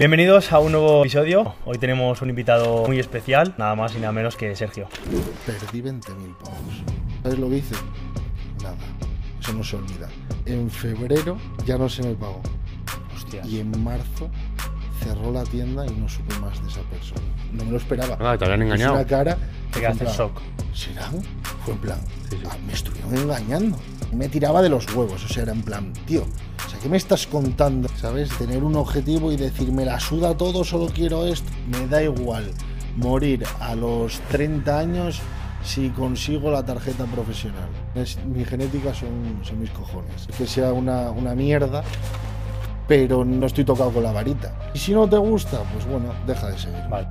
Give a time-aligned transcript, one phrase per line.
[0.00, 1.56] Bienvenidos a un nuevo episodio.
[1.64, 4.88] Hoy tenemos un invitado muy especial, nada más y nada menos que Sergio.
[5.44, 6.84] Perdí 20.000 pavos.
[7.24, 7.74] ¿Sabes lo que hice?
[8.62, 8.76] Nada.
[9.40, 10.08] Eso no se olvida.
[10.46, 12.40] En febrero ya no se me pagó.
[13.16, 13.42] Hostia.
[13.44, 14.30] Y en marzo
[15.02, 17.22] cerró la tienda y no supe más de esa persona.
[17.52, 18.16] No me lo esperaba.
[18.20, 18.94] Ah, te habían engañado.
[18.94, 19.36] una cara.
[19.72, 20.40] Te quedaste en shock.
[20.72, 21.10] ¿Será?
[21.64, 21.98] Fue en plan.
[22.30, 22.48] Sí, sí.
[22.48, 23.76] ah, me estuvieron engañando.
[24.12, 25.24] Me tiraba de los huevos.
[25.24, 26.22] O sea, era en plan, tío.
[26.66, 27.88] O sea, ¿qué me estás contando?
[28.00, 28.30] ¿Sabes?
[28.38, 31.50] Tener un objetivo y decir, me la suda todo, solo quiero esto.
[31.66, 32.50] Me da igual
[32.96, 35.20] morir a los 30 años
[35.62, 37.68] si consigo la tarjeta profesional.
[37.94, 40.26] Es- mi genética son, son mis cojones.
[40.36, 41.82] Que sea una, una mierda,
[42.86, 44.54] pero no estoy tocado con la varita.
[44.74, 46.82] Y si no te gusta, pues bueno, deja de seguir.
[46.88, 47.08] Vale.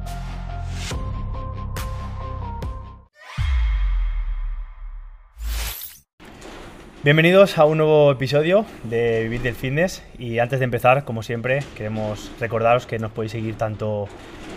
[7.03, 11.59] Bienvenidos a un nuevo episodio de Vivir del Fitness y antes de empezar, como siempre,
[11.75, 14.07] queremos recordaros que nos podéis seguir tanto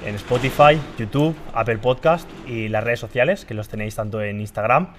[0.07, 4.95] en Spotify, YouTube, Apple Podcast y las redes sociales, que los tenéis tanto en Instagram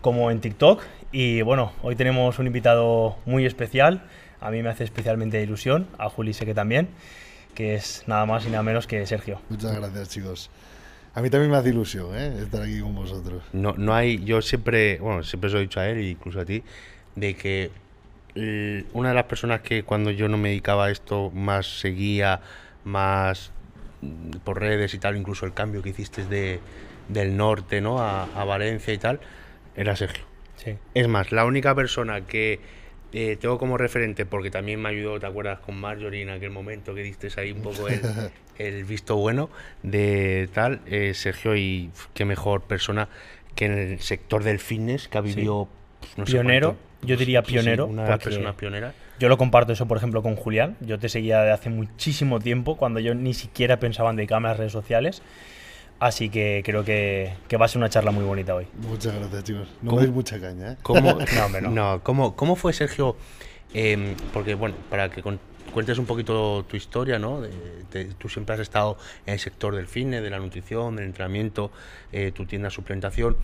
[0.00, 0.82] como en TikTok.
[1.12, 4.02] Y bueno, hoy tenemos un invitado muy especial,
[4.40, 6.88] a mí me hace especialmente ilusión, a Juli sé que también,
[7.54, 9.38] que es nada más y nada menos que Sergio.
[9.50, 10.50] Muchas gracias, chicos.
[11.16, 12.42] A mí también me hace ilusión ¿eh?
[12.42, 13.42] estar aquí con vosotros.
[13.54, 16.44] No, no hay, yo siempre, bueno, siempre os he dicho a él, e incluso a
[16.44, 16.62] ti,
[17.16, 17.70] de que
[18.34, 22.40] eh, una de las personas que cuando yo no me dedicaba a esto más seguía,
[22.84, 23.50] más
[24.02, 26.60] mm, por redes y tal, incluso el cambio que hiciste de,
[27.08, 27.98] del norte, ¿no?
[27.98, 29.20] A, a Valencia y tal,
[29.74, 30.24] era Sergio.
[30.56, 30.76] Sí.
[30.94, 32.60] Es más, la única persona que
[33.12, 36.94] eh, tengo como referente, porque también me ayudó, ¿te acuerdas con Marjorie en aquel momento
[36.94, 38.00] que diste ahí un poco el,
[38.58, 39.48] el visto bueno
[39.82, 40.80] de tal?
[40.86, 43.08] eh, Sergio, y qué mejor persona
[43.54, 45.68] que en el sector del fitness, que ha vivido.
[46.16, 46.85] no sé Pionero, cuánto.
[47.02, 48.94] Yo diría Sí, sí, pionero, una de las personas pioneras.
[49.18, 50.76] Yo lo comparto eso, por ejemplo, con Julián.
[50.80, 54.50] Yo te seguía de hace muchísimo tiempo, cuando yo ni siquiera pensaba en dedicarme a
[54.52, 55.22] las redes sociales.
[55.98, 58.66] Así que creo que, que va a ser una charla muy bonita hoy.
[58.86, 59.68] Muchas gracias, chicos.
[59.80, 59.96] No ¿Cómo?
[59.96, 60.76] me deis mucha caña, ¿eh?
[60.82, 61.00] ¿Cómo,
[61.36, 62.00] No, hombre, no.
[62.02, 63.16] ¿cómo, cómo fue Sergio?
[63.72, 65.40] Em, porque, bueno, para que con-
[65.72, 67.40] cuentes un poquito tu historia, ¿no?
[67.40, 67.50] De-
[67.92, 71.70] de- tú siempre has estado en el sector del fitness, de la nutrición, del entrenamiento,
[72.12, 73.36] eh, tu tienda de suplementación.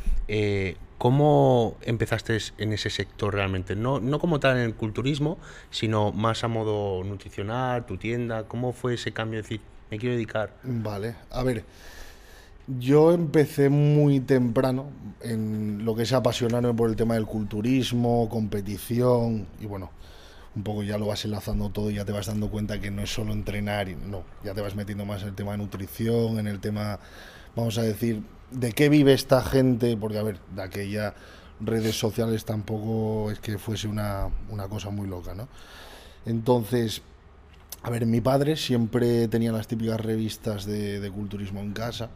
[1.03, 3.75] ¿Cómo empezaste en ese sector realmente?
[3.75, 5.37] No, no como tal en el culturismo,
[5.69, 8.45] sino más a modo nutricional, tu tienda.
[8.45, 9.61] ¿Cómo fue ese cambio de decir,
[9.91, 10.55] me quiero dedicar?
[10.63, 11.65] Vale, a ver.
[12.79, 14.91] Yo empecé muy temprano
[15.23, 19.91] en lo que es apasionarme por el tema del culturismo, competición y bueno,
[20.55, 23.03] un poco ya lo vas enlazando todo y ya te vas dando cuenta que no
[23.03, 26.39] es solo entrenar, y no, ya te vas metiendo más en el tema de nutrición,
[26.39, 27.01] en el tema,
[27.57, 31.15] vamos a decir, de qué vive esta gente, porque a ver, de aquella
[31.61, 35.49] redes sociales tampoco es que fuese una, una cosa muy loca, ¿no?
[36.27, 37.03] Entonces,
[37.83, 42.11] a ver, mi padre siempre tenía las típicas revistas de, de culturismo en casa.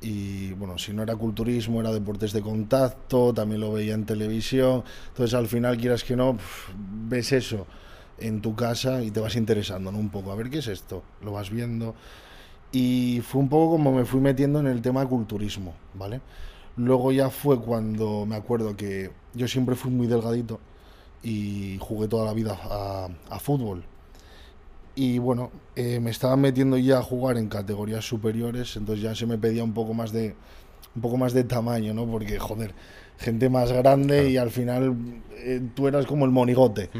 [0.00, 4.84] Y bueno, si no era culturismo, era deportes de contacto, también lo veía en televisión.
[5.08, 6.72] Entonces, al final, quieras que no, pf,
[7.08, 7.66] ves eso
[8.18, 9.98] en tu casa y te vas interesando, ¿no?
[9.98, 11.02] Un poco, a ver qué es esto.
[11.22, 11.94] Lo vas viendo.
[12.78, 16.20] Y fue un poco como me fui metiendo en el tema culturismo, ¿vale?
[16.76, 20.60] Luego ya fue cuando me acuerdo que yo siempre fui muy delgadito
[21.22, 23.82] y jugué toda la vida a, a fútbol.
[24.94, 29.24] Y bueno, eh, me estaba metiendo ya a jugar en categorías superiores, entonces ya se
[29.24, 30.34] me pedía un poco más de
[30.94, 32.04] un poco más de tamaño, ¿no?
[32.04, 32.74] Porque joder,
[33.16, 34.94] gente más grande y al final
[35.32, 36.90] eh, tú eras como el monigote.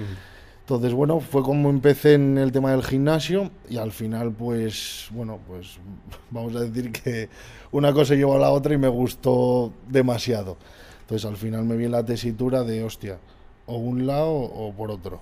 [0.66, 5.38] Entonces, bueno, fue como empecé en el tema del gimnasio y al final, pues, bueno,
[5.46, 5.78] pues
[6.32, 7.28] vamos a decir que
[7.70, 10.56] una cosa llevó a la otra y me gustó demasiado.
[11.02, 13.18] Entonces, al final me vi en la tesitura de, hostia,
[13.66, 15.20] o un lado o por otro.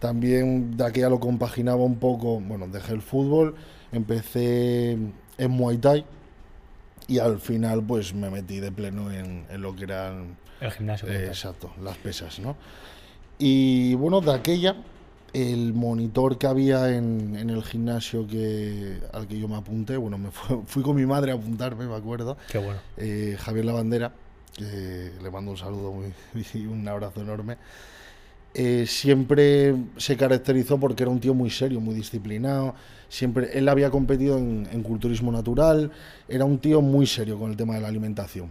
[0.00, 3.54] También de aquella lo compaginaba un poco, bueno, dejé el fútbol,
[3.92, 4.98] empecé
[5.38, 6.04] en Muay Thai
[7.06, 11.08] y al final, pues me metí de pleno en, en lo que eran El gimnasio.
[11.08, 12.56] eh, exacto, las pesas, ¿no?
[13.40, 14.76] Y bueno, de aquella,
[15.32, 20.18] el monitor que había en, en el gimnasio que, al que yo me apunté, bueno,
[20.18, 22.80] me fue- fui con mi madre a apuntarme, me acuerdo, Qué bueno.
[22.98, 24.12] eh, Javier Lavandera,
[24.56, 25.94] que le mando un saludo
[26.54, 27.56] y un abrazo enorme.
[28.52, 32.74] eh, siempre se caracterizó porque era un tío muy serio, muy disciplinado.
[33.08, 35.90] Siempre él había competido en, en culturismo natural,
[36.28, 38.50] era un tío muy serio con el tema de la alimentación.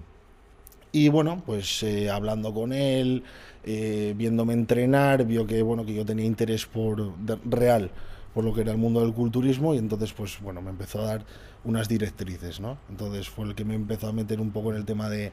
[0.91, 3.23] Y bueno, pues eh, hablando con él,
[3.63, 7.13] eh, viéndome entrenar, vio que bueno que yo tenía interés por
[7.45, 7.91] real
[8.33, 11.05] por lo que era el mundo del culturismo y entonces pues bueno me empezó a
[11.05, 11.25] dar
[11.63, 12.77] unas directrices, ¿no?
[12.89, 15.31] Entonces fue el que me empezó a meter un poco en el tema de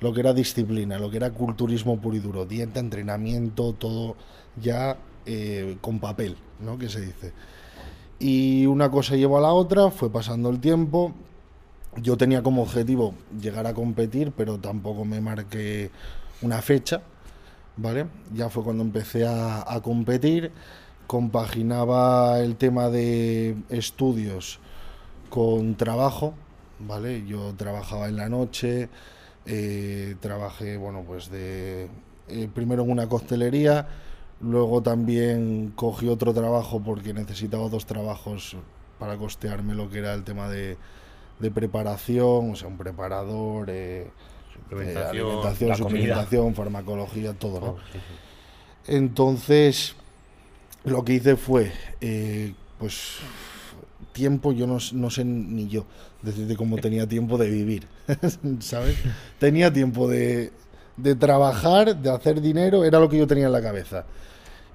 [0.00, 4.16] lo que era disciplina, lo que era culturismo puro y duro, dieta, entrenamiento, todo
[4.60, 4.96] ya
[5.26, 6.78] eh, con papel, ¿no?
[6.78, 7.32] Que se dice.
[8.18, 11.12] Y una cosa llevó a la otra, fue pasando el tiempo.
[12.02, 15.90] Yo tenía como objetivo llegar a competir, pero tampoco me marqué
[16.42, 17.02] una fecha,
[17.76, 18.06] ¿vale?
[18.34, 20.52] Ya fue cuando empecé a, competir,
[21.06, 24.60] compaginaba el tema de estudios
[25.30, 26.34] con trabajo,
[26.78, 27.26] ¿vale?
[27.26, 28.88] Yo trabajaba en la noche,
[29.46, 31.88] eh, trabajé, bueno, pues de
[32.28, 33.88] eh, primero en una costelería,
[34.40, 38.56] luego también cogí otro trabajo porque necesitaba dos trabajos
[38.98, 40.76] para costearme lo que era el tema de,
[41.40, 44.10] de preparación, o sea, un preparador, eh,
[44.54, 47.66] Suplementación, eh, alimentación, suplementación, farmacología, todo, ¿no?
[47.66, 47.78] Oh.
[48.86, 49.94] Entonces,
[50.84, 53.18] lo que hice fue, eh, pues,
[54.12, 55.86] tiempo, yo no, no sé ni yo
[56.22, 57.86] decirte cómo tenía tiempo de vivir,
[58.60, 58.96] ¿sabes?
[59.38, 60.52] Tenía tiempo de,
[60.96, 64.04] de trabajar, de hacer dinero, era lo que yo tenía en la cabeza.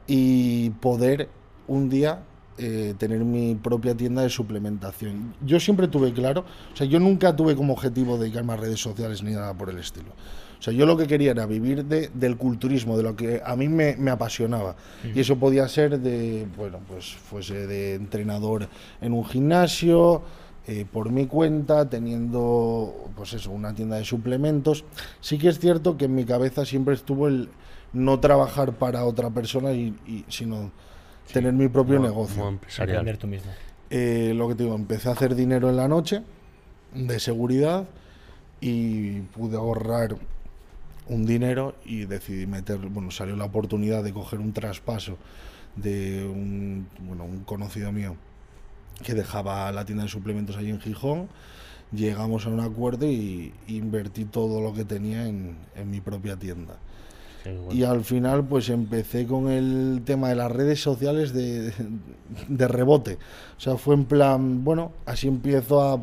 [0.08, 1.30] Y poder
[1.68, 2.24] un día
[2.58, 5.34] eh, tener mi propia tienda de suplementación.
[5.46, 9.24] Yo siempre tuve claro, o sea, yo nunca tuve como objetivo dedicarme a redes sociales
[9.24, 10.10] ni nada por el estilo.
[10.60, 13.56] O sea, yo lo que quería era vivir de, del culturismo, de lo que a
[13.58, 14.78] mí me, me apasionaba.
[15.14, 18.70] Y eso podía ser de, bueno, pues fuese de entrenador
[19.02, 20.22] en un gimnasio,
[20.66, 24.86] eh, por mi cuenta, teniendo, pues eso, una tienda de suplementos.
[25.20, 27.50] Sí que es cierto que en mi cabeza siempre estuvo el
[27.92, 30.72] no trabajar para otra persona, y, y- sino
[31.32, 32.36] tener mi propio Como- negocio.
[32.38, 32.98] como empresarial.
[32.98, 33.52] Emprender tú mismo.
[33.90, 36.22] Eh, lo que te digo, empecé a hacer dinero en la noche
[36.94, 37.86] de seguridad
[38.62, 40.16] y pude ahorrar
[41.08, 45.18] un dinero y decidí meter, bueno, salió la oportunidad de coger un traspaso
[45.76, 48.16] de un, bueno, un conocido mío
[49.04, 51.28] que dejaba la tienda de suplementos allí en Gijón.
[51.92, 56.78] Llegamos a un acuerdo y invertí todo lo que tenía en, en mi propia tienda.
[57.44, 57.74] Sí, bueno.
[57.74, 61.74] Y al final pues empecé con el tema de las redes sociales de,
[62.48, 63.18] de rebote.
[63.58, 66.00] O sea, fue en plan, bueno, así empiezo a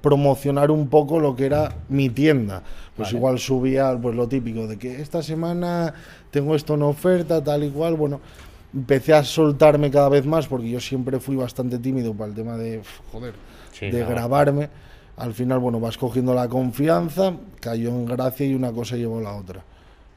[0.00, 2.62] promocionar un poco lo que era mi tienda.
[2.96, 3.18] Pues Vale.
[3.18, 5.94] igual subía pues lo típico de que esta semana
[6.30, 8.20] tengo esto en oferta, tal y cual, bueno,
[8.72, 12.56] empecé a soltarme cada vez más porque yo siempre fui bastante tímido para el tema
[12.56, 12.82] de,
[13.12, 13.34] joder,
[13.72, 14.10] Sí, de nada.
[14.10, 14.68] grabarme.
[15.16, 19.22] Al final, bueno, vas cogiendo la confianza, cayó en gracia y una cosa llevó a
[19.22, 19.64] la otra.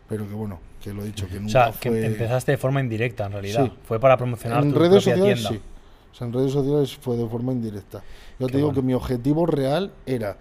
[0.09, 2.79] Pero que bueno, que lo he dicho, que O nunca sea, que empezaste de forma
[2.79, 3.65] indirecta en realidad.
[3.65, 3.73] Sí.
[3.83, 5.49] Fue para promocionar en tu redes propia sociales tienda.
[5.49, 5.71] sí.
[6.11, 8.01] O sea, en redes sociales fue de forma indirecta.
[8.39, 8.81] Yo Qué te digo bueno.
[8.81, 10.37] que mi objetivo real era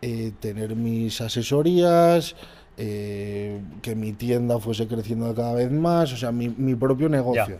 [0.00, 2.36] eh, tener mis asesorías,
[2.76, 7.58] eh, que mi tienda fuese creciendo cada vez más, o sea, mi, mi propio negocio.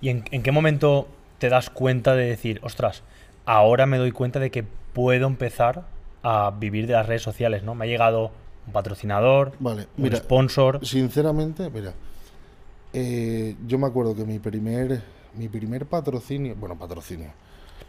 [0.00, 1.08] ¿Y en, en qué momento
[1.38, 3.02] te das cuenta de decir, ostras,
[3.46, 5.86] ahora me doy cuenta de que puedo empezar
[6.22, 7.74] a vivir de las redes sociales, ¿no?
[7.74, 8.30] Me ha llegado
[8.66, 10.84] un patrocinador, Vale, un mira, sponsor.
[10.86, 11.92] Sinceramente, mira,
[12.92, 15.02] eh, yo me acuerdo que mi primer,
[15.34, 17.28] mi primer patrocinio, bueno, patrocinio,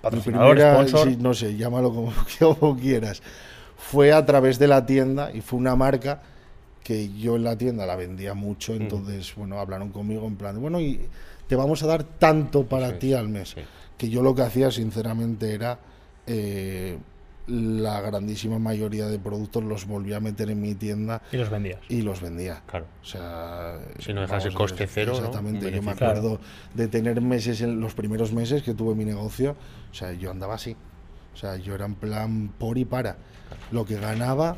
[0.02, 1.08] Patrocinador, primera- sponsor.
[1.10, 2.14] sí, no sé, llámalo como,
[2.60, 3.22] como quieras,
[3.78, 6.22] fue a través de la tienda y fue una marca
[6.84, 10.80] que yo en la tienda la vendía mucho, entonces, bueno, hablaron conmigo en plan, bueno,
[10.80, 11.02] y
[11.48, 13.62] te vamos a dar tanto para Sí, ti al mes, sí.
[13.98, 15.80] que yo lo que hacía, sinceramente, era...
[16.28, 16.98] eh,
[17.48, 21.80] la grandísima mayoría de productos los volví a meter en mi tienda Y los vendías.
[21.90, 22.64] y los vendía.
[22.66, 22.86] Claro.
[23.02, 25.14] O sea, Si no dejas el coste cero.
[25.16, 25.72] Exactamente.
[25.72, 26.40] Yo me acuerdo
[26.74, 29.56] de tener meses, en los primeros meses que tuve mi negocio,
[29.92, 30.76] o sea, yo andaba así.
[31.34, 33.18] O sea, yo era en plan por y para.
[33.72, 34.58] Lo que ganaba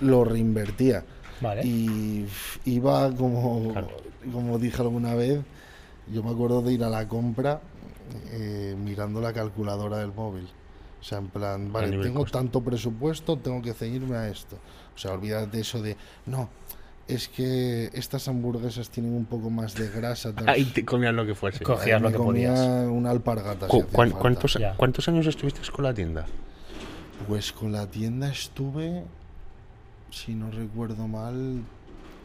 [0.00, 1.04] lo reinvertía.
[1.40, 1.62] Vale.
[1.64, 2.26] Y
[2.64, 3.88] iba como, Claro.
[4.32, 5.40] como dije alguna vez,
[6.12, 7.60] yo me acuerdo de ir a la compra
[8.32, 10.48] eh, mirando la calculadora del móvil.
[11.00, 14.56] O sea, en plan, vale, tengo tanto presupuesto, tengo que ceñirme a esto.
[14.94, 16.48] O sea, olvídate eso de, no,
[17.06, 20.32] es que estas hamburguesas tienen un poco más de grasa.
[20.32, 20.48] tal".
[20.48, 21.62] Ahí te comías lo que fuese.
[21.62, 22.88] Co- cogías lo que comía podías.
[22.88, 23.66] una alpargata.
[23.66, 24.20] si Cu- hacía cuán- falta.
[24.22, 24.74] ¿cuántos, Ya.
[24.74, 26.26] ¿Cuántos años estuviste con la tienda?
[27.28, 29.04] Pues con la tienda estuve,
[30.10, 31.62] si no recuerdo mal,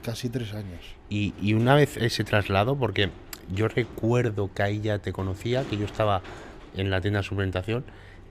[0.03, 0.81] casi tres años.
[1.09, 3.09] Y, y una vez ese traslado, porque
[3.53, 6.21] yo recuerdo que ahí ya te conocía, que yo estaba
[6.75, 7.83] en la tienda de suplementación,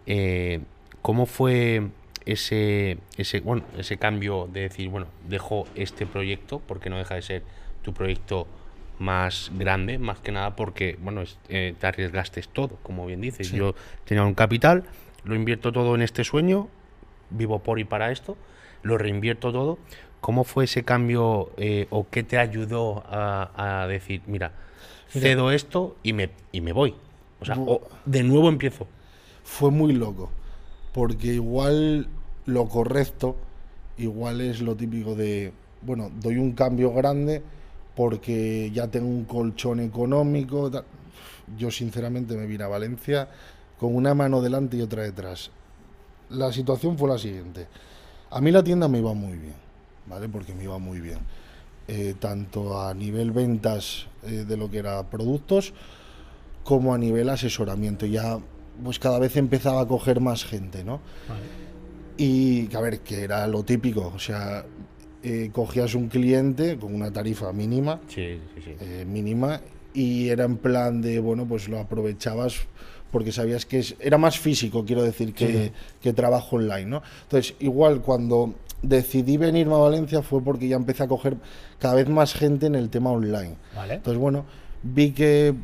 [0.06, 0.60] eh,
[1.02, 1.88] ¿cómo fue
[2.26, 7.22] ese, ese, bueno, ese cambio de decir, bueno, dejo este proyecto, porque no deja de
[7.22, 7.42] ser
[7.82, 8.46] tu proyecto
[8.98, 13.48] más grande, más que nada porque, bueno, es- eh, te arriesgaste todo, como bien dices.
[13.48, 13.56] Sí.
[13.56, 14.84] Yo tenía un capital,
[15.24, 16.68] lo invierto todo en este sueño,
[17.30, 18.36] vivo por y para esto,
[18.82, 19.78] lo reinvierto todo.
[20.20, 24.52] ¿Cómo fue ese cambio eh, o qué te ayudó a, a decir, mira,
[25.14, 25.26] Mira.
[25.28, 26.94] cedo esto y me, y me voy?
[27.40, 28.86] O sea, o de nuevo empiezo.
[29.50, 30.30] Fue muy loco,
[30.94, 32.06] porque igual
[32.46, 33.34] lo correcto,
[33.98, 35.52] igual es lo típico de,
[35.82, 37.42] bueno, doy un cambio grande
[37.96, 40.70] porque ya tengo un colchón económico.
[41.58, 43.28] Yo sinceramente me vine a Valencia,
[43.78, 45.50] con una mano delante y otra detrás.
[46.30, 47.66] La situación fue la siguiente.
[48.30, 49.56] A mí la tienda me iba muy bien,
[50.06, 50.28] ¿vale?
[50.28, 51.18] Porque me iba muy bien.
[51.88, 55.74] Eh, tanto a nivel ventas eh, de lo que era productos
[56.62, 58.06] como a nivel asesoramiento.
[58.06, 58.38] Ya
[58.82, 61.00] pues cada vez empezaba a coger más gente, ¿no?
[62.16, 64.64] Y a ver, que era lo típico, o sea,
[65.22, 68.00] eh, cogías un cliente con una tarifa mínima,
[69.06, 69.60] mínima,
[69.94, 72.66] y era en plan de, bueno, pues lo aprovechabas
[73.10, 77.02] porque sabías que era más físico, quiero decir, que, que trabajo online, ¿no?
[77.22, 81.36] Entonces, igual cuando decidí venirme a Valencia fue porque ya empecé a coger
[81.78, 83.56] cada vez más gente en el tema online.
[83.96, 84.44] Entonces, bueno,
[84.82, 85.54] vi que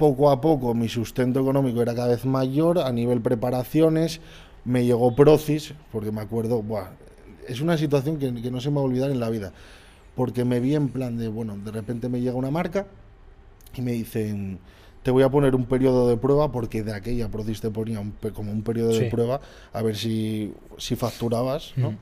[0.00, 4.22] poco a poco mi sustento económico era cada vez mayor a nivel preparaciones,
[4.64, 6.64] me llegó Procis, porque me acuerdo,
[7.46, 9.52] es una situación que, que, no se me va a olvidar en la vida,
[10.16, 12.86] porque me vi en plan de, bueno, de repente me llega una marca
[13.74, 14.58] y me dicen,
[15.02, 18.02] te voy a poner un periodo de prueba, porque de aquella Procis te ponía
[18.32, 19.42] como un periodo de prueba,
[19.74, 21.94] a ver si, si facturabas, ¿no?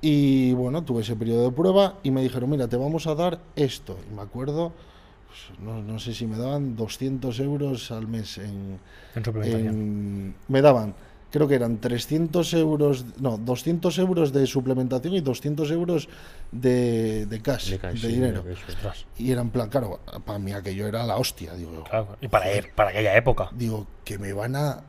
[0.00, 3.40] Y bueno, tuve ese periodo de prueba y me dijeron, mira, te vamos a dar
[3.56, 3.98] esto.
[4.08, 4.72] Y me acuerdo,
[5.30, 8.80] pues, no, sé si me daban 200 euros al mes en...
[9.14, 10.94] En me daban,
[11.30, 16.08] creo que eran 300 euros, no, 200 euros de suplementación y 200 euros
[16.50, 18.44] de, de cash, de, dinero.
[19.18, 21.84] y era en plan, claro, para mí aquello era la hostia, digo.
[22.20, 23.50] y para, para aquella época.
[23.52, 24.82] Digo, que me van a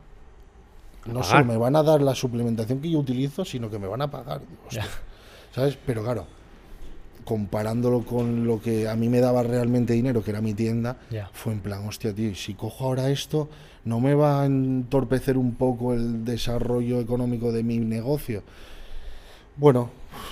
[1.06, 4.02] no solo me van a dar la suplementación que yo utilizo, sino que me van
[4.02, 4.40] a pagar.
[5.52, 5.76] ¿Sabes?
[5.84, 6.26] Pero claro,
[7.24, 10.98] comparándolo con lo que a mí me daba realmente dinero, que era mi tienda,
[11.32, 13.48] fue en plan, hostia, tío, si cojo ahora esto,
[13.84, 18.42] ¿no me va a entorpecer un poco el desarrollo económico de mi negocio?
[19.56, 19.90] Bueno,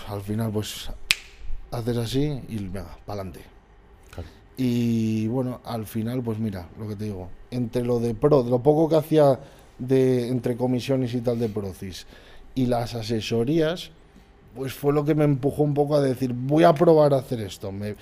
[0.08, 0.90] al final pues
[1.70, 3.40] haces así y venga, para adelante.
[4.56, 8.62] Y bueno, al final, pues mira, lo que te digo, entre lo de pro, lo
[8.62, 9.40] poco que hacía
[9.78, 12.06] de entre comisiones y tal de Procis
[12.54, 13.90] y las asesorías,
[14.54, 17.40] pues fue lo que me empujó un poco a decir, voy a probar a hacer
[17.40, 17.72] esto.
[17.72, 17.96] Me,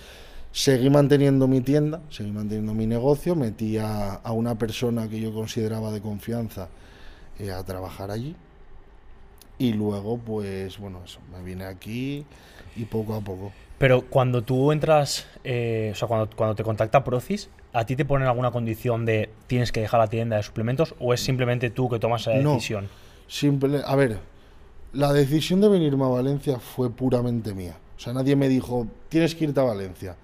[0.53, 5.93] seguí manteniendo mi tienda, seguí manteniendo mi negocio, metí a, una persona que yo consideraba
[5.93, 6.69] de confianza
[7.39, 8.35] eh, a trabajar allí.
[9.59, 12.25] Y luego, pues bueno, eso, me vine aquí
[12.77, 13.53] y poco a poco.
[13.79, 18.05] Pero cuando tú entras, eh, o sea, cuando, cuando te contacta Procis, ¿a ti te
[18.05, 21.89] ponen alguna condición de tienes que dejar la tienda de suplementos o es simplemente tú
[21.89, 22.89] que tomas esa decisión?
[23.29, 24.19] simple, a ver,
[24.93, 27.77] la decisión de venirme a Valencia fue puramente mía.
[27.97, 30.17] O sea, nadie me dijo, tienes que irte a Valencia.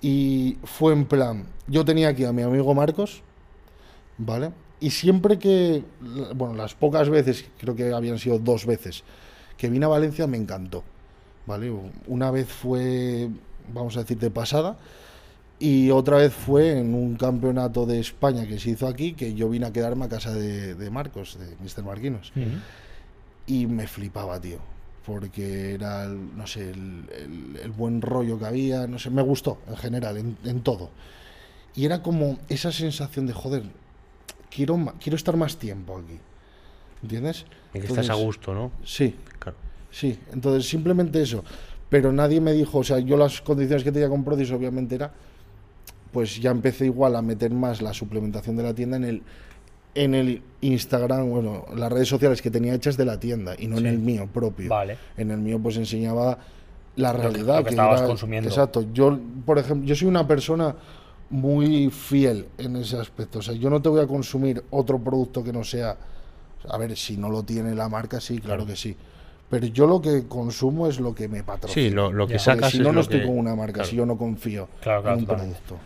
[0.00, 3.22] Y fue en plan, yo tenía aquí a mi amigo Marcos,
[4.16, 4.52] ¿vale?
[4.80, 5.82] Y siempre que,
[6.36, 9.02] bueno, las pocas veces, creo que habían sido dos veces,
[9.56, 10.84] que vine a Valencia me encantó,
[11.46, 11.72] ¿vale?
[12.06, 13.28] Una vez fue,
[13.72, 14.78] vamos a decir, de pasada,
[15.58, 19.48] y otra vez fue en un campeonato de España que se hizo aquí, que yo
[19.48, 21.84] vine a quedarme a casa de, Marcos, de Mr.
[21.84, 22.32] Marquinos.
[23.48, 24.58] Y me flipaba, tío.
[25.04, 30.16] Porque era, no sé, el, buen rollo que había, no sé, me gustó en general,
[30.44, 30.90] en, todo.
[31.74, 33.62] Y era como esa sensación de, joder,
[34.50, 36.18] quiero, quiero estar más tiempo aquí.
[37.02, 37.46] ¿Entiendes?
[37.74, 38.70] Y que estás a gusto, ¿no?
[38.84, 39.16] Sí.
[39.38, 39.56] Claro.
[39.90, 41.42] Sí, entonces simplemente eso.
[41.88, 45.10] Pero nadie me dijo, o sea, yo las condiciones que tenía con Prodis obviamente era
[46.12, 49.22] pues ya empecé igual a meter más la suplementación de la tienda en el
[49.98, 53.78] en el Instagram, bueno, las redes sociales que tenía hechas de la tienda y no
[53.78, 54.68] en el mío propio.
[54.68, 54.96] Vale.
[55.16, 56.38] En el mío pues enseñaba
[56.94, 58.48] la realidad que, estabas consumiendo.
[58.48, 58.84] Exacto.
[58.92, 60.76] Yo, por ejemplo, yo soy una persona
[61.30, 63.40] muy fiel en ese aspecto.
[63.40, 65.96] O sea, yo no te voy a consumir otro producto que no sea.
[66.68, 68.96] A ver, si no lo tiene la marca, sí, claro, que sí.
[69.50, 71.88] Pero yo lo que consumo es lo que me patrocina.
[71.88, 72.70] Sí, lo, que sacas.
[72.70, 75.76] Si no, no estoy con una marca, si yo no confío en un producto.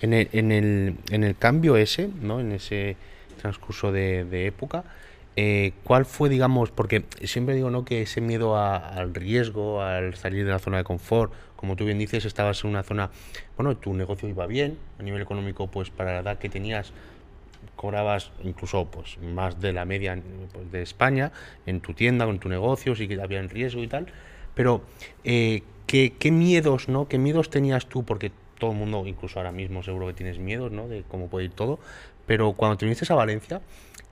[0.00, 2.40] En el, en, el, en el cambio ese, ¿no?
[2.40, 2.96] En ese
[3.44, 4.84] transcurso de, época,
[5.36, 7.84] eh, ¿cuál fue, digamos, porque siempre digo, ¿no?
[7.84, 11.98] Que ese miedo al riesgo, al salir de la zona de confort, como tú bien
[11.98, 13.10] dices, estabas en una zona,
[13.58, 16.94] bueno, tu negocio iba bien, a nivel económico, pues para la edad que tenías,
[17.76, 20.18] cobrabas incluso pues más de la media
[20.52, 21.30] pues, de España
[21.66, 24.06] en tu tienda, con tu negocio, sí que había en riesgo y tal.
[24.54, 24.80] Pero,
[25.22, 27.08] eh, ¿qué, ¿qué, miedos, no?
[27.08, 28.04] ¿Qué miedos tenías tú?
[28.04, 30.88] Porque todo el mundo, incluso ahora mismo, seguro que tienes miedos, ¿no?
[30.88, 31.78] De cómo puede ir todo.
[32.26, 33.60] Pero cuando te viniste a Valencia,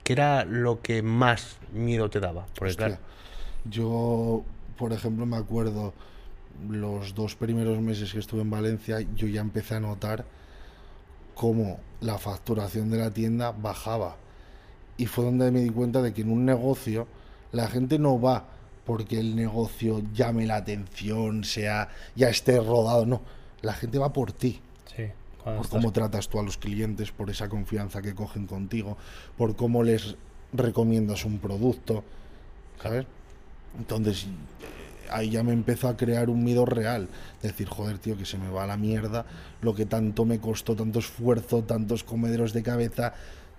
[0.03, 2.45] ¿qué era lo que más miedo te daba?
[2.57, 2.97] Porque,
[3.65, 4.43] yo,
[4.77, 5.93] por ejemplo, me acuerdo
[6.69, 10.25] los dos primeros meses que estuve en Valencia, yo ya empecé a notar
[11.33, 14.17] cómo la facturación de la tienda bajaba.
[14.97, 17.07] Y fue donde me di cuenta de que en un negocio
[17.51, 18.45] la gente no va
[18.85, 23.21] porque el negocio llame la atención, sea ya esté rodado, no.
[23.61, 24.61] La gente va por ti.
[24.95, 25.05] Sí,
[25.43, 28.97] Cuando por estás- cómo tratas tú a los clientes, por esa confianza que cogen contigo,
[29.37, 30.15] por cómo les
[30.53, 32.03] recomiendas un producto,
[32.81, 33.05] ¿sabes?
[33.77, 37.09] Entonces, eh, ahí ya me empezó a crear un miedo real.
[37.41, 39.25] Decir, joder, tío, que se me va a la mierda
[39.61, 43.13] lo que tanto me costó, tanto esfuerzo, tantos comederos de cabeza,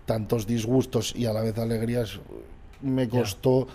[0.07, 2.21] tantos disgustos y a la vez alegrías,
[2.81, 3.67] me costó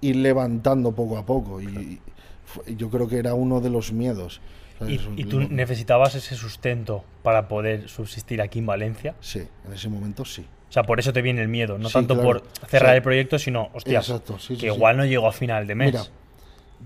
[0.00, 1.60] ir levantando poco a poco.
[1.60, 2.00] Y
[2.44, 4.40] fue- yo creo que era uno de los miedos.
[4.86, 9.14] ¿Y, tú necesitabas ese sustento para poder subsistir aquí en Valencia?
[9.20, 10.46] Sí, en ese momento sí.
[10.68, 12.28] O sea, por eso te viene el miedo, no Sí, tanto claro.
[12.40, 14.66] por cerrar O sea, el proyecto, sino, hostias, exacto, sí, que sí.
[14.66, 15.92] igual no llego a final de mes.
[15.92, 16.04] Mira,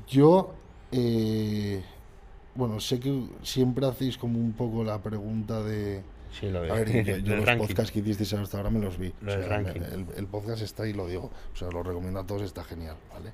[0.09, 0.55] yo,
[0.93, 1.83] eh,
[2.55, 6.03] bueno, sé que siempre hacéis como un poco la pregunta de...
[6.39, 7.67] Sí, lo de, A ver, yo, los ranking.
[7.67, 9.13] podcasts que hicisteis hasta ahora me los vi.
[9.21, 9.81] Lo O del sea, ranking.
[9.83, 11.31] el, el podcast está y lo digo.
[11.53, 13.33] O sea, lo recomiendo a todos, está genial, ¿vale?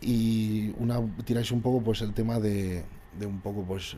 [0.00, 2.84] Y una tiráis un poco pues el tema de,
[3.18, 3.96] de un poco pues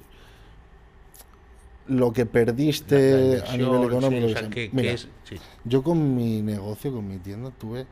[1.86, 4.10] lo que perdiste a nivel económico.
[4.10, 4.50] sí, o que sea, sea.
[4.50, 5.08] ¿qué- qué Mira, es?
[5.24, 5.36] Sí.
[5.64, 7.86] yo con mi negocio, con mi tienda, tuve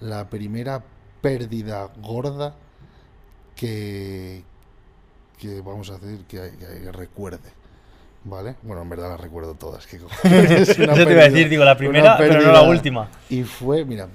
[0.00, 0.82] la primera
[1.20, 2.54] pérdida gorda
[3.56, 4.42] que,
[5.38, 7.50] que vamos a decir que, que recuerde.
[8.22, 8.56] ¿Vale?
[8.62, 9.86] Bueno, en verdad las recuerdo todas.
[9.92, 10.82] Eso te
[11.12, 13.08] iba a decir, digo, la primera, pero no la última.
[13.30, 14.08] Y fue, mira,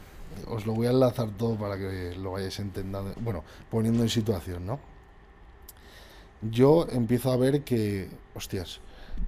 [0.48, 3.14] os lo voy a enlazar todo para que lo vayáis entendiendo.
[3.20, 4.80] Bueno, poniendo en situación, ¿no?
[6.52, 8.80] Yo empiezo a ver que, hostias,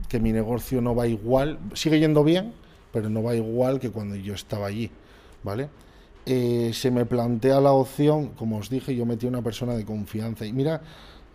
[0.09, 2.53] que mi negocio no va igual, sigue yendo bien,
[2.91, 4.91] pero no va igual que cuando yo estaba allí,
[5.43, 5.69] ¿vale?
[6.25, 9.85] Eh, se me plantea la opción, como os dije, yo metí a una persona de
[9.85, 10.81] confianza y mira,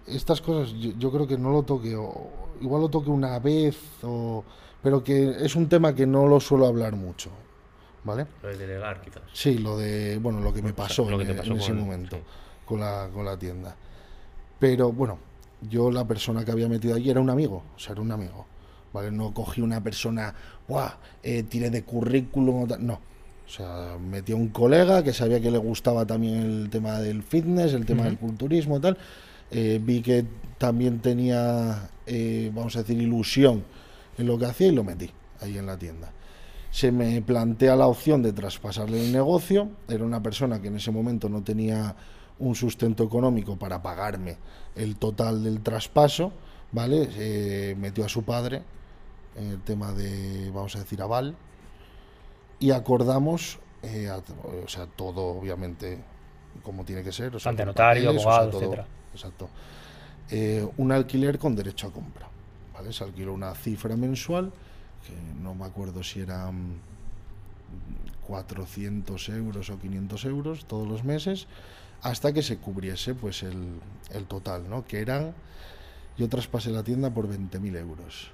[0.06, 3.76] estas cosas yo, yo creo que no lo toque, o igual lo toque una vez,
[4.02, 4.44] o,
[4.82, 7.30] pero que es un tema que no lo suelo hablar mucho,
[8.04, 8.26] ¿vale?
[8.42, 9.22] Lo de delegar, quizás.
[9.32, 11.52] Sí, lo de, bueno, lo que me O sea, pasó, lo que en, te pasó
[11.52, 12.22] en ese momento sí.
[12.66, 13.74] con, la, con la tienda.
[14.58, 15.18] Pero bueno,
[15.69, 18.47] yo la persona que había metido allí era un amigo, o sea, era un amigo.
[18.92, 19.11] ¿Vale?
[19.11, 20.35] No cogí una persona,
[20.69, 20.90] ¡guau!
[21.23, 23.00] eh, tiré de currículum, o tal", no.
[23.47, 27.23] O sea, metí a un colega que sabía que le gustaba también el tema del
[27.23, 28.98] fitness, el tema del culturismo y tal.
[29.51, 30.25] Eh, vi que
[30.59, 33.64] también tenía, eh, vamos a decir, ilusión
[34.18, 36.12] en lo que hacía y lo metí ahí en la tienda
[36.72, 39.68] se me plantea la opción de traspasarle el negocio.
[39.88, 41.94] Era una persona que en ese momento no tenía
[42.38, 44.37] un sustento económico para pagarme
[44.75, 46.33] el total del traspaso,
[46.73, 47.09] ¿vale?
[47.16, 48.62] Eh, metió a su padre
[49.37, 51.37] en el tema de, vamos a decir, aval,
[52.59, 54.23] y acordamos, eh, a-
[54.64, 55.99] o sea, todo obviamente
[56.62, 57.35] como tiene que ser.
[57.35, 58.87] O sea, Ante notario, papeles, o sea, abogado, todo- etcétera.
[59.14, 59.49] Exacto.
[60.31, 62.29] Eh, un alquiler con derecho a compra.
[62.75, 62.92] ¿vale?
[62.92, 64.53] Se alquiló una cifra mensual,
[65.07, 66.81] que no me acuerdo si eran
[68.27, 71.47] 400 euros o 500 euros todos los meses,
[72.02, 74.84] hasta que se cubriese pues el, el total, ¿no?
[74.84, 75.34] que eran,
[76.18, 78.30] yo traspasé la tienda por 20.000 euros.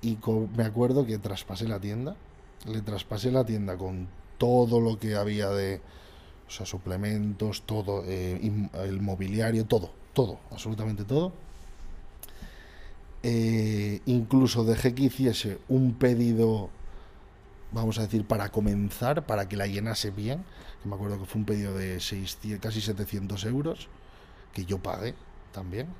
[0.00, 0.16] Y
[0.56, 2.14] me acuerdo que traspasé la tienda,
[2.66, 4.08] le traspasé la tienda con
[4.38, 5.80] todo lo que había de,
[6.46, 8.40] o sea, suplementos, todo, eh,
[8.74, 11.32] el mobiliario, todo, todo, absolutamente todo.
[13.24, 16.70] Eh, incluso dejé que hiciese un pedido,
[17.72, 20.44] vamos a decir, para comenzar, para que la llenase bien.
[20.82, 23.90] Que me acuerdo que fue un pedido de 600, casi 700 euros,
[24.52, 25.16] que yo pagué
[25.52, 25.96] también.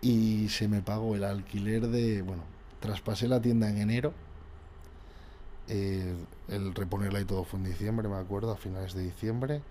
[0.00, 2.44] Y se me pagó el alquiler de, bueno,
[2.80, 4.14] traspasé la tienda en enero.
[5.66, 9.64] eh, el reponerla y todo fue en diciembre, me acuerdo, a finales de diciembre.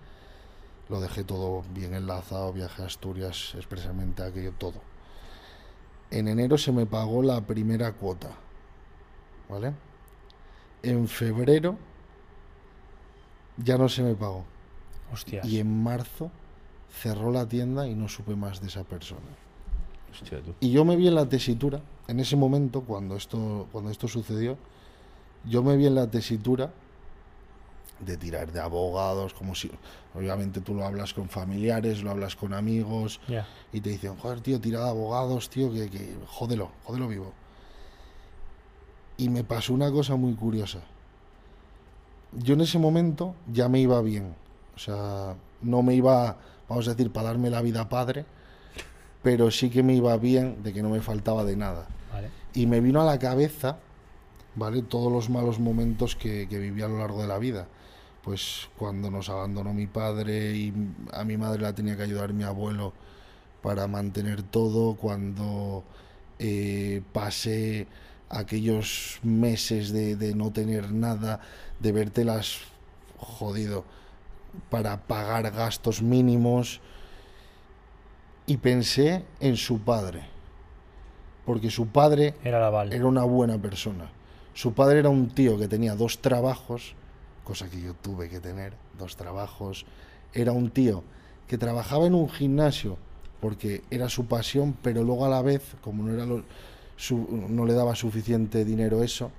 [0.89, 4.85] Lo dejé todo bien enlazado, viajé a Asturias expresamente aquello, todo.
[6.09, 8.41] En enero se me pagó la primera cuota,
[9.47, 9.73] ¿vale?
[10.83, 11.79] En febrero
[13.57, 14.45] ya no se me pagó.
[15.11, 15.45] Hostias.
[15.45, 16.31] Y en marzo
[17.01, 19.21] cerró la tienda y no supe más de esa persona.
[20.11, 20.53] Hostia, tú.
[20.59, 24.57] Y yo me vi en la tesitura, en ese momento, cuando esto, cuando esto sucedió,
[25.45, 26.71] yo me vi en la tesitura
[27.99, 29.71] de tirar de abogados, como si,
[30.13, 33.19] obviamente tú lo hablas con familiares, lo hablas con amigos,
[33.73, 37.33] y te dicen, joder, tío, tira de abogados, tío, que, que jódelo, jódelo vivo.
[39.17, 40.81] Y me pasó una cosa muy curiosa.
[42.33, 44.35] Yo en ese momento ya me iba bien.
[44.75, 46.37] O sea, no me iba,
[46.69, 48.25] vamos a decir, para darme la vida padre,
[49.23, 51.87] pero sí que me iba bien de que no me faltaba de nada.
[52.11, 52.29] Vale.
[52.53, 53.77] Y me vino a la cabeza,
[54.55, 54.81] ¿vale?
[54.83, 57.67] Todos los malos momentos que, que viví a lo largo de la vida.
[58.23, 60.73] Pues cuando nos abandonó mi padre y
[61.13, 62.93] a mi madre la tenía que ayudar mi abuelo
[63.61, 65.83] para mantener todo, cuando
[66.39, 67.87] eh, pasé
[68.29, 71.39] aquellos meses de, de no tener nada,
[71.79, 72.59] de vértelas
[73.17, 73.85] jodido
[74.69, 76.81] para pagar gastos mínimos
[78.45, 80.23] y pensé en su padre
[81.45, 82.91] porque su padre Era la Val.
[82.91, 84.09] era una buena persona.
[84.53, 86.93] Su padre era un tío que tenía dos trabajos,
[87.45, 89.85] cosa que yo tuve que tener, dos trabajos.
[90.33, 91.05] Era un tío
[91.47, 92.97] que trabajaba en un gimnasio
[93.39, 96.43] porque era su pasión, pero luego a la vez, como no, era lo-
[96.97, 99.31] su- no le daba suficiente dinero eso,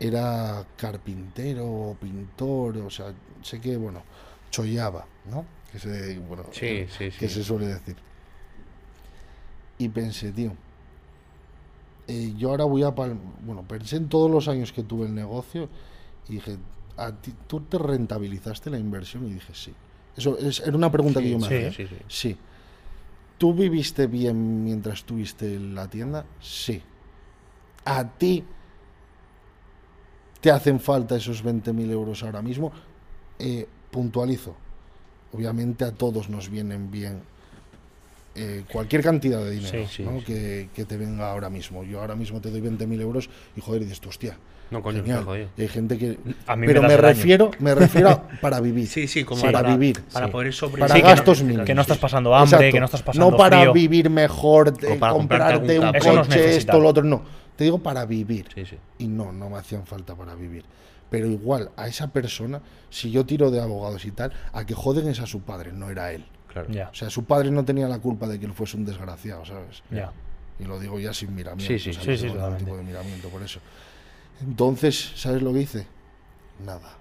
[0.00, 4.02] era carpintero o pintor, o sea, sé que, bueno,
[4.50, 5.46] chollaba, ¿no?
[5.72, 7.18] Que se, bueno, Sí, eh, sí, sí.
[7.18, 7.96] que se suele decir.
[9.78, 10.56] Y pensé, tío,
[12.06, 12.90] eh, yo ahora voy a...
[12.90, 15.68] Bueno, pensé en todos los años que tuve el negocio
[16.28, 16.58] y dije,
[16.96, 19.26] ¿a ti, ¿tú te rentabilizaste la inversión?
[19.28, 19.74] Y dije, sí.
[20.16, 21.72] Eso es, era una pregunta que yo me sí, hacía.
[21.72, 22.38] sí, sí.
[23.38, 26.24] ¿Tú viviste bien mientras tuviste en la tienda?
[26.40, 26.80] Sí.
[27.84, 28.44] ¿A ti
[30.40, 32.72] te hacen falta esos 20.000 euros ahora mismo?
[33.38, 34.54] Eh, puntualizo.
[35.32, 37.22] Obviamente a todos nos vienen bien
[38.36, 40.18] eh, cualquier cantidad de dinero Sí, sí, ¿no?
[40.20, 40.24] sí.
[40.26, 41.82] Que, que te venga ahora mismo.
[41.84, 44.36] Yo ahora mismo te doy 20.000 euros y joder, y dices, "Tú, hostia.
[44.74, 45.24] No, coño, genial".
[45.24, 45.48] jodido.
[45.56, 46.18] Y hay gente que...
[46.46, 46.96] A mí me Pero me, año.
[46.98, 48.86] refiero, me refiero a para vivir.
[48.88, 50.02] Sí, sí, como para, vivir.
[50.12, 50.32] Para Sí.
[50.32, 50.80] poder sobrevivir.
[50.80, 52.72] Para Sí, que no- gastos que no estás pasando hambre, Exacto.
[52.74, 53.72] que no estás pasando No para frío.
[53.72, 57.02] vivir mejor, eh, para comprarte un coche, esto, lo otro.
[57.04, 57.22] No.
[57.56, 58.48] Te digo para vivir.
[58.54, 58.76] Sí, sí.
[58.98, 60.64] Y no, no me hacían falta para vivir.
[61.08, 62.60] Pero igual, a esa persona,
[62.90, 65.88] si yo tiro de abogados y tal, a que joden es a su padre, no
[65.90, 66.24] era él.
[66.48, 66.68] Claro.
[66.70, 69.44] Ya, O sea, su padre no tenía la culpa de que él fuese un desgraciado,
[69.44, 69.82] ¿sabes?
[69.90, 70.10] ya.
[70.58, 71.72] Y lo digo ya sin miramiento.
[71.72, 72.64] Sí, sí, o sea, sí, no sí, tengo ningún totalmente.
[72.64, 73.58] tipo de miramiento por eso.
[74.40, 75.86] Entonces, ¿sabes lo que hice?
[76.64, 76.96] Nada.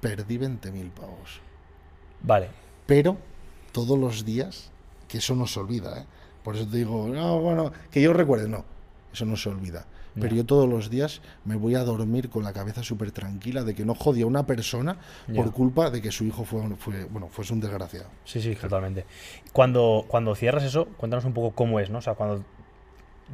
[0.00, 1.40] Perdí 20.000 pavos.
[2.22, 2.48] Vale.
[2.86, 3.18] pero
[3.72, 4.70] todos los días,
[5.06, 6.06] que eso no se olvida, ¿eh?
[6.42, 8.64] Por eso te digo, no, bueno, que yo recuerde, no,
[9.12, 9.86] eso no se olvida.
[10.18, 13.74] Pero yo todos los días me voy a dormir con la cabeza súper tranquila de
[13.74, 14.96] que no jodía a una persona
[15.34, 18.06] por culpa de que su hijo fue, fue bueno, fuese un desgraciado.
[18.24, 19.04] Sí, sí, totalmente.
[19.52, 21.98] Cuando, cuando cierras eso, cuéntanos un poco cómo es, ¿no?
[21.98, 22.42] O sea, cuando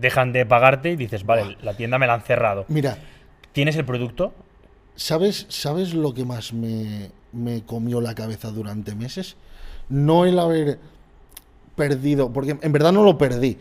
[0.01, 2.65] dejan de pagarte y dices, vale, la tienda me la han cerrado.
[2.69, 2.97] Mira,
[3.53, 4.33] ¿Tienes el producto?
[4.95, 9.37] ¿sabes, ¿sabes lo que más me, me comió la cabeza durante meses?
[9.89, 10.79] No el haber
[11.77, 13.59] perdido, porque en verdad no lo perdí,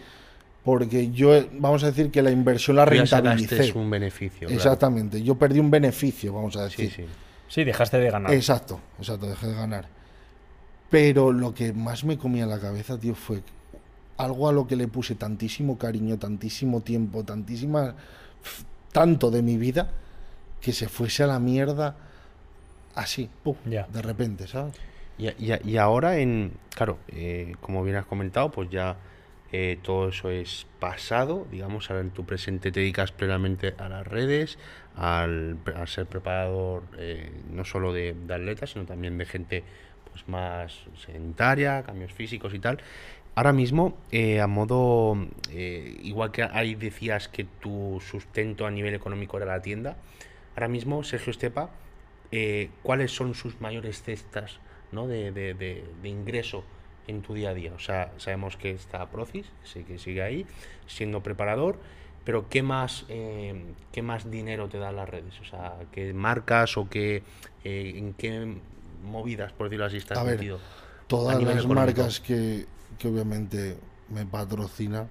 [0.63, 3.71] porque yo, vamos a decir que la inversión la rentabilicé.
[3.77, 4.47] un beneficio.
[4.47, 4.53] claro.
[4.55, 7.05] Exactamente, yo perdí un beneficio, vamos a Sí, decir.
[7.07, 7.11] sí.
[7.47, 8.33] Sí, dejaste de ganar.
[8.33, 9.85] Exacto, exacto, dejé de ganar.
[10.89, 13.41] Pero lo que más me comía la cabeza, tío, fue
[14.17, 17.95] algo a lo que le puse tantísimo cariño, tantísimo tiempo, tantísima.
[18.91, 19.89] tanto de mi vida,
[20.59, 21.95] que se fuese a la mierda
[22.95, 23.55] así, ¡pum!
[23.65, 23.87] Ya.
[23.87, 24.75] de repente, ¿sabes?
[25.17, 28.97] Y, y- y ahora, en, claro, eh, como bien has comentado, pues ya
[29.51, 34.05] eh, todo eso es pasado, digamos, ahora en tu presente te dedicas plenamente a las
[34.07, 34.57] redes,
[34.95, 39.63] al, ser preparador eh, no solo de, de atletas, sino también de gente
[40.11, 40.73] pues más
[41.05, 42.79] sedentaria, cambios físicos y tal.
[43.33, 45.15] Ahora mismo, eh, a modo,
[45.49, 49.95] eh, igual que ahí decías que tu sustento a nivel económico era la tienda,
[50.55, 51.69] ahora mismo Sergio Estepa,
[52.31, 54.59] eh, ¿cuáles son sus mayores cestas
[54.91, 55.07] ¿no?
[55.07, 56.65] de, de- de- de ingreso
[57.07, 57.73] en tu día a día?
[57.73, 59.47] O sea, sabemos que está Procis,
[59.87, 60.45] que sigue ahí,
[60.85, 61.79] siendo preparador,
[62.25, 65.39] pero ¿qué más, eh, ¿qué más dinero te dan las redes?
[65.39, 67.23] O sea, ¿qué marcas o qué,
[67.63, 68.57] eh, en qué
[69.03, 70.59] movidas, por decirlo así, estás A ver, metido?
[71.07, 72.01] Todas a las económico?
[72.01, 72.65] marcas que,
[73.01, 73.77] que obviamente
[74.09, 75.09] me patrocinan,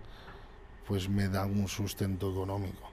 [0.87, 2.89] pues me dan un sustento económico,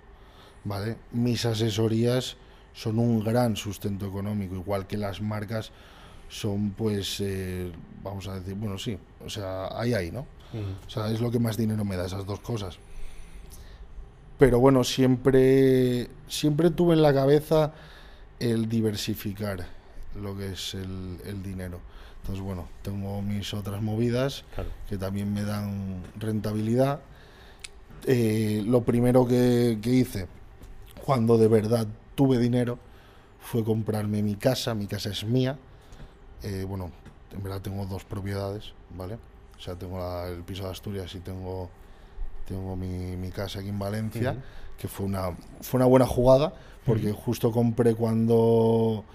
[0.63, 0.97] ¿vale?
[1.11, 2.35] Mis asesorías
[2.73, 5.71] son un gran sustento económico, igual que las marcas
[6.29, 10.25] son, pues, eh, vamos a decir, bueno, sí, o sea, ahí, ahí, ¿no?
[10.85, 12.79] O sea, es lo que más dinero me da, esas dos cosas.
[14.39, 17.73] Pero bueno, siempre, siempre tuve en la cabeza
[18.39, 19.67] el diversificar
[20.19, 21.81] lo que es el, el dinero.
[22.27, 24.69] Entonces, bueno, tengo mis otras movidas Claro.
[24.89, 26.99] que también me dan rentabilidad.
[28.05, 30.27] Eh, lo primero que, que hice
[31.05, 32.79] cuando de verdad tuve dinero
[33.39, 34.73] fue comprarme mi casa.
[34.73, 35.57] Mi casa es mía.
[36.43, 36.91] Eh, bueno,
[37.31, 39.15] en verdad tengo dos propiedades, ¿vale?
[39.57, 41.69] O sea, tengo la- el piso de Asturias y tengo,
[42.45, 44.39] tengo mi, mi casa aquí en Valencia, Ujú.
[44.77, 46.53] que fue una, fue una buena jugada,
[46.85, 49.05] porque justo compré cuando,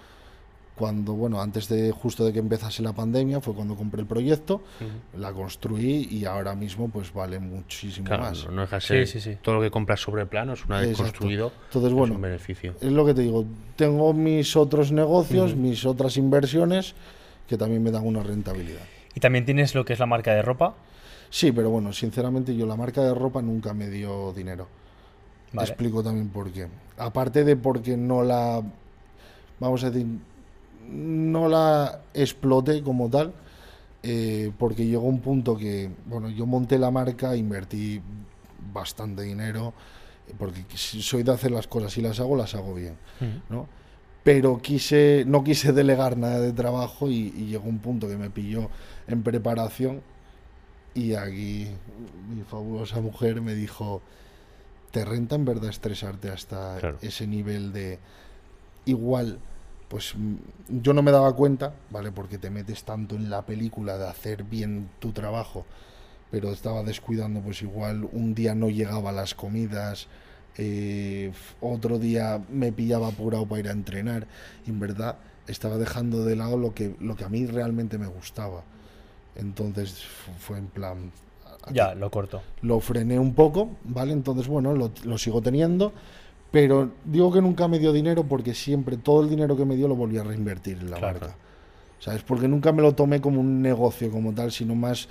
[0.75, 4.61] cuando, bueno, antes de justo de que empezase la pandemia, fue cuando compré el proyecto,
[5.17, 8.45] la construí y ahora mismo pues vale muchísimo Claro, más.
[8.45, 9.37] no, no deja de Sí, ser sí, sí.
[9.41, 11.11] todo lo que compras sobre planos, una vez Exacto.
[11.11, 12.73] construido, Entonces, es bueno, un beneficio.
[12.81, 16.95] Es lo que te digo, tengo mis otros negocios, mis otras inversiones
[17.47, 18.81] que también me dan una rentabilidad.
[19.13, 20.73] Y también tienes lo que es la marca de ropa.
[21.29, 24.67] Sí, pero bueno, sinceramente yo la marca de ropa nunca me dio dinero.
[25.51, 25.67] Vale.
[25.69, 26.67] Explico también por qué.
[26.97, 28.61] Aparte de porque no la,
[29.59, 30.07] vamos a decir,
[30.89, 33.33] no la exploté como tal,
[34.03, 38.01] eh, porque llegó un punto que, bueno, yo monté la marca, invertí
[38.73, 39.73] bastante dinero,
[40.37, 43.53] porque soy de hacer las cosas y las hago, las hago bien, Mm.
[43.53, 43.67] ¿no?
[44.23, 48.29] Pero quise, no quise delegar nada de trabajo y, y llegó un punto que me
[48.29, 48.69] pilló
[49.07, 50.01] en preparación
[50.93, 51.67] y aquí
[52.33, 54.01] mi fabulosa mujer me dijo,
[54.91, 56.97] ¿te renta en verdad estresarte hasta Claro.
[57.01, 57.99] ese nivel de
[58.85, 59.39] igual?
[59.93, 62.11] Pues mm, yo no me daba cuenta, ¿vale?
[62.11, 65.65] Porque te metes tanto en la película de hacer bien tu trabajo,
[66.31, 70.07] pero estaba descuidando, pues igual un día no llegaba a las comidas,
[70.57, 74.27] eh, otro día me pillaba apurado para ir a entrenar,
[74.65, 78.07] y en verdad estaba dejando de lado lo que, lo que a mí realmente me
[78.07, 78.63] gustaba.
[79.35, 81.11] Entonces fu- fue en plan...
[81.71, 82.41] Ya, lo corto.
[82.61, 84.11] lo frené un poco, ¿vale?
[84.11, 85.93] Entonces, bueno, lo, lo sigo teniendo,
[86.53, 89.87] pero digo que nunca me dio dinero porque siempre todo el dinero que me dio
[89.87, 91.19] lo volví a reinvertir en la Claro.
[91.19, 91.35] marca.
[91.97, 92.21] ¿Sabes?
[92.21, 95.09] Porque nunca me lo tomé como un negocio como tal, sino más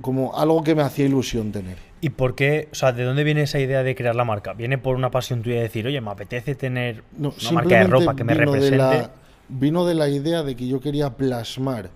[0.00, 1.78] como algo que me hacía ilusión tener.
[2.00, 4.52] ¿Y por qué, o sea, de dónde viene esa idea de crear la marca?
[4.52, 7.86] ¿Viene por una pasión tuya de decir, oye, me apetece tener No, una marca de
[7.88, 9.10] ropa que me vino de la-
[9.48, 11.90] vino de la idea de que yo quería plasmar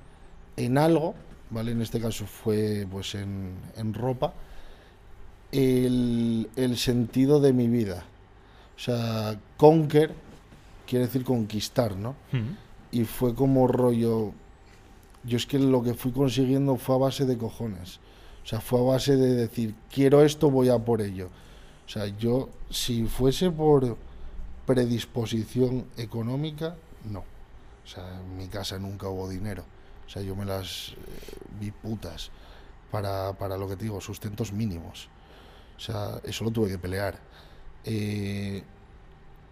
[0.57, 1.15] en algo,
[1.51, 1.71] ¿vale?
[1.71, 4.33] En este caso fue pues en, en ropa,
[5.53, 8.05] el, el sentido de mi vida.
[8.79, 10.15] O sea, conquer
[10.89, 12.15] quiere decir conquistar, ¿no?
[12.91, 14.33] Y fue como rollo.
[15.25, 17.99] Yo es que lo que fui consiguiendo fue a base de cojones.
[18.43, 21.29] O sea, fue a base de decir, quiero esto, voy a por ello.
[21.87, 23.99] O sea, yo, si fuese por
[24.65, 27.21] predisposición económica, no.
[27.21, 29.65] O sea, en mi casa nunca hubo dinero.
[30.07, 30.95] O sea, yo me las eh,
[31.61, 32.31] vi putas
[32.91, 35.09] para, para lo que te digo, sustentos mínimos.
[35.77, 37.19] O sea, eso lo tuve que pelear.
[37.85, 38.63] Eh,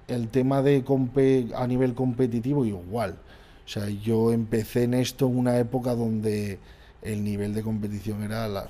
[0.09, 0.85] el tema de
[1.55, 3.19] a nivel competitivo igual.
[3.65, 6.59] O sea, yo empecé en esto en una época donde
[7.03, 8.69] el nivel de competición era la,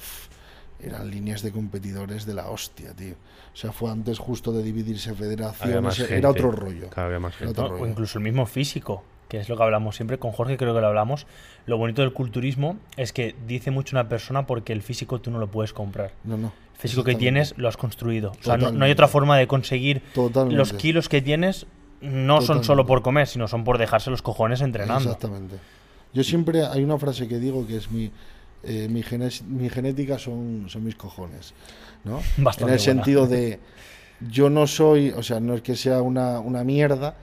[0.81, 3.15] eran líneas de competidores de la hostia, tío.
[3.53, 6.27] O sea, fue antes justo de dividirse federaciones, era gente.
[6.27, 6.89] otro rollo.
[6.91, 7.61] Claro, había más Era gente.
[7.61, 7.75] otro ¿no?
[7.75, 7.91] O rollo.
[7.91, 10.19] incluso el mismo físico, que es lo que hablamos siempre.
[10.19, 11.27] Con Jorge creo que lo hablamos.
[11.67, 15.39] Lo bonito del culturismo es que dice mucho una persona porque el físico tú no
[15.39, 16.13] lo puedes comprar.
[16.25, 16.53] No, no.
[16.79, 18.33] Físico que tienes lo has construido.
[18.41, 20.57] O sea, no, no hay otra forma de conseguir Totalmente.
[20.57, 21.67] los kilos que tienes.
[22.03, 25.05] No son solo por comer, sino son por dejarse los cojones entrenando.
[25.11, 25.57] Exactamente.
[26.13, 28.11] Yo siempre hay una frase que digo que es mi
[28.63, 31.55] eh, mi, genes- mi genética son, son mis cojones,
[32.05, 32.21] ¿no?
[32.37, 33.03] Bastante en el buena.
[33.05, 33.61] sentido de
[34.29, 37.15] yo no soy, o sea, no es que sea una, una mierda,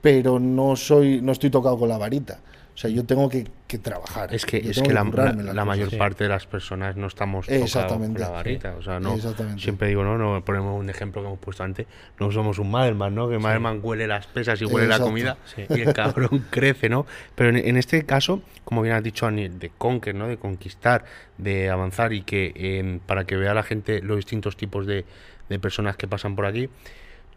[0.00, 2.40] pero no soy, no estoy tocado con la varita.
[2.74, 4.34] O sea, yo tengo que, que trabajar.
[4.34, 5.96] Es que, es que la, mayor Sí.
[5.96, 8.18] parte de las personas no estamos Exactamente.
[8.18, 8.74] la varita.
[8.78, 9.60] O sea, no, Exactamente.
[9.62, 11.86] siempre digo, no, no, ponemos un ejemplo que hemos puesto antes,
[12.18, 13.28] no somos un Madelman, ¿no?
[13.28, 15.64] Que Madelman huele las pesas y huele la comida Sí.
[15.68, 17.04] y el cabrón crece, ¿no?
[17.34, 20.26] Pero en, en este caso, como bien has dicho, Ani, de conquer, ¿no?
[20.28, 21.04] De conquistar,
[21.36, 25.04] de avanzar y que eh, para que vea la gente los distintos tipos de,
[25.50, 26.70] de personas que pasan por aquí,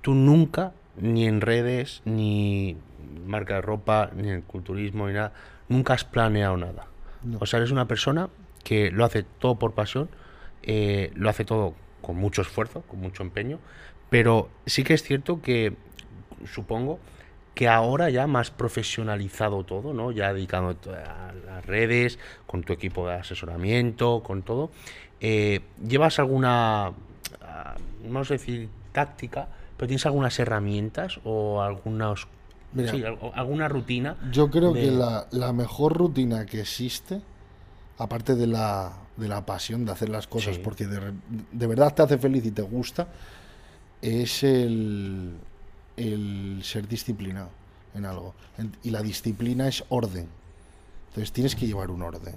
[0.01, 2.77] tú nunca, ni en redes, ni
[3.25, 5.33] marca de ropa, ni en el culturismo, ni nada,
[5.69, 6.87] nunca has planeado nada.
[7.23, 7.39] No.
[7.41, 8.29] O sea, eres una persona
[8.63, 10.09] que lo hace todo por pasión,
[10.63, 13.59] eh, lo hace todo con mucho esfuerzo, con mucho empeño,
[14.09, 15.75] pero sí que es cierto que,
[16.45, 16.99] supongo,
[17.55, 20.11] que ahora ya más profesionalizado todo, ¿no?
[20.11, 24.71] Ya dedicado a las redes, con tu equipo de asesoramiento, con todo,
[25.21, 26.91] eh, ¿llevas alguna,
[28.03, 32.27] vamos a decir, táctica, pero tienes algunas herramientas o algunas,
[32.75, 32.91] Mira.
[32.91, 34.17] sí, al- alguna rutina?
[34.31, 37.21] Yo creo de- que la, la mejor rutina que existe,
[37.97, 40.61] aparte de la, de la pasión de hacer las cosas, Sí.
[40.63, 41.13] porque de,
[41.51, 43.07] de verdad te hace feliz y te gusta,
[44.01, 45.33] es el,
[45.97, 47.49] el ser disciplinado
[47.95, 48.33] en algo.
[48.83, 50.27] Y la disciplina es orden.
[51.09, 52.35] Entonces tienes que llevar un orden.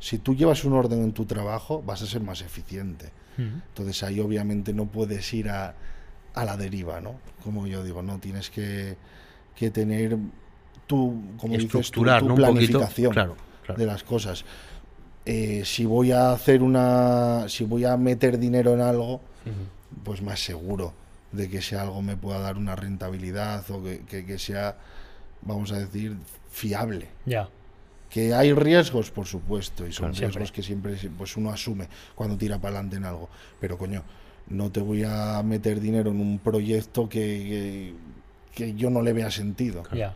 [0.00, 3.10] Si tú llevas un orden en tu trabajo, vas a ser más eficiente.
[3.38, 5.74] Entonces ahí obviamente no puedes ir a,
[6.34, 7.16] a la deriva, ¿no?
[7.44, 8.96] Como yo digo, no tienes que,
[9.56, 10.16] que tener
[10.86, 12.12] tu, como dices, tu, tu ¿no?
[12.12, 13.78] Un poquito, planificación claro, claro.
[13.80, 14.44] de las cosas.
[15.24, 19.20] Eh, si voy a hacer una, si voy a meter dinero en algo,
[20.04, 20.92] pues más seguro
[21.32, 24.76] de que ese algo me pueda dar una rentabilidad o que, que- que sea,
[25.42, 26.16] vamos a decir,
[26.50, 27.08] fiable.
[27.24, 27.48] Ya.
[28.08, 32.36] Que hay riesgos, por supuesto, y son Claro, riesgos que siempre pues uno asume cuando
[32.36, 33.28] tira para adelante en algo.
[33.60, 34.02] Pero coño,
[34.48, 37.94] no te voy a meter dinero en un proyecto que, que,
[38.56, 39.84] que yo no le vea sentido.
[39.94, 40.14] Ya.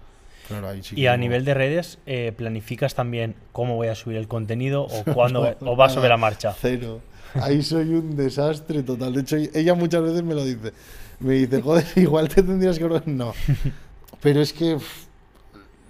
[0.49, 3.95] Claro, ahí sí Y a no- nivel de redes, eh, ¿planificas también cómo voy a
[3.95, 6.53] subir el contenido o cuándo o va sobre la marcha?
[6.61, 7.01] Cero.
[7.35, 9.13] Ahí soy un desastre total.
[9.15, 10.73] De hecho, ella muchas veces me lo dice.
[11.21, 12.85] Me dice, joder, igual te tendrías que...
[12.87, 13.05] organ-".
[13.07, 13.33] No.
[14.23, 15.05] Pero es que pff,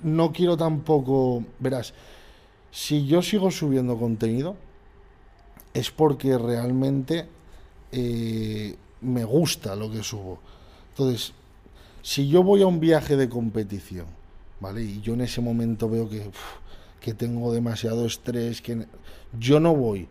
[0.02, 1.42] no quiero tampoco...
[1.60, 1.94] Verás,
[2.72, 4.56] si yo sigo subiendo contenido,
[5.72, 7.26] es porque realmente
[7.92, 10.40] eh, me gusta lo que subo.
[10.90, 11.32] Entonces,
[12.02, 14.06] si yo voy a un viaje de competición,
[14.60, 14.82] ¿vale?
[14.82, 16.38] Y yo en ese momento veo que, uf,
[17.00, 18.86] que tengo demasiado estrés, que
[19.38, 20.08] yo no voy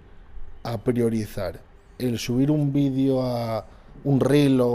[0.63, 1.61] a priorizar
[1.97, 3.65] el subir un vídeo a
[4.05, 4.67] un reel o,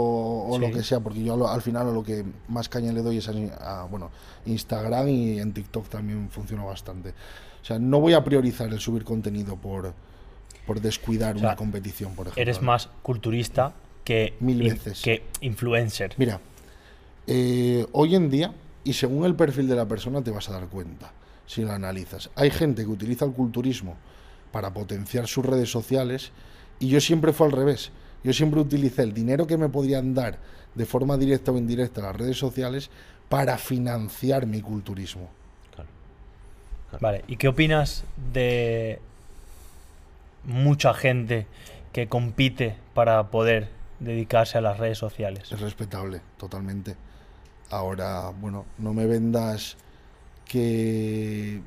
[0.49, 3.17] o lo que sea, porque yo lo- al final lo que más caña le doy
[3.17, 4.11] es a, a, bueno,
[4.45, 7.09] Instagram y en TikTok también funciona bastante.
[7.09, 9.93] O sea, no voy a priorizar el subir contenido por,
[10.67, 12.41] por descuidar O sea, una competición, por ejemplo.
[12.43, 13.73] Eres más culturista
[14.03, 15.01] que, Mil in- veces.
[15.01, 16.13] que influencer.
[16.17, 16.39] Mira,
[17.27, 20.67] eh, hoy en día, y según el perfil de la persona te vas a dar
[20.67, 21.11] cuenta,
[21.45, 22.29] si lo analizas.
[22.35, 23.95] Hay gente que utiliza el culturismo
[24.51, 26.31] para potenciar sus redes sociales
[26.79, 27.91] y yo siempre fue al revés.
[28.23, 30.37] Yo siempre utilicé el dinero que me podían dar
[30.73, 32.89] de forma directa o indirecta las redes sociales
[33.29, 35.29] para financiar mi culturismo.
[35.73, 35.89] Claro.
[37.01, 38.99] Vale, ¿y qué opinas de
[40.43, 41.47] mucha gente
[41.91, 45.51] que compite para poder dedicarse a las redes sociales?
[45.51, 46.95] Es respetable, totalmente.
[47.69, 49.77] Ahora, bueno, no me vendas
[50.45, 51.59] que...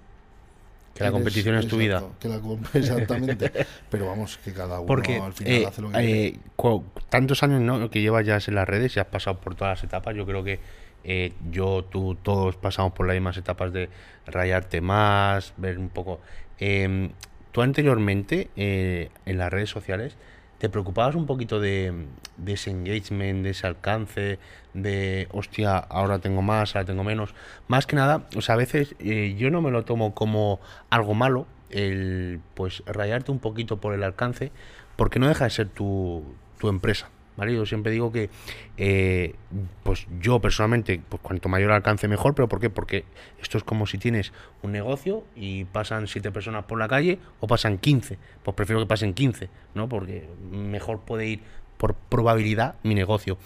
[0.95, 2.03] Que la eres- competición es tu vida.
[2.19, 2.41] que la
[2.75, 3.53] exactamente.
[3.91, 6.27] Pero vamos, que cada uno Porque al final eh, hace lo que quiere.
[6.27, 7.89] eh, cu- tantos años ¿no?
[7.91, 10.43] que llevas ya en las redes y has pasado por todas las etapas, yo creo
[10.43, 10.59] que
[11.05, 13.89] eh, yo, tú, todos pasamos por las mismas etapas de
[14.27, 16.21] rayarte más, ver un poco...
[16.59, 17.11] Em,
[17.53, 20.17] tú anteriormente eh, en las redes sociales
[20.59, 24.39] te preocupabas un poquito de, de ese engagement, de ese alcance,
[24.75, 27.35] de hostia, ahora tengo más, ahora tengo menos.
[27.69, 31.15] Más que nada, o sea, a veces eh, yo no me lo tomo como algo
[31.15, 34.51] malo, el pues rayarte un poquito por el alcance,
[34.97, 36.25] porque no deja de ser tu,
[36.59, 37.09] tu empresa.
[37.39, 37.55] ¿Vale?
[37.55, 38.31] Yo siempre digo que,
[38.79, 39.37] eh,
[39.85, 42.69] pues yo personalmente, pues cuanto mayor alcance mejor, pero ¿por qué?
[42.69, 43.05] Porque
[43.41, 47.47] esto es como si tienes un negocio y pasan siete personas por la calle o
[47.47, 48.19] pasan 15.
[48.43, 49.89] Pues prefiero que pasen 15, ¿no?
[49.89, 51.41] Porque mejor puede ir
[51.77, 53.39] por probabilidad mi negocio.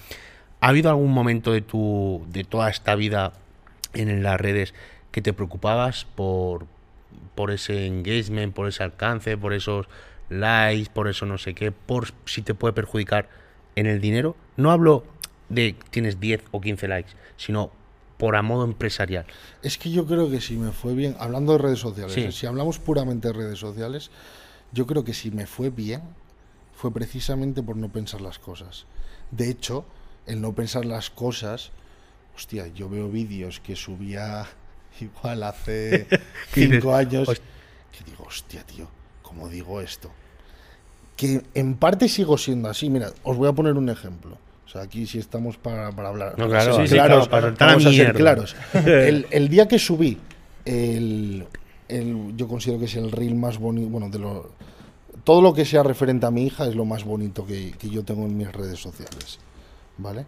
[0.63, 3.35] ¿Ha habido algún momento de tu, de toda esta vida
[3.93, 4.73] en las redes
[5.11, 6.65] que te preocupabas por,
[7.35, 9.87] por ese engagement, por ese alcance, por esos
[10.31, 13.42] likes, por eso no sé qué, por si te puede perjudicar
[13.77, 14.37] en el dinero?
[14.57, 15.05] No hablo
[15.49, 17.71] de tienes 10 o 15 likes, sino
[18.19, 19.27] por a modo empresarial.
[19.63, 22.31] Es que yo creo que si me fue bien, hablando de redes sociales, Sí.
[22.33, 24.11] si hablamos puramente de redes sociales,
[24.73, 26.03] yo creo que si me fue bien,
[26.75, 28.87] fue precisamente por no pensar las cosas.
[29.31, 29.85] De hecho,
[30.27, 31.73] el no pensar las cosas,
[32.37, 34.47] hostia, yo veo vídeos que subía
[35.01, 36.07] igual hace
[36.53, 38.89] cinco años, que digo, hostia, tío,
[39.23, 40.11] ¿cómo digo esto?
[41.17, 42.89] Que en parte sigo siendo así.
[42.91, 44.37] Mira, os voy a poner un ejemplo.
[44.67, 46.35] O sea, aquí sí estamos para, para hablar.
[46.39, 48.57] No, claro, sí, sí, claros, claro, para vamos a ser claros.
[48.87, 50.19] El, el día que subí
[50.65, 51.45] el,
[51.89, 54.51] el- yo considero que es el reel más bonito, bueno, de lo,
[55.25, 58.03] todo lo que sea referente a mi hija es lo más bonito que, que yo
[58.03, 59.39] tengo en mis redes sociales,
[59.99, 60.25] ¿vale?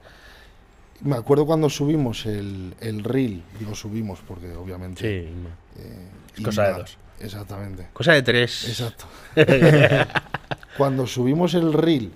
[1.01, 5.01] Me acuerdo cuando subimos el, el reel, digo subimos porque obviamente...
[5.01, 5.33] Sí,
[5.81, 6.99] eh, Es cosa de dos.
[7.21, 7.89] Exactamente.
[7.93, 8.69] cosa de tres.
[8.69, 9.07] Exacto.
[10.77, 12.13] Cuando subimos el reel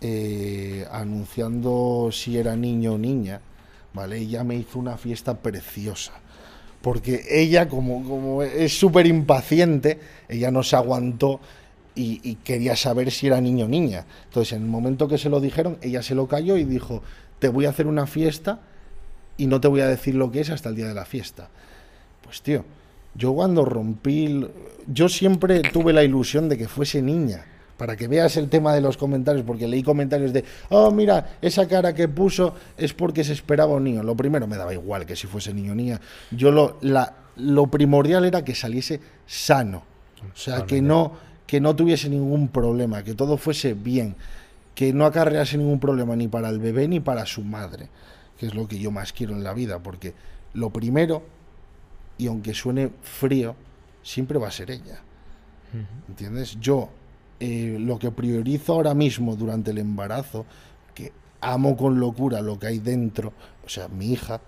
[0.00, 3.40] eh, anunciando si era niño o niña,
[3.94, 4.18] ¿vale?
[4.18, 6.12] Ella me hizo una fiesta preciosa.
[6.80, 11.40] Porque ella, como, como es súper impaciente, ella no se aguantó
[11.94, 14.04] y, y quería saber si era niño o niña.
[14.24, 17.04] Entonces, en el momento que se lo dijeron, ella se lo cayó y dijo,
[17.38, 18.60] te voy a hacer una fiesta
[19.36, 21.48] y no te voy a decir lo que es hasta el día de la fiesta.
[22.22, 22.64] Pues tío,
[23.14, 24.46] yo cuando rompí,
[24.86, 27.44] yo siempre tuve la ilusión de que fuese niña,
[27.76, 31.66] para que veas el tema de los comentarios, porque leí comentarios de, oh, mira, esa
[31.66, 34.02] cara que puso es porque se esperaba un niño.
[34.02, 36.00] Lo primero me daba igual que si fuese niño o niña.
[36.30, 39.82] Yo lo, la, lo primordial era que saliese sano,
[40.32, 41.12] o sea, que no,
[41.46, 44.14] que no tuviese ningún problema, que todo fuese bien,
[44.74, 47.88] que no acarrease ningún problema ni para el bebé ni para su madre,
[48.38, 50.14] que es lo que yo más quiero en la vida, porque
[50.54, 51.22] lo primero
[52.18, 53.54] y aunque suene frío,
[54.02, 55.00] siempre va a ser ella.
[56.08, 56.58] ¿Entiendes?
[56.60, 56.90] Yo
[57.40, 60.44] eh, lo que priorizo ahora mismo durante el embarazo,
[60.94, 63.32] que amo con locura lo que hay dentro,
[63.64, 64.40] o sea, mi hija,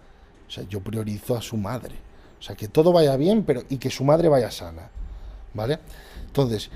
[0.46, 1.94] o sea, yo priorizo a su madre.
[2.38, 4.90] O sea, que todo vaya bien, pero y que su madre vaya sana.
[5.54, 5.78] ¿Vale?
[6.26, 6.68] Entonces,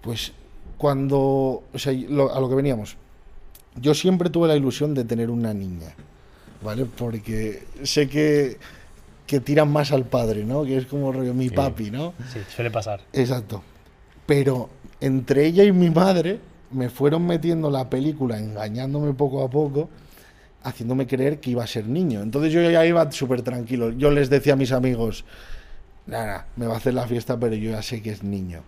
[0.00, 0.32] pues
[0.78, 2.96] cuando, o sea, lo- a lo que veníamos,
[3.80, 5.94] yo siempre tuve la ilusión de tener una niña,
[6.62, 6.84] ¿vale?
[6.84, 8.58] Porque sé que,
[9.26, 10.64] que tiran más al padre, ¿no?
[10.64, 12.14] Que es como rollo mi papi, ¿no?
[12.32, 13.00] Sí, suele pasar.
[13.12, 13.62] Exacto.
[14.24, 14.70] Pero
[15.00, 19.88] entre ella y mi madre me fueron metiendo la película, engañándome poco a poco,
[20.62, 22.22] haciéndome creer que iba a ser niño.
[22.22, 23.90] Entonces yo ya iba súper tranquilo.
[23.90, 25.24] Yo les decía a mis amigos,
[26.06, 28.62] nada, me va a hacer la fiesta, pero yo ya sé que es niño.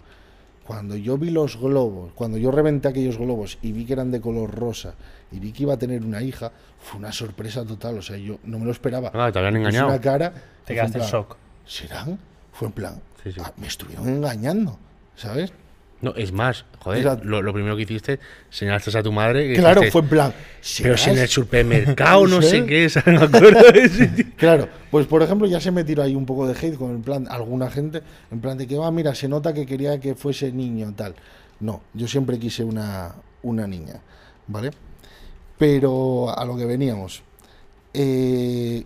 [0.68, 4.20] Cuando yo vi los globos, cuando yo reventé aquellos globos y vi que eran de
[4.20, 4.92] color rosa
[5.32, 7.96] y vi que iba a tener una hija, fue una sorpresa total.
[7.96, 9.10] O sea, yo no me lo esperaba.
[9.14, 9.88] Ah, te habían Me engañado.
[9.88, 10.30] una cara.
[10.66, 11.36] Te quedaste en plan, shock.
[11.64, 12.18] ¿Serán?
[12.52, 13.00] Fue en plan.
[13.24, 13.40] Sí, sí.
[13.42, 14.78] "Ah, me estuvieron engañando,
[15.16, 15.54] ¿sabes?
[16.00, 18.20] No, es más, joder, lo, lo primero que hiciste,
[18.50, 19.48] señalaste a tu madre.
[19.48, 20.34] que Claro, dijiste, fue en plan.
[20.80, 22.88] Pero si en el supermercado no sé qué,
[24.16, 24.26] tío.
[24.36, 27.00] Claro, pues por ejemplo ya se me tiró ahí un poco de hate con el
[27.00, 30.52] plan, alguna gente, en plan de que va, mira, se nota que quería que fuese
[30.52, 31.14] niño tal.
[31.60, 34.00] No, yo siempre quise una, una niña,
[34.46, 34.70] ¿vale?
[35.58, 37.22] Pero a lo que veníamos.
[37.92, 38.84] Eh,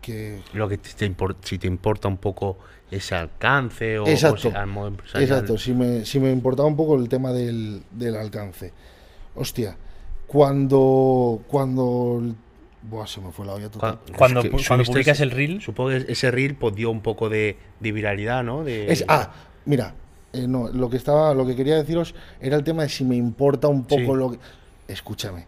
[0.00, 0.90] que Lo que te,
[1.42, 2.58] si te importa un poco
[2.96, 4.50] ese alcance o, o Exacto.
[4.50, 5.30] sea, al modo empresarial.
[5.30, 8.72] Exacto, si me, si me importaba un poco el tema del, del alcance.
[9.34, 9.76] Hostia,
[10.26, 11.42] cuando.
[11.48, 12.22] Cuando.
[12.82, 13.98] Buah, se me fue la olla total.
[14.06, 17.00] Cua- Cuando, que pu- cuando publicas el reel, Supongo que ese reel pues, dio un
[17.00, 18.62] poco de, de viralidad, ¿no?
[18.62, 19.32] De, Es, ah,
[19.64, 19.94] mira,
[20.34, 23.16] eh, no, lo que estaba, lo que quería deciros era el tema de si me
[23.16, 24.18] importa un poco Sí.
[24.18, 24.38] lo que.
[24.88, 25.46] Escúchame.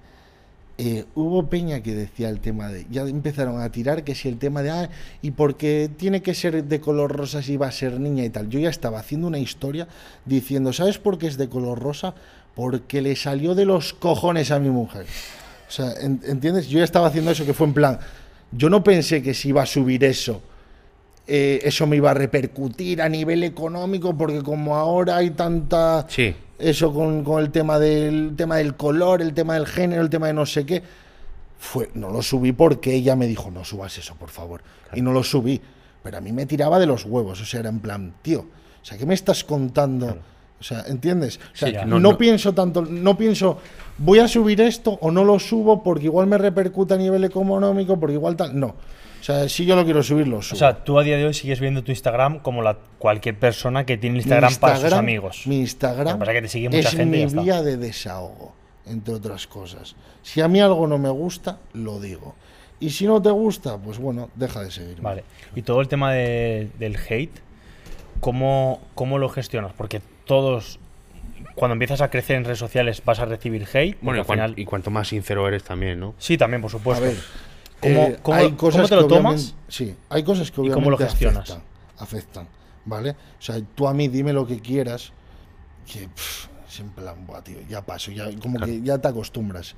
[0.78, 2.86] Eh, hubo peña que decía el tema de.
[2.90, 4.70] Ya empezaron a tirar que si el tema de.
[4.70, 4.90] Ah,
[5.22, 8.48] y porque tiene que ser de color rosa si va a ser niña y tal.
[8.48, 9.88] Yo ya estaba haciendo una historia
[10.24, 12.14] diciendo, ¿sabes por qué es de color rosa?
[12.54, 15.06] Porque le salió de los cojones a mi mujer.
[15.68, 16.68] O sea, en- ¿entiendes?
[16.68, 17.98] Yo ya estaba haciendo eso que fue en plan.
[18.52, 20.42] Yo no pensé que si iba a subir eso
[21.28, 26.34] eh, eso me iba a repercutir a nivel económico, porque como ahora hay tanta Sí,
[26.58, 30.26] eso con, con el tema del tema del color, el tema del género, el tema
[30.28, 30.82] de no sé qué,
[31.58, 34.62] fue, no lo subí porque ella me dijo, no subas eso, por favor.
[34.94, 35.60] Y no lo subí.
[36.02, 37.40] Pero a mí me tiraba de los huevos.
[37.40, 40.18] O sea, era en plan, tío, o sea, ¿qué me estás contando?
[40.58, 41.38] O sea, ¿entiendes?
[41.52, 42.18] O sea, Sí, no, no, no.
[42.18, 43.58] pienso tanto, no pienso,
[43.98, 47.98] voy a subir esto o no lo subo porque igual me repercute a nivel económico,
[47.98, 48.58] porque igual tal.
[48.58, 48.74] No.
[49.28, 50.54] O sea, si yo lo quiero subir, lo subo.
[50.54, 53.84] o sea, tú a día de hoy sigues viendo tu Instagram como la, cualquier persona
[53.84, 55.42] que tiene Instagram, para sus amigos.
[55.48, 57.76] Mi Instagram Lo que pasa es que te sigue mucha es gente mi vía de
[57.76, 58.54] desahogo,
[58.86, 59.96] entre otras cosas.
[60.22, 62.36] Si a mí algo no me gusta, lo digo.
[62.78, 65.02] Y si no te gusta, pues bueno, deja de seguirme.
[65.02, 65.24] Vale.
[65.56, 67.34] Y todo el tema de- del hate,
[68.20, 69.72] ¿cómo, ¿cómo lo gestionas?
[69.72, 70.78] Porque todos,
[71.56, 73.96] cuando empiezas a crecer en redes sociales, vas a recibir hate.
[74.02, 76.14] bueno, y, cuan- final- y cuanto más sincero eres también, ¿no?
[76.18, 77.02] Sí, también, por A supuesto.
[77.04, 77.16] ver,
[77.80, 79.54] ¿Cómo, eh, cómo- hay cómo cosas te lo tomas?
[79.68, 81.50] Sí, hay cosas que ¿Y obviamente cómo lo gestionas?
[81.50, 81.62] afectan,
[81.98, 82.48] afectan,
[82.84, 83.10] ¿vale?
[83.10, 85.12] O sea, tú a mí dime lo que quieras,
[85.90, 89.74] que pff, es en plan, buah, tío, ya paso, ya como que ya te acostumbras.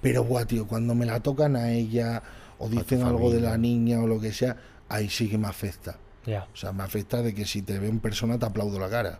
[0.00, 2.22] Pero, buah, tío, cuando me la tocan a ella
[2.58, 4.56] o dicen algo de la niña o lo que sea,
[4.88, 5.96] ahí sí que me afecta.
[6.26, 6.46] Ya.
[6.52, 9.18] O sea, me afecta de que si te veo en persona te aplaudo la cara.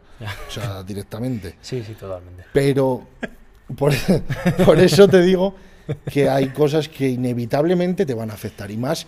[0.48, 1.56] O sea, directamente.
[1.62, 2.44] Sí, sí, totalmente.
[2.52, 3.06] Pero
[3.76, 3.92] por,
[4.66, 5.54] por eso te digo
[6.12, 8.70] que hay cosas que inevitablemente te van a afectar.
[8.70, 9.06] Y más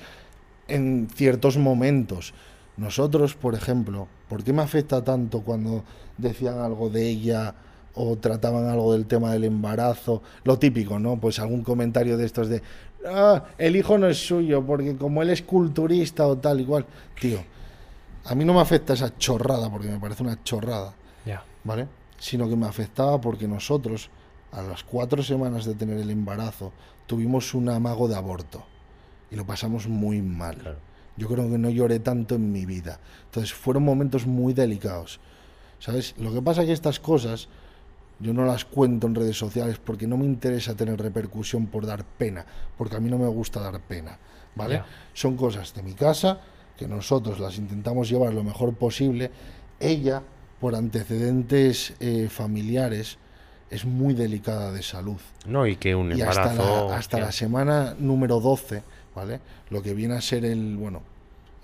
[0.68, 2.34] en ciertos momentos.
[2.76, 5.84] Nosotros, por ejemplo, ¿por qué me afecta tanto cuando
[6.18, 7.54] decían algo de ella
[7.94, 10.22] o trataban algo del tema del embarazo?
[10.44, 11.18] Lo típico, ¿no?
[11.18, 12.62] Pues algún comentario de estos de,
[13.08, 16.84] ah, el hijo no es suyo porque como él es culturista o tal, igual.
[17.18, 17.38] Tío,
[18.24, 20.94] a mí no me afecta esa chorrada porque me parece una chorrada.
[21.24, 21.42] Ya.
[21.66, 21.88] ¿vale?
[22.18, 24.08] Sino que me afectaba porque nosotros,
[24.52, 26.72] a las cuatro semanas de tener el embarazo,
[27.06, 28.64] tuvimos un amago de aborto
[29.30, 30.56] y lo pasamos muy mal.
[30.56, 30.78] Claro.
[31.16, 33.00] Yo creo que no lloré tanto en mi vida.
[33.26, 35.20] Entonces fueron momentos muy delicados.
[35.78, 36.14] ¿Sabes?
[36.18, 37.48] Lo que pasa es que estas cosas
[38.18, 42.04] yo no las cuento en redes sociales porque no me interesa tener repercusión por dar
[42.04, 42.46] pena,
[42.78, 44.18] porque a mí no me gusta dar pena,
[44.54, 44.82] ¿vale?
[45.12, 46.40] Son cosas de mi casa
[46.78, 49.30] que nosotros las intentamos llevar lo mejor posible.
[49.80, 50.22] Ella,
[50.60, 53.18] por antecedentes eh, familiares,
[53.70, 55.20] es muy delicada de salud.
[55.46, 56.88] No, y que un Y hasta, embarazo.
[56.88, 58.82] la, hasta la semana número 12,
[59.14, 59.40] ¿vale?
[59.70, 61.02] Lo que viene a ser el, bueno,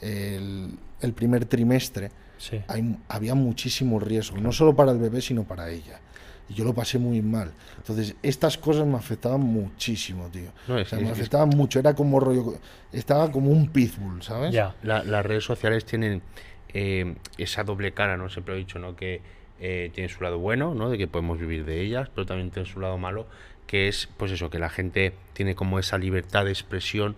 [0.00, 2.60] el, el primer trimestre, Sí.
[2.66, 6.00] hay, había muchísimo riesgo, no solo para el bebé, sino para ella.
[6.48, 7.52] Y yo lo pasé muy mal.
[7.76, 10.50] Entonces, estas cosas me afectaban muchísimo, tío.
[10.66, 11.78] No, es o sea, me es- afectaban mucho.
[11.78, 12.58] Era como rollo.
[12.92, 14.52] Estaba como un pitbull, ¿sabes?
[14.52, 14.74] Ya.
[14.82, 16.20] La- las redes sociales tienen
[16.74, 18.28] eh, esa doble cara, ¿no?
[18.28, 18.96] Siempre he dicho, ¿no?
[18.96, 19.20] Que
[19.60, 20.90] eh, tiene su lado bueno, ¿no?
[20.90, 23.26] De que podemos vivir de ellas, pero también tiene su lado malo,
[23.66, 27.16] que es, pues eso, que la gente tiene como esa libertad de expresión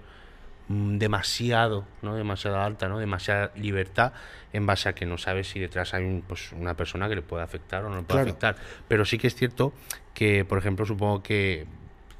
[0.68, 2.14] mm, demasiado, ¿no?
[2.14, 2.98] Demasiado alta, ¿no?
[2.98, 4.12] Demasiada libertad
[4.52, 7.22] en base a que no sabes si detrás hay un, pues, una persona que le
[7.22, 8.30] puede afectar o no le puede Claro.
[8.30, 8.56] afectar.
[8.88, 9.72] Pero sí que es cierto
[10.14, 11.66] que, por ejemplo, supongo que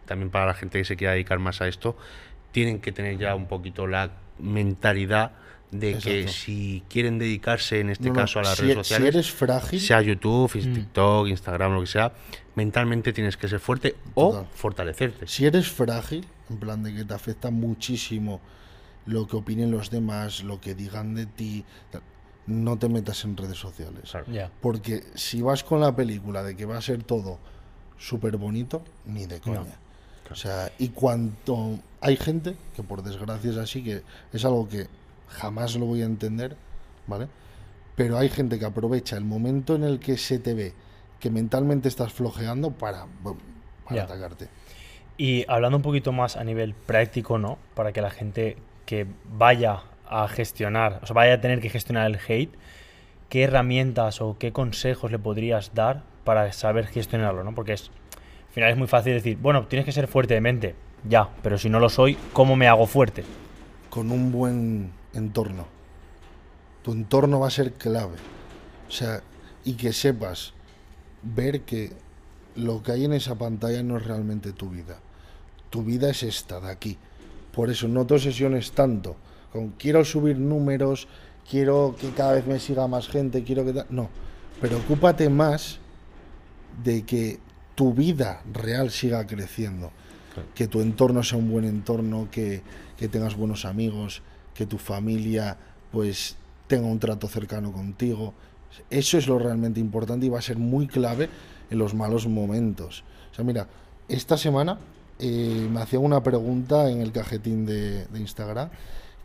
[0.06, 1.96] también para la gente que se quiera dedicar más a esto,
[2.52, 5.32] tienen que tener ya un poquito la mentalidad
[5.78, 9.14] de que si quieren dedicarse en este No, caso a las si, redes si sociales,
[9.14, 10.74] eres frágil, sea YouTube, Mm.
[10.74, 12.12] TikTok, Instagram, lo que sea,
[12.54, 14.46] mentalmente tienes que ser fuerte o Total.
[14.54, 15.26] fortalecerte.
[15.26, 18.40] si eres frágil, en plan de que te afecta muchísimo
[19.06, 21.64] lo que opinen los demás, lo que digan de ti,
[22.46, 24.10] no te metas en redes sociales.
[24.10, 24.50] Claro.
[24.60, 27.38] Porque si vas con la película de que va a ser todo
[27.98, 29.78] súper bonito, ni de coña.
[30.30, 34.02] O sea, y cuanto hay gente, que por desgracia es así, que
[34.32, 34.86] es algo que
[35.34, 36.56] jamás lo voy a entender,
[37.06, 37.28] ¿vale?
[37.96, 40.72] Pero hay gente que aprovecha el momento en el que se te ve
[41.20, 43.06] que mentalmente estás flojeando para,
[43.86, 44.48] atacarte.
[45.16, 47.58] Y hablando un poquito más a nivel práctico, ¿no?
[47.74, 52.06] Para que la gente que vaya a gestionar, o sea, vaya a tener que gestionar
[52.06, 52.52] el hate,
[53.28, 57.54] ¿qué herramientas o qué consejos le podrías dar para saber gestionarlo, ¿no?
[57.54, 57.90] Porque es,
[58.48, 60.74] al final es muy fácil decir, bueno, tienes que ser fuerte de mente,
[61.08, 63.24] ya, pero si no lo soy, ¿cómo me hago fuerte?
[63.94, 65.66] con un buen entorno.
[66.82, 68.16] Tu entorno va a ser clave.
[68.88, 69.22] O sea,
[69.64, 70.52] y que sepas
[71.22, 71.92] ver que
[72.56, 74.98] lo que hay en esa pantalla no es realmente tu vida.
[75.70, 76.98] Tu vida es esta de aquí.
[77.52, 79.16] Por eso no te obsesiones tanto
[79.54, 81.06] con quiero subir números,
[81.48, 83.72] quiero que cada vez me siga más gente, quiero que...
[83.72, 83.86] ta-".
[83.88, 84.08] No,
[84.60, 85.78] preocúpate más
[86.82, 87.38] de que
[87.76, 89.92] tu vida real siga creciendo.
[90.56, 92.62] Que tu entorno sea un buen entorno, que,
[92.98, 94.22] que tengas buenos amigos,
[94.54, 95.56] que tu familia
[95.90, 96.36] pues
[96.66, 98.34] tenga un trato cercano contigo.
[98.90, 101.28] Eso es lo realmente importante y va a ser muy clave
[101.70, 103.04] en los malos momentos.
[103.30, 103.68] O sea, mira,
[104.08, 104.78] esta semana
[105.18, 108.70] eh, me hacía una pregunta en el cajetín de, Instagram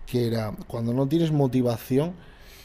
[0.06, 2.14] que era cuando no tienes motivación,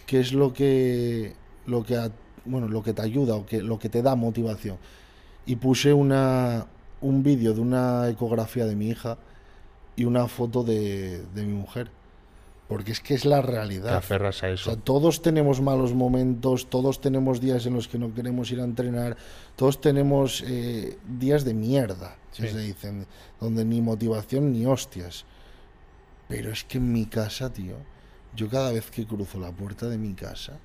[0.06, 1.34] ¿qué es lo que
[1.66, 2.10] lo que
[2.46, 4.78] bueno, lo que te ayuda o que lo que te da motivación?
[5.46, 6.66] Y puse una
[7.00, 9.18] un vídeo de una ecografía de mi hija
[9.96, 11.90] y una foto de, de mi mujer.
[12.68, 13.94] Porque es que es la Te realidad.
[13.96, 14.64] aferras a O eso.
[14.72, 18.64] sea, todos tenemos malos momentos, todos tenemos días en los que no queremos ir a
[18.64, 19.16] entrenar,
[19.54, 22.48] todos tenemos eh, días de mierda, Sí.
[22.48, 23.06] se dicen,
[23.38, 25.24] donde ni motivación ni hostias.
[26.26, 27.76] Pero es que en mi casa, tío,
[28.34, 30.58] yo cada vez que cruzo la puerta de mi casa,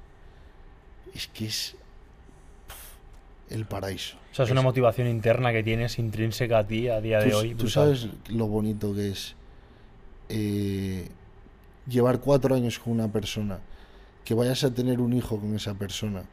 [1.14, 1.76] es que es
[3.50, 4.16] el paraíso.
[4.32, 7.50] O sea, es una motivación interna que tienes intrínseca a ti a día de hoy.
[7.52, 7.72] tú brutal.
[7.72, 9.36] sabes lo bonito que es
[10.30, 11.10] eh,
[11.90, 13.60] llevar cuatro años con una persona,
[14.26, 16.24] que vayas a tener un hijo con esa persona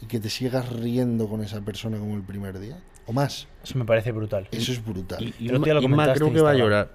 [0.00, 3.46] y que te sigas riendo con esa persona como el primer día, o más.
[3.62, 4.48] Eso me parece brutal.
[4.50, 5.22] Eso es brutal.
[5.38, 6.90] Y, y día lo Inma comentaste creo que va a llorar.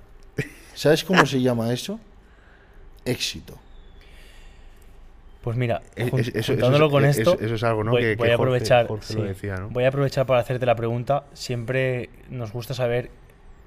[0.74, 2.00] ¿Sabes cómo se llama eso?
[3.06, 3.58] Éxito.
[5.42, 7.84] Pues mira, Es- jun- es- eso- eso juntándolo es- con es- esto, eso es algo,
[7.84, 7.92] ¿no?
[7.92, 9.70] voy, que- voy que a Jorge- aprovechar, Jorge lo sí, decía, ¿no?
[9.70, 11.24] voy a aprovechar para hacerte la pregunta.
[11.34, 13.10] Siempre nos gusta saber,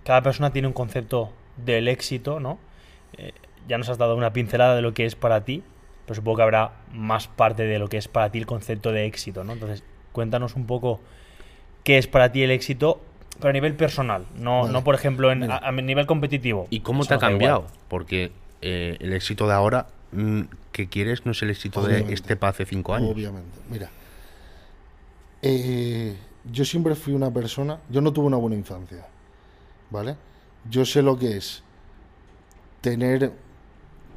[0.04, 2.58] cada persona tiene un concepto del éxito, ¿no?
[3.16, 3.32] Eh,
[3.68, 5.62] ya nos has dado una pincelada de lo que es para ti,
[6.06, 9.06] pero supongo que habrá más parte de lo que es para ti el concepto de
[9.06, 9.52] éxito, ¿no?
[9.52, 11.00] Entonces, cuéntanos un poco
[11.84, 13.00] qué es para ti el éxito,
[13.38, 14.72] pero a nivel personal, no, Vale.
[14.72, 16.66] no por ejemplo en, a, nivel competitivo.
[16.70, 17.60] ¿Y cómo te ha cambiado?
[17.60, 17.74] igual.
[17.88, 22.08] Porque eh, el éxito de ahora mm, que quieres no es el éxito Obviamente.
[22.08, 23.10] de este hace cinco años.
[23.10, 23.58] Obviamente.
[23.70, 23.90] Mira.
[25.42, 26.16] Eh,
[26.50, 27.78] yo siempre fui una persona.
[27.88, 29.06] Yo no tuve una buena infancia.
[29.90, 30.16] ¿Vale?
[30.68, 31.62] Yo sé lo que es
[32.80, 33.32] tener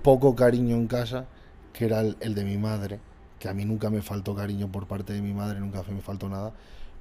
[0.06, 1.26] poco cariño en casa,
[1.74, 2.99] que era el, el de mi madre.
[3.39, 6.30] Que a mí nunca me faltó cariño por parte de mi madre, nunca me faltó
[6.30, 6.53] nada.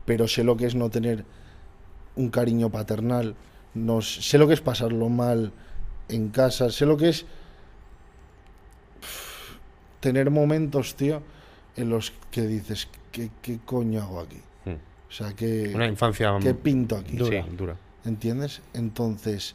[0.07, 1.27] Pero sé lo que es no tener
[2.17, 3.37] un cariño paternal.
[3.75, 5.53] No, sé lo que es pasarlo mal
[6.09, 6.71] en casa.
[6.71, 7.27] Sé lo que es
[10.01, 11.23] tener momentos, tío,
[11.77, 14.41] en los que dices, ¿qué, qué coño hago aquí?
[14.65, 14.71] Mm.
[15.09, 17.19] O sea, ¿qué, Una infancia qué pinto aquí?
[17.19, 17.77] sí, dura.
[18.07, 18.63] ¿Entiendes?
[18.73, 19.55] Entonces,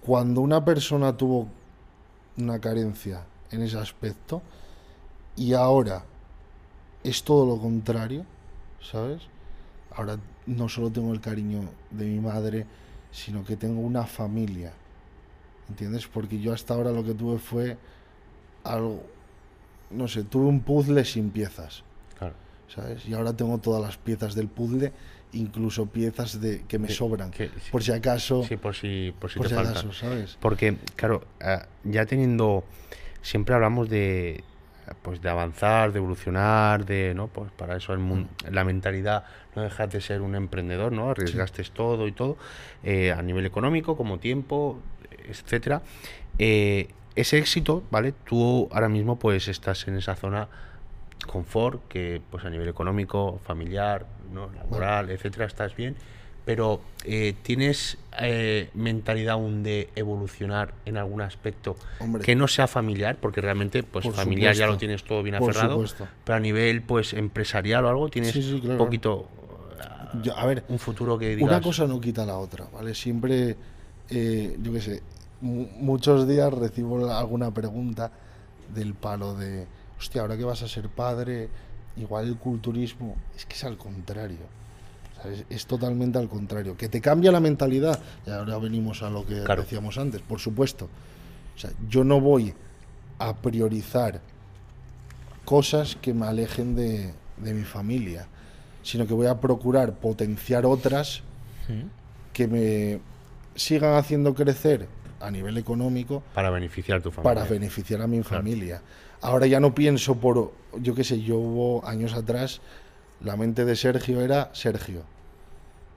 [0.00, 1.48] cuando una persona tuvo
[2.36, 4.42] una carencia en ese aspecto
[5.36, 6.04] y ahora
[7.04, 8.24] es todo lo contrario,
[8.80, 9.22] ¿sabes?
[9.94, 12.66] Ahora no solo tengo el cariño de mi madre,
[13.10, 14.72] sino que tengo una familia.
[15.68, 16.06] ¿Entiendes?
[16.06, 17.78] Porque yo hasta ahora lo que tuve fue
[18.64, 19.02] algo,
[19.90, 21.82] no sé, tuve un puzzle sin piezas.
[22.18, 22.34] Claro.
[22.74, 23.06] ¿sabes?
[23.06, 24.92] Y ahora tengo todas las piezas del puzzle,
[25.32, 27.70] incluso piezas de que me Que- sobran, que- sí.
[27.70, 29.70] por si acaso, Sí, por si, por si por te si falta.
[29.70, 30.36] acaso, ¿sabes?
[30.40, 32.64] Porque, claro, ah, ya teniendo.
[33.22, 34.42] Siempre hablamos de.
[35.02, 37.14] Pues de avanzar, de evolucionar, de.
[37.14, 37.28] ¿no?
[37.28, 39.24] Pues para eso el mun- la mentalidad
[39.54, 41.10] no dejar de ser un emprendedor, ¿no?
[41.10, 42.36] Arriesgaste todo y todo.
[42.82, 44.80] eh, a nivel económico, como tiempo,
[45.28, 45.82] etcétera.
[46.38, 48.12] Eh, ese éxito, ¿vale?
[48.24, 50.48] Tú ahora mismo pues estás en esa zona
[51.26, 54.50] confort, que pues a nivel económico, familiar, ¿no?
[54.52, 55.94] laboral, etcétera, estás bien,
[56.44, 62.24] pero eh, ¿tienes eh, mentalidad aún de evolucionar en algún aspecto Hombre.
[62.24, 63.16] que no sea familiar?
[63.20, 66.08] Porque realmente, pues Por familiar ya lo tienes todo bien Por aferrado, supuesto.
[66.24, 69.28] pero a nivel pues empresarial o algo, tienes Sí, sí, claro, un poquito
[70.22, 71.50] Yo- a ver, un futuro que digas...
[71.50, 72.94] una cosa no quita la otra, ¿vale?
[72.94, 73.56] Siempre,
[74.10, 75.02] eh, yo qué sé,
[75.40, 78.10] mu- muchos días recibo alguna pregunta
[78.74, 79.66] del palo de,
[79.98, 81.48] hostia, ahora que vas a ser padre,
[81.96, 84.62] igual el culturismo, es que es al contrario.
[85.48, 86.76] Es, totalmente al contrario.
[86.76, 88.00] Que te cambia la mentalidad.
[88.26, 90.88] Y ahora venimos a lo que decíamos antes, por supuesto.
[91.54, 92.54] O sea, yo no voy
[93.20, 94.20] a priorizar
[95.44, 98.26] cosas que me alejen de, de mi familia,
[98.82, 101.22] sino que voy a procurar potenciar otras
[102.32, 103.00] que me
[103.54, 104.88] sigan haciendo crecer
[105.20, 106.22] a nivel económico.
[106.34, 107.34] Para beneficiar a tu familia.
[107.34, 108.82] Para beneficiar a mi familia.
[109.22, 112.60] Ahora ya no pienso por, yo qué sé, yo hubo años atrás,
[113.20, 115.02] la mente de Sergio era Sergio.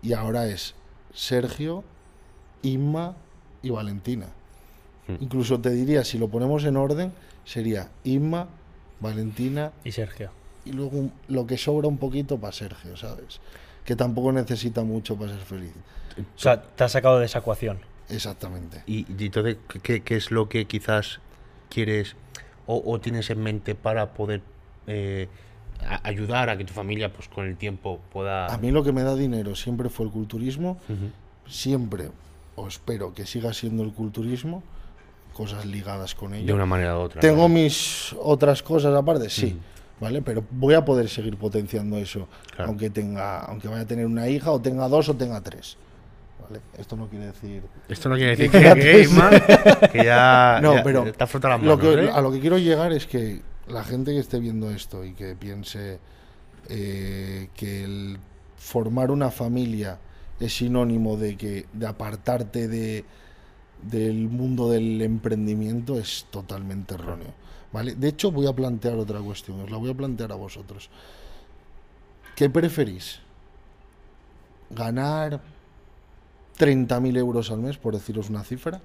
[0.01, 0.75] Y ahora es
[1.13, 1.83] Sergio,
[2.61, 3.15] Inma
[3.63, 4.27] y Valentina.
[5.07, 5.15] Hmm.
[5.19, 7.11] Incluso te diría, si lo ponemos en orden,
[7.43, 8.47] sería Inma,
[8.99, 10.31] Valentina y Sergio.
[10.63, 13.39] Y luego lo que sobra un poquito para Sergio, ¿sabes?
[13.83, 15.73] Que tampoco necesita mucho para ser feliz.
[16.17, 17.79] O sea, te has sacado de esa ecuación.
[18.09, 18.83] Exactamente.
[18.85, 21.19] ¿Y, entonces ¿qué, es lo que quizás
[21.69, 22.15] quieres
[22.67, 24.41] o, tienes en mente para poder
[24.87, 25.27] eh,
[26.03, 28.47] ayudar a que tu familia pues con el tiempo pueda...
[28.47, 30.77] A mí lo que me da dinero siempre fue el culturismo,
[31.47, 32.09] siempre,
[32.55, 34.63] o espero que siga siendo el culturismo,
[35.33, 36.47] cosas ligadas con ello.
[36.47, 37.21] De una manera u otra.
[37.21, 39.29] ¿Tengo mis otras cosas aparte?
[39.29, 39.57] Sí.
[39.99, 40.21] ¿Vale?
[40.21, 44.51] Pero voy a poder seguir potenciando eso, aunque tenga, aunque vaya a tener una hija,
[44.51, 45.77] o tenga dos, o tenga tres.
[46.77, 47.63] Esto no quiere decir.
[47.87, 52.09] Esto no quiere decir que, ya, no, pero te frota las manos, ¿eh?
[52.13, 55.35] A lo que quiero llegar es que la gente que esté viendo esto y que
[55.35, 55.99] piense
[56.69, 58.17] eh, que el
[58.57, 59.99] formar una familia
[60.39, 63.05] es sinónimo de que de apartarte de
[63.81, 67.33] del mundo del emprendimiento es totalmente erróneo.
[67.71, 67.93] ¿vale?
[67.93, 70.89] De hecho, voy a plantear otra cuestión, os la voy a plantear a vosotros.
[72.35, 73.19] ¿Qué preferís?
[74.69, 75.41] ¿Ganar
[76.57, 78.81] 30.000 euros al mes, por deciros una cifra,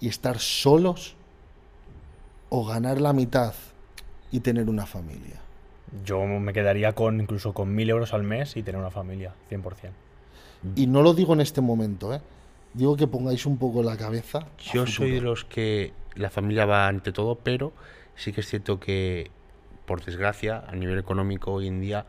[0.00, 1.14] y estar solos
[2.48, 3.54] o ganar la mitad
[4.30, 5.40] y tener una familia?
[6.04, 9.90] Yo me quedaría con incluso con 1.000 euros al mes y tener una familia, 100%.
[10.76, 12.20] Y no lo digo en este momento, ¿eh?
[12.74, 14.46] Digo que pongáis un poco la cabeza.
[14.72, 17.72] Yo soy de los que la familia va ante todo, pero
[18.14, 19.30] sí que es cierto que,
[19.86, 22.06] por desgracia, a nivel económico hoy en día,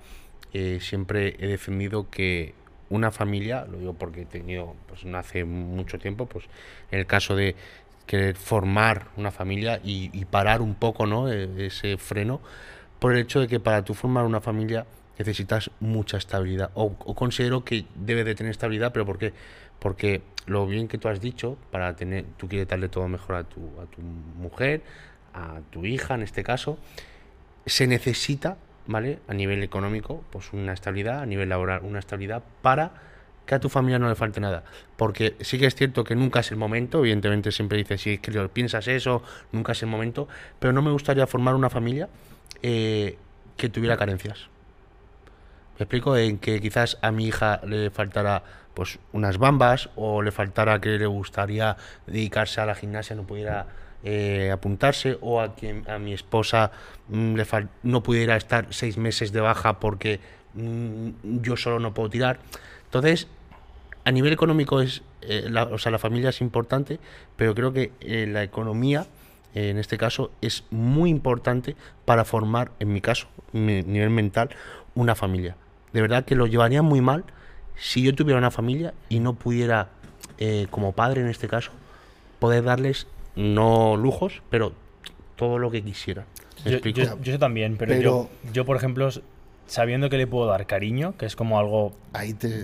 [0.53, 2.53] eh, siempre he defendido que
[2.91, 6.45] una familia, lo digo porque he tenido, pues no hace mucho tiempo, pues
[6.91, 7.55] el caso de
[8.05, 11.31] querer formar una familia y, parar un poco ¿no?
[11.31, 12.41] E, ese freno,
[12.99, 14.85] por el hecho de que para tú formar una familia
[15.17, 19.33] necesitas mucha estabilidad, o, considero que debe de tener estabilidad, pero ¿por qué?
[19.79, 23.43] Porque lo bien que tú has dicho, para tener, tú quieres darle todo mejor a
[23.45, 24.81] tu, a tu mujer,
[25.33, 26.77] a tu hija en este caso,
[27.65, 28.57] se necesita
[28.87, 29.19] ¿vale?
[29.27, 32.91] A nivel económico, pues una estabilidad, a nivel laboral, una estabilidad para
[33.45, 34.63] que a tu familia no le falte nada.
[34.97, 38.19] Porque sí que es cierto que nunca es el momento, evidentemente siempre dices, si es
[38.19, 40.27] que piensas eso, nunca es el momento,
[40.59, 42.09] pero no me gustaría formar una familia
[42.61, 43.17] eh,
[43.57, 44.49] que tuviera carencias.
[45.77, 50.31] Me explico en que quizás a mi hija le faltara pues unas bambas o le
[50.31, 51.75] faltara que le gustaría
[52.07, 53.65] dedicarse a la gimnasia, no pudiera
[54.03, 56.71] eh, apuntarse o a quien a mi esposa
[57.09, 57.45] mm, le
[57.83, 60.19] no pudiera estar seis meses de baja porque
[60.55, 61.09] mm,
[61.41, 62.39] yo solo no puedo tirar.
[62.85, 63.27] Entonces,
[64.03, 66.99] a nivel económico es, eh, la, o sea, la familia es importante,
[67.35, 69.05] pero creo que eh, la economía,
[69.53, 71.75] en este caso, es muy importante
[72.05, 74.49] para formar, en mi caso, mi nivel mental,
[74.95, 75.57] una familia.
[75.93, 77.25] De verdad que lo llevaría muy mal
[77.75, 79.89] si yo tuviera una familia y no pudiera,
[80.69, 81.71] como padre en este caso,
[82.39, 84.73] poder darles no lujos, pero
[85.35, 86.25] todo lo que quisiera.
[86.65, 86.79] Yo,
[87.21, 89.09] yo, también, pero, yo, yo, por ejemplo,
[89.65, 91.93] sabiendo que le puedo dar cariño, que es como algo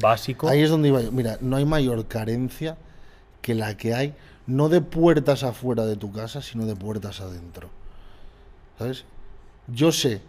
[0.02, 0.48] básico.
[0.50, 1.12] Ahí es donde iba yo.
[1.12, 2.78] Mira, no hay mayor carencia
[3.42, 4.14] que la que hay,
[4.46, 7.70] no de puertas afuera de tu casa, sino de puertas adentro.
[8.78, 9.06] ¿Sabes?
[9.68, 10.22] Yo sé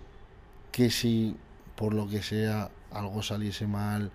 [0.73, 1.37] que si
[1.77, 4.11] por lo que sea algo saliese mal,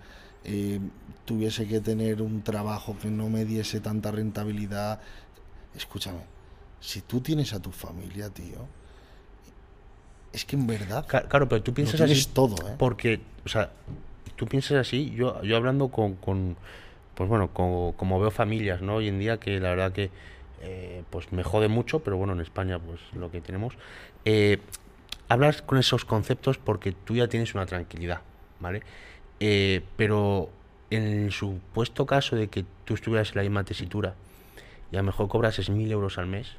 [0.45, 0.79] eh,
[1.25, 4.99] tuviese que tener un trabajo que no me diese tanta rentabilidad,
[5.75, 6.19] escúchame,
[6.79, 8.67] si tú tienes a tu familia, tío,
[10.31, 11.05] es que en verdad.
[11.07, 12.25] Claro, pero tú piensas así.
[12.33, 12.75] todo, ¿eh?
[12.77, 13.71] Porque, o sea,
[14.35, 16.57] tú piensas así, yo, yo hablando con, con
[17.15, 18.95] pues bueno, como veo familias, ¿no?
[18.95, 20.09] Hoy en día que la verdad que,
[20.61, 23.75] eh, pues me jode mucho, pero bueno, en España, pues lo que tenemos.
[24.25, 24.59] Eh,
[25.27, 28.21] hablas con esos conceptos porque tú ya tienes una tranquilidad,
[28.59, 28.81] ¿vale?
[29.39, 30.49] Eh, pero
[30.89, 34.15] en el supuesto caso de que tú estuvieras en la misma tesitura
[34.93, 36.51] y a lo mejor cobras 6.000 euros al mes,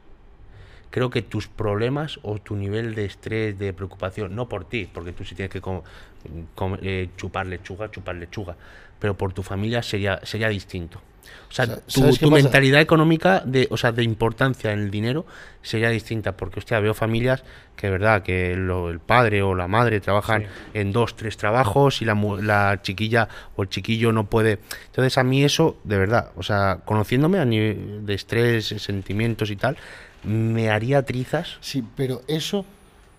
[0.91, 5.13] creo que tus problemas o tu nivel de estrés, de preocupación, no por ti, porque
[5.13, 8.57] tú sí tienes que com- eh, chupar lechuga, chupar lechuga,
[8.99, 11.01] pero por tu familia sería, sería distinto.
[11.49, 11.79] O sea,
[12.19, 15.25] tu, mentalidad económica, de, o sea, de importancia en el dinero,
[15.63, 17.45] sería distinta, porque, hostia, veo familias
[17.77, 20.49] que, de verdad, que lo- el padre o la madre trabajan Sí.
[20.75, 24.59] en dos, tres trabajos y la, mu- la chiquilla o el chiquillo no puede.
[24.87, 29.57] Entonces, a mí eso, de verdad, o sea, conociéndome a nivel de estrés, sentimientos y
[29.57, 29.77] tal,
[30.25, 31.57] me haría trizas.
[31.61, 32.65] Sí, pero eso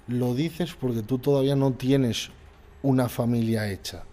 [0.10, 2.32] lo dices porque tú todavía no tienes
[2.82, 4.04] una familia hecha.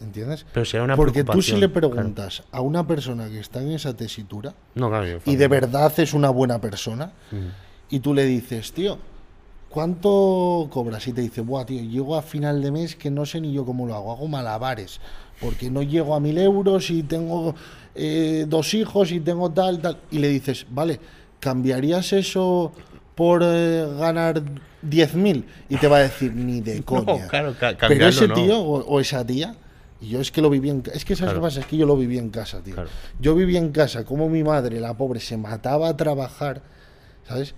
[0.00, 0.44] ¿Entiendes?
[0.52, 1.90] Pero será una porque tú si le claro.
[1.90, 5.92] preguntas a una persona que está en esa tesitura No, claro, yo, y de verdad
[5.98, 7.12] es una buena persona
[7.88, 8.98] y tú le dices, tío,
[9.70, 11.06] ¿cuánto cobras?
[11.08, 13.64] Y te dice, buah, tío, llego a final de mes que no sé ni yo
[13.64, 15.00] cómo lo hago, hago malabares,
[15.40, 17.54] porque no llego a mil euros y tengo
[17.94, 19.98] eh, dos hijos y tengo tal, tal.
[20.10, 21.00] Y le dices, vale,
[21.40, 22.72] ¿cambiarías eso
[23.14, 24.42] por eh, ganar
[24.82, 25.44] 10.000?
[25.68, 27.26] Y te va a decir, ni de coña.
[27.28, 28.34] claro, ca- Pero ese no.
[28.34, 29.54] tío o, o esa tía,
[30.00, 30.96] y yo es que lo viví en casa.
[30.96, 31.40] Es que, ¿sabes Claro.
[31.40, 31.60] qué pasa?
[31.60, 32.74] Es que yo lo viví en casa, tío.
[32.74, 32.90] Claro.
[33.20, 36.62] Yo viví en casa, como mi madre, la pobre, se mataba a trabajar,
[37.26, 37.54] ¿sabes?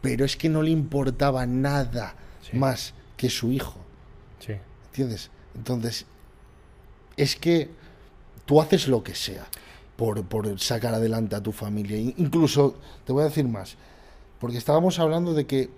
[0.00, 2.56] Pero es que no le importaba nada Sí.
[2.56, 3.76] más que su hijo,
[4.38, 4.52] Sí.
[4.86, 5.30] ¿entiendes?
[5.54, 6.06] Entonces,
[7.16, 7.70] es que
[8.46, 9.46] tú haces lo que sea
[9.96, 11.96] por, por sacar adelante a tu familia.
[11.96, 13.76] In- Incluso, te voy a decir más,
[14.40, 15.70] porque estábamos hablando de que,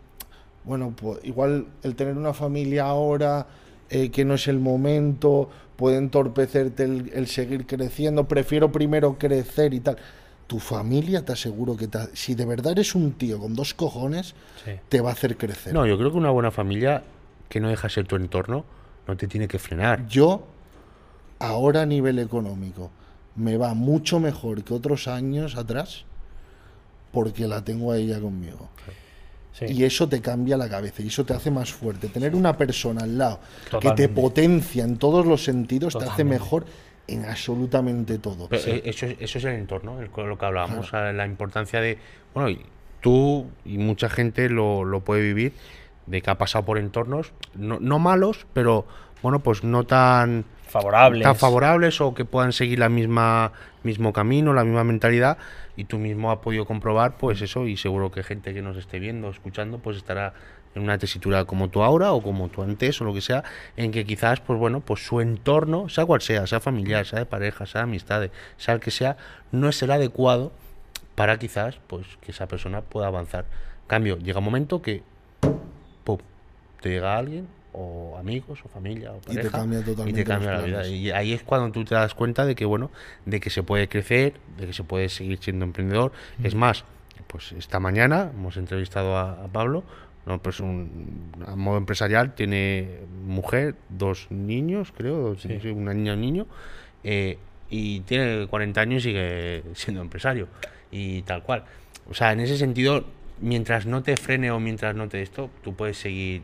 [0.64, 3.46] bueno, pues igual el tener una familia ahora,
[3.90, 9.74] eh, que no es el momento, puede entorpecerte el, el seguir creciendo, prefiero primero crecer
[9.74, 9.96] y tal.
[10.46, 14.34] Tu familia te aseguro que te- si de verdad eres un tío con dos cojones,
[14.64, 14.72] Sí.
[14.88, 15.74] te va a hacer crecer.
[15.74, 17.02] No, yo creo que una buena familia
[17.48, 18.64] que no deja ser tu entorno
[19.08, 20.06] no te tiene que frenar.
[20.08, 20.46] Yo,
[21.40, 22.90] ahora a nivel económico,
[23.34, 26.04] me va mucho mejor que otros años atrás
[27.12, 28.68] porque la tengo a ella conmigo.
[28.84, 28.92] Sí.
[29.68, 32.08] Y eso te cambia la cabeza y eso te hace más fuerte.
[32.08, 33.40] Tener una persona al lado
[33.80, 36.66] que te potencia en todos los sentidos te hace mejor
[37.08, 38.48] en absolutamente todo.
[38.48, 41.24] Pero, eh, eso, es- eso es el entorno, el- lo que hablábamos, o sea, la
[41.26, 41.98] importancia de,
[42.34, 42.60] bueno, y
[43.00, 45.52] tú y mucha gente lo, lo puede vivir,
[46.06, 48.86] de que ha pasado por entornos, no, no malos, pero
[49.22, 51.22] bueno, pues no tan, Favorables.
[51.22, 53.52] tan favorables o que puedan seguir la misma
[53.84, 55.38] mismo camino, la misma mentalidad,
[55.76, 58.98] y tú mismo has podido comprobar, pues eso, y seguro que gente que nos esté
[58.98, 60.34] viendo, escuchando, pues estará
[60.74, 63.44] en una tesitura como tú ahora o como tú antes o lo que sea,
[63.76, 67.26] en que quizás, pues bueno, pues su entorno, sea cual sea, sea familiar, sea de
[67.26, 69.16] pareja, sea de amistades, sea el que sea,
[69.52, 70.52] no es el adecuado
[71.14, 73.46] para quizás, pues que esa persona pueda avanzar.
[73.86, 75.02] Cambio, llega un momento que,
[76.04, 76.18] pum,
[76.80, 77.48] te llega alguien
[77.78, 80.88] o amigos o familia o Y te pareja cambia y te totalmente cambia la vida.
[80.88, 82.90] y ahí es cuando tú te das cuenta de que bueno
[83.26, 86.12] de que se puede crecer de que se puede seguir siendo emprendedor.
[86.42, 86.84] Es más
[87.26, 89.84] pues esta mañana hemos entrevistado a, a Pablo.
[90.26, 95.58] No, pues un, a modo empresarial tiene mujer dos niños creo dos- Sí.
[95.60, 96.46] sí, una niña y un niño
[97.04, 97.38] eh,
[97.70, 100.48] y tiene 40 años y sigue siendo empresario
[100.90, 101.64] y tal cual.
[102.10, 103.04] O sea en ese sentido
[103.40, 106.42] mientras no te frene o mientras no te esto tú puedes seguir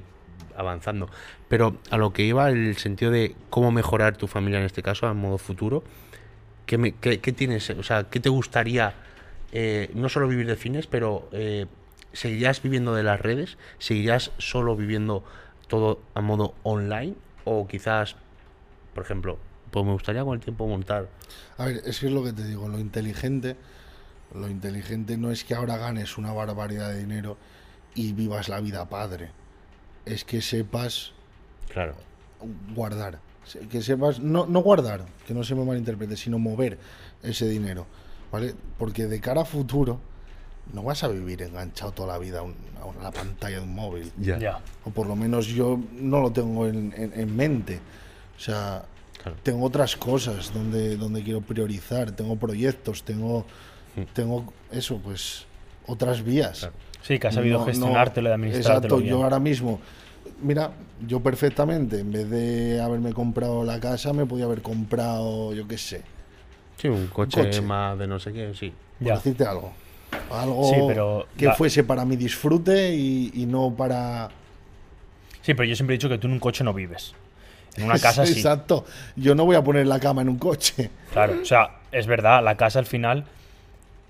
[0.56, 1.08] avanzando.
[1.48, 5.06] Pero a lo que iba el sentido de cómo mejorar tu familia en este caso
[5.06, 5.82] a modo futuro,
[6.66, 7.70] ¿qué, me- qué- tienes?
[7.70, 8.94] O sea, ¿qué te gustaría
[9.52, 11.66] eh, no solo vivir de fines, pero eh,
[12.12, 13.58] seguirías viviendo de las redes?
[13.78, 15.24] ¿Seguirías solo viviendo
[15.68, 17.14] todo a modo online?
[17.44, 18.16] O quizás,
[18.94, 19.38] por ejemplo,
[19.70, 21.08] pues me gustaría con el tiempo montar.
[21.58, 23.56] A ver, es que es lo que te digo, lo inteligente,
[24.34, 27.36] lo inteligente no es que ahora ganes una barbaridad de dinero
[27.94, 29.30] y vivas la vida padre.
[30.06, 31.12] Es que sepas
[31.72, 31.94] Claro.
[32.74, 33.18] guardar.
[33.70, 36.78] Que sepas, no, no guardar, que no se me malinterprete, sino mover
[37.22, 37.86] ese dinero.
[38.30, 38.54] ¿Vale?
[38.78, 40.00] Porque de cara a futuro,
[40.72, 42.54] no vas a vivir enganchado toda la vida a, un-
[42.98, 44.10] a la pantalla de un móvil.
[44.18, 44.60] Ya.
[44.84, 47.80] O por lo menos yo no lo tengo en, en- en mente.
[48.36, 48.84] O sea,
[49.22, 49.36] Claro.
[49.42, 53.44] tengo otras cosas donde, donde quiero priorizar, tengo proyectos, tengo,
[54.14, 55.44] tengo eso, pues
[55.86, 56.60] otras vías.
[56.60, 56.74] Claro.
[57.02, 59.10] Sí, que has sabido No- no- gestionártelo y administrártelo Exacto, bien.
[59.10, 59.80] yo ahora mismo,
[60.42, 60.70] mira,
[61.06, 65.78] yo perfectamente, en vez de haberme comprado la casa, me podía haber comprado, yo qué
[65.78, 66.02] sé,
[66.76, 67.60] Sí, un coche, coche.
[67.60, 68.72] más de no sé qué, sí.
[68.98, 69.14] por Ya.
[69.16, 69.72] decirte algo.
[70.30, 74.28] Algo Sí, pero que la- fuese para mi disfrute y, y no para...
[75.42, 77.14] Sí, pero yo siempre he dicho que tú en un coche no vives.
[77.76, 78.34] En una casa sí.
[78.34, 78.84] Exacto.
[79.16, 80.90] Yo no voy a poner la cama en un coche.
[81.12, 83.24] Claro, o sea, es verdad, la casa al final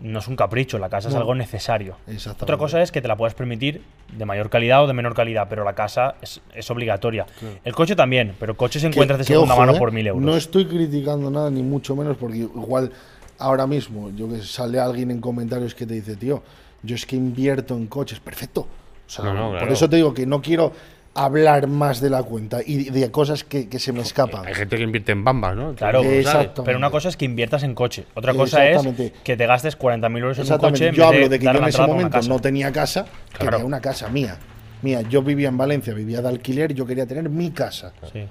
[0.02, 1.96] no es un capricho, la casa es algo necesario.
[2.08, 2.44] Exactamente.
[2.44, 3.82] Otra cosa es que te la puedes permitir
[4.16, 7.26] de mayor calidad o de menor calidad, pero la casa es, es obligatoria.
[7.64, 9.78] El coche también, pero coches encuentras de segunda ojo, mano ¿eh?
[9.78, 10.22] por mil euros.
[10.22, 12.90] No estoy criticando nada, ni mucho menos, porque igual
[13.38, 16.42] ahora mismo, yo que sale alguien en comentarios que te dice, tío,
[16.82, 18.62] yo es que invierto en coches, perfecto.
[18.62, 18.68] O
[19.06, 20.72] sea, No, no, Por eso te digo que no quiero
[21.14, 24.46] hablar más de la cuenta y de cosas que, que se me escapan.
[24.46, 25.74] Hay gente que invierte en bambas, ¿no?
[25.74, 26.02] Claro.
[26.02, 26.64] Exacto.
[26.64, 28.82] pero una cosa es que inviertas en coche, otra cosa es
[29.22, 30.78] que te gastes 40.000 euros en un Exactamente.
[30.78, 30.88] coche.
[30.88, 33.50] en Yo hablo de que yo en ese momento no tenía casa, Claro.
[33.50, 34.38] quería una casa mía.
[34.80, 37.92] Mía, yo vivía en Valencia, vivía de alquiler, yo quería tener mi casa.
[38.12, 38.26] Sí.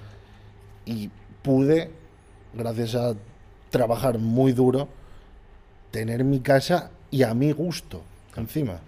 [0.85, 1.09] Y
[1.43, 1.91] pude,
[2.53, 3.13] gracias a
[3.69, 4.89] trabajar muy duro,
[5.91, 8.01] tener mi casa y a mi gusto,
[8.35, 8.79] encima.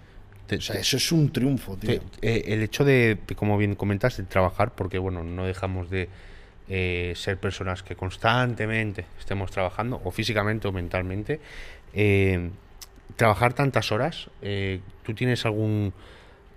[0.46, 2.00] Te- O sea, te- eso es un triunfo, tío.
[2.20, 6.08] Te- eh, el hecho de, como bien comentas, de trabajar, porque bueno, no dejamos de
[6.68, 11.40] eh, ser personas que constantemente estemos trabajando, o físicamente o mentalmente.
[11.92, 12.50] eh,
[13.16, 14.28] trabajar tantas horas,
[15.04, 15.92] ¿tú tienes algún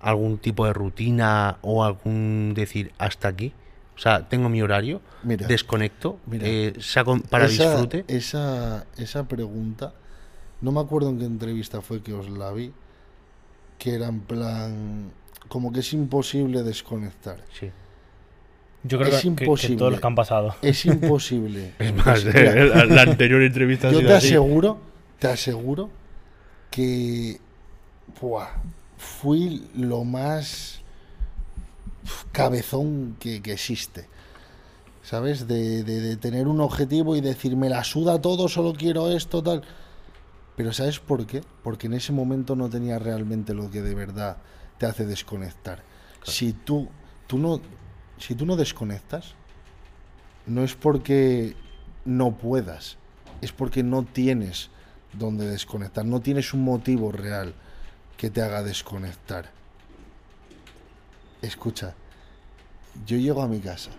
[0.00, 3.52] algún tipo de rutina o algún decir hasta aquí?
[3.96, 6.46] O sea, tengo mi horario, Mira, desconecto, mira.
[6.80, 8.04] saco para esa, disfrute.
[8.08, 9.92] Esa, esa pregunta,
[10.60, 12.72] no me acuerdo en qué entrevista fue que os la vi,
[13.78, 15.10] que era en plan,
[15.48, 17.44] como que es imposible desconectar.
[17.58, 17.70] Sí.
[18.84, 19.76] Yo creo Es que, que- que imposible.
[19.76, 20.54] todos los que han pasado.
[20.62, 21.74] Es imposible.
[21.78, 24.26] Es más, Mira, la, la anterior entrevista ha yo sido te así.
[24.28, 24.78] aseguro,
[25.18, 25.90] te aseguro
[26.70, 27.40] que
[28.20, 28.48] buah,
[28.96, 30.80] fui lo más
[32.32, 34.06] cabezón que, que existe.
[35.02, 35.48] ¿Sabes?
[35.48, 39.42] De, de- de tener un objetivo y decir, me la suda todo, solo quiero esto,
[39.42, 39.62] tal.
[40.58, 41.44] Pero ¿sabes por qué?
[41.62, 44.38] Porque en ese momento no tenía realmente lo que de verdad
[44.76, 45.84] te hace desconectar.
[46.24, 46.88] Si tú,
[47.28, 47.60] tú no,
[48.18, 49.34] si tú no desconectas,
[50.48, 51.54] no es porque
[52.04, 52.96] no puedas,
[53.40, 54.70] es porque no tienes
[55.12, 57.54] donde desconectar, no tienes un motivo real
[58.16, 59.52] que te haga desconectar.
[61.40, 61.94] Escucha,
[63.06, 63.90] yo llego a mi casa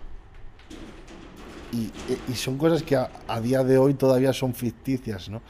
[1.71, 1.89] y,
[2.29, 5.41] y son cosas que a, a día de hoy todavía son ficticias, ¿no?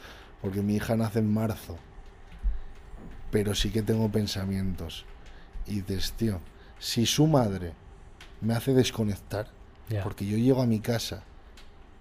[0.42, 1.76] Porque mi hija nace en marzo,
[3.30, 5.04] pero sí que tengo pensamientos.
[5.66, 6.40] Y dices, tío,
[6.78, 7.72] si su madre
[8.40, 9.48] me hace desconectar,
[10.02, 11.22] porque yo llego a mi casa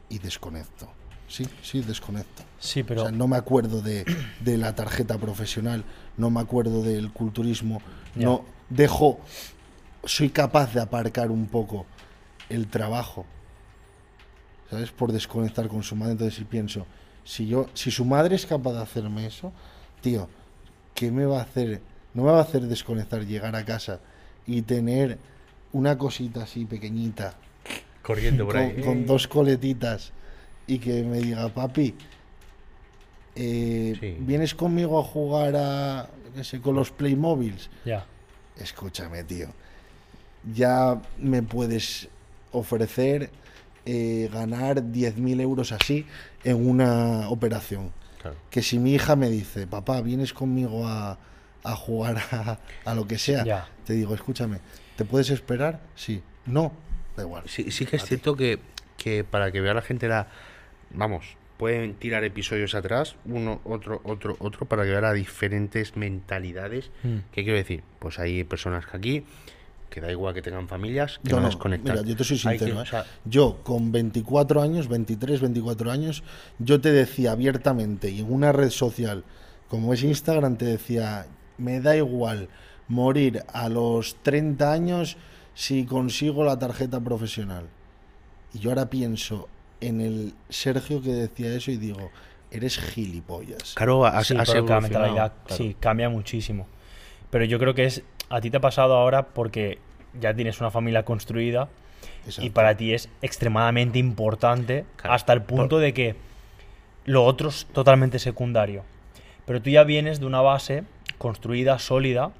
[0.09, 0.89] y desconecto.
[1.27, 2.43] Sí, sí, desconecto.
[2.59, 4.05] Sí, pero O sea, no me acuerdo de,
[4.39, 5.83] de la tarjeta profesional,
[6.17, 7.81] no me acuerdo del culturismo,
[8.15, 9.19] no dejo,
[10.03, 11.85] soy capaz de aparcar un poco
[12.49, 13.25] el trabajo,
[14.69, 14.91] ¿sabes?
[14.91, 16.13] Por desconectar con su madre.
[16.13, 16.87] Entonces, si pienso,
[17.29, 19.53] si yo, si su madre es capaz de hacerme eso,
[20.01, 20.27] tío,
[20.95, 21.79] ¿qué me va a hacer?
[22.15, 23.99] No me va a hacer desconectar, llegar a casa
[24.47, 25.19] y tener
[25.71, 27.35] una cosita así pequeñita
[28.01, 28.73] Corriendo por ahí.
[28.73, 30.11] con, con dos coletitas
[30.65, 31.93] y que me diga, papi,
[33.35, 34.17] eh, Sí.
[34.21, 37.69] ¿vienes conmigo a jugar a, qué sé, con los Playmobiles?
[37.85, 38.05] ya.
[38.57, 39.47] Escúchame, tío.
[40.53, 42.09] Ya me puedes
[42.51, 43.29] ofrecer
[43.91, 46.05] eh, ganar 10.000 euros así
[46.43, 47.91] en una operación.
[48.21, 48.37] Claro.
[48.51, 51.17] Que si mi hija me dice, papá, ¿vienes conmigo a,
[51.63, 53.43] a jugar a, a lo que sea?
[53.43, 53.67] Ya.
[53.85, 54.59] Te digo, escúchame,
[54.95, 55.79] ¿te puedes esperar?
[55.95, 56.21] Sí.
[56.45, 56.71] No,
[57.17, 57.43] da igual.
[57.47, 58.59] Sí, sí que es cierto que,
[58.97, 60.27] que para que vea la gente la...
[60.91, 66.91] Vamos, pueden tirar episodios atrás, uno, otro, otro, otro, para que vea las diferentes mentalidades.
[67.03, 67.17] Mm.
[67.31, 67.83] ¿Qué quiero decir?
[67.99, 69.25] Pues hay personas que aquí,
[69.89, 71.95] que da igual que tengan familias, que Yo no, no, desconectan.
[71.95, 72.79] mira, yo te soy que- sincero.
[72.79, 72.85] o ¿eh?
[72.85, 76.23] sea, Yo con 24 años, 23, 24 años,
[76.59, 79.23] yo te decía abiertamente y en una red social
[79.67, 81.27] como es Instagram te decía,
[81.59, 82.49] me da igual
[82.87, 85.17] morir a los 30 años
[85.53, 87.65] si consigo la tarjeta profesional.
[88.53, 89.47] Y yo ahora pienso
[89.79, 92.09] en el Sergio que decía eso y digo,
[92.49, 93.75] eres gilipollas.
[93.75, 95.55] claro, has, Sí, la evolucionado, mentalidad claro.
[95.63, 96.65] sí, cambia muchísimo.
[97.29, 98.01] Pero yo creo que es.
[98.29, 99.79] A ti te ha pasado ahora porque
[100.19, 101.67] ya tienes una familia construida
[102.39, 105.13] y para ti es extremadamente importante Claro.
[105.15, 106.15] hasta el punto de que
[107.05, 108.83] lo otro es totalmente secundario.
[109.45, 110.83] Pero tú ya vienes de una base
[111.17, 112.31] construida, sólida,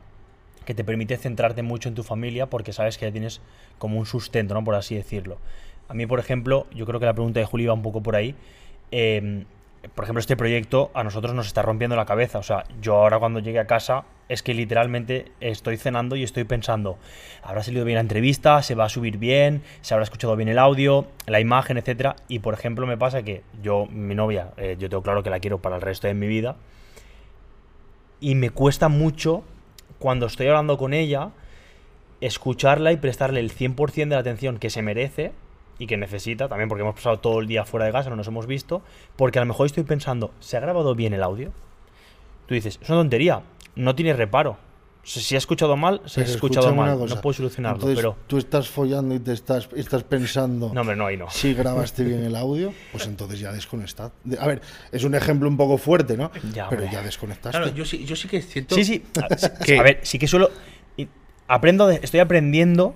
[0.66, 3.42] que te permite centrarte mucho en tu familia porque sabes que ya tienes
[3.80, 4.64] como un sustento, ¿no?
[4.64, 5.38] Por así decirlo.
[5.88, 8.16] A mí, por ejemplo, yo creo que la pregunta de Juli va un poco por
[8.16, 8.36] ahí.
[8.92, 9.44] Eh,
[9.96, 12.40] por ejemplo, este proyecto a nosotros nos está rompiendo la cabeza.
[12.40, 16.44] O sea, yo ahora cuando llegue a casa es que literalmente estoy cenando y estoy
[16.44, 16.98] pensando,
[17.42, 20.60] habrá salido bien la entrevista, se va a subir bien, se habrá escuchado bien el
[20.60, 22.16] audio, la imagen, etcétera.
[22.28, 25.40] Y por ejemplo, me pasa que yo, mi novia, eh, yo tengo claro que la
[25.40, 26.58] quiero para el resto de mi vida.
[28.20, 29.44] Y me cuesta mucho
[29.98, 31.30] cuando estoy hablando con ella
[32.22, 35.32] escucharla y prestarle el 100% de la atención que se merece
[35.80, 38.28] y que necesita, también porque hemos pasado todo el día fuera de casa, no nos
[38.28, 38.82] hemos visto,
[39.16, 41.52] porque a lo mejor estoy pensando, ¿se ha grabado bien el audio?
[42.46, 43.42] Tú dices, es una tontería,
[43.76, 44.58] no tiene reparo.
[45.02, 47.00] Si ha escuchado mal, se ha escuchado mal.
[47.00, 48.18] No puedo solucionarlo, Entonces, pero.
[48.28, 51.30] tú estás follando y te estás, estás pensando No, hombre, no, ahí no.
[51.32, 54.12] si grabaste bien el audio, pues entonces ya desconectad.
[54.26, 54.62] De- A ver,
[54.92, 56.30] es un ejemplo un poco fuerte, ¿no?
[56.54, 56.90] Ya, Pero hombre.
[56.94, 57.58] ya desconectaste.
[57.58, 58.76] Claro, yo sí, yo sí que es cierto.
[58.76, 59.04] Sí, sí.
[59.18, 60.52] A, sí, a ver, sí que suelo.
[61.48, 62.94] Aprendo, de- estoy aprendiendo.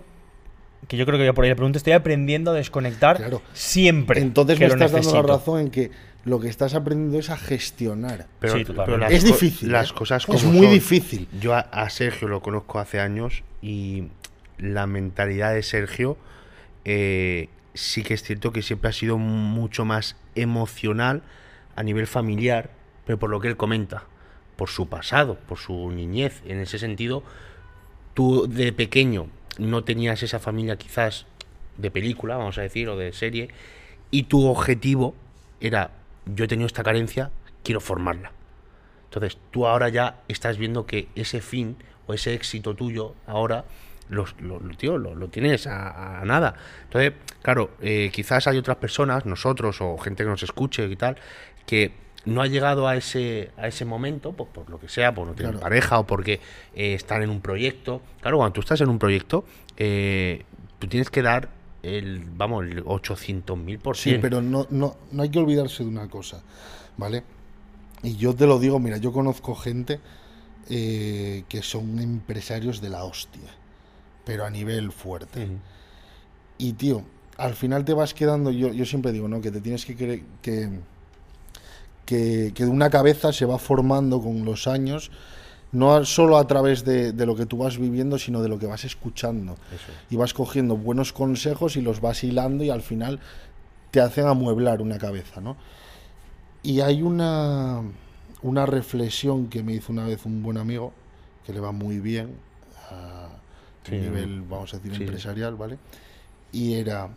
[0.87, 1.77] Que yo creo que voy a por ahí la pregunta.
[1.77, 3.41] Estoy aprendiendo a desconectar Claro.
[3.53, 4.21] siempre.
[4.21, 5.91] Entonces que me lo estás dando la razón en que
[6.25, 8.27] lo que estás aprendiendo es a gestionar.
[8.39, 8.65] Pero, Sí,
[8.97, 9.93] las Es difícil, Las ¿eh?
[9.95, 10.73] cosas Es como muy son.
[10.73, 11.27] difícil.
[11.39, 14.07] Yo a, a Sergio lo conozco hace años y
[14.57, 16.17] la mentalidad de Sergio
[16.85, 21.23] eh, sí que es cierto que siempre ha sido mucho más emocional
[21.75, 22.69] a nivel familiar,
[23.05, 24.03] pero por lo que él comenta,
[24.55, 26.41] por su pasado, por su niñez.
[26.45, 27.23] En ese sentido,
[28.13, 29.27] tú de pequeño
[29.57, 31.25] no tenías esa familia quizás
[31.77, 33.49] de película, vamos a decir, o de serie,
[34.11, 35.15] y tu objetivo
[35.59, 35.91] era,
[36.25, 37.31] yo he tenido esta carencia,
[37.63, 38.31] quiero formarla.
[39.05, 41.77] Entonces, tú ahora ya estás viendo que ese fin
[42.07, 43.65] o ese éxito tuyo ahora
[44.09, 44.25] lo,
[44.77, 46.55] tío, lo, lo tienes a, a nada.
[46.83, 51.17] Entonces, claro, eh, quizás hay otras personas, nosotros o gente que nos escuche y tal,
[51.65, 55.27] que no ha llegado a ese, a ese momento, pues, por lo que sea, por
[55.27, 55.63] no tener Claro.
[55.63, 56.39] pareja o porque
[56.75, 58.01] eh, están en un proyecto.
[58.21, 59.43] Claro, cuando tú estás en un proyecto,
[59.77, 60.43] eh,
[60.79, 61.49] tú tienes que dar
[61.83, 66.07] el, vamos, el 800.000 por Sí, pero no, no, no hay que olvidarse de una
[66.09, 66.41] cosa,
[66.97, 67.23] ¿vale?
[68.03, 69.99] Y yo te lo digo, mira, yo conozco gente
[70.69, 73.49] eh, que son empresarios de la hostia,
[74.25, 75.47] pero a nivel fuerte.
[76.57, 77.03] Y tío,
[77.37, 79.41] al final te vas quedando, yo, yo siempre digo, ¿no?
[79.41, 80.69] Que te tienes que, cre- que
[82.05, 85.11] que que una cabeza se va formando con los años,
[85.71, 88.67] no solo a través de, de lo que tú vas viviendo, sino de lo que
[88.67, 89.59] vas escuchando.
[89.71, 89.93] Eso.
[90.09, 93.19] Y vas cogiendo buenos consejos y los vas hilando y al final
[93.91, 95.57] te hacen amueblar una cabeza, ¿no?
[96.61, 97.81] Y hay una,
[98.41, 100.93] una reflexión que me hizo una vez un buen amigo,
[101.45, 102.41] que le va muy bien
[102.89, 103.29] a
[103.83, 105.03] Sí, nivel, vamos a decir, sí.
[105.03, 105.77] empresarial, ¿vale?
[106.51, 107.09] Y era,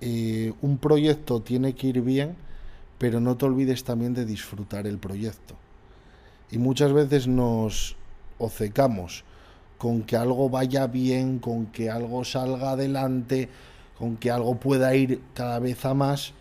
[0.00, 2.36] eh, un proyecto tiene que ir bien,
[2.98, 5.54] pero no te olvides también de disfrutar el proyecto.
[6.50, 7.96] Y muchas veces nos
[8.38, 9.24] obcecamos
[9.78, 13.48] con que algo vaya bien, con que algo salga adelante,
[13.98, 16.32] con que algo pueda ir cada vez a más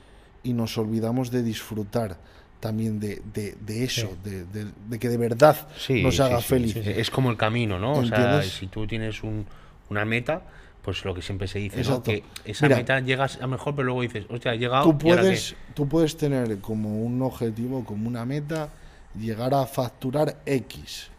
[0.44, 2.18] y nos olvidamos de disfrutar
[2.60, 4.30] también de, de- de eso, Sí.
[4.30, 6.76] de, de- de que de verdad Sí, nos haga sí, feliz.
[6.78, 7.94] Es como el camino, ¿no?
[7.94, 8.52] O sea, ¿Entiendes?
[8.54, 9.46] si tú tienes un-
[9.90, 10.44] una meta,
[10.84, 12.04] pues lo que siempre se dice, ¿no?
[12.04, 12.76] Que esa Mira.
[12.76, 14.84] meta llegas a mejor, pero luego dices, hostia, he llegado.
[14.84, 15.28] Tú ¿y ahora qué?".
[15.28, 18.70] puedes, tú puedes tener como un objetivo, como una meta,
[19.18, 21.10] llegar a facturar X,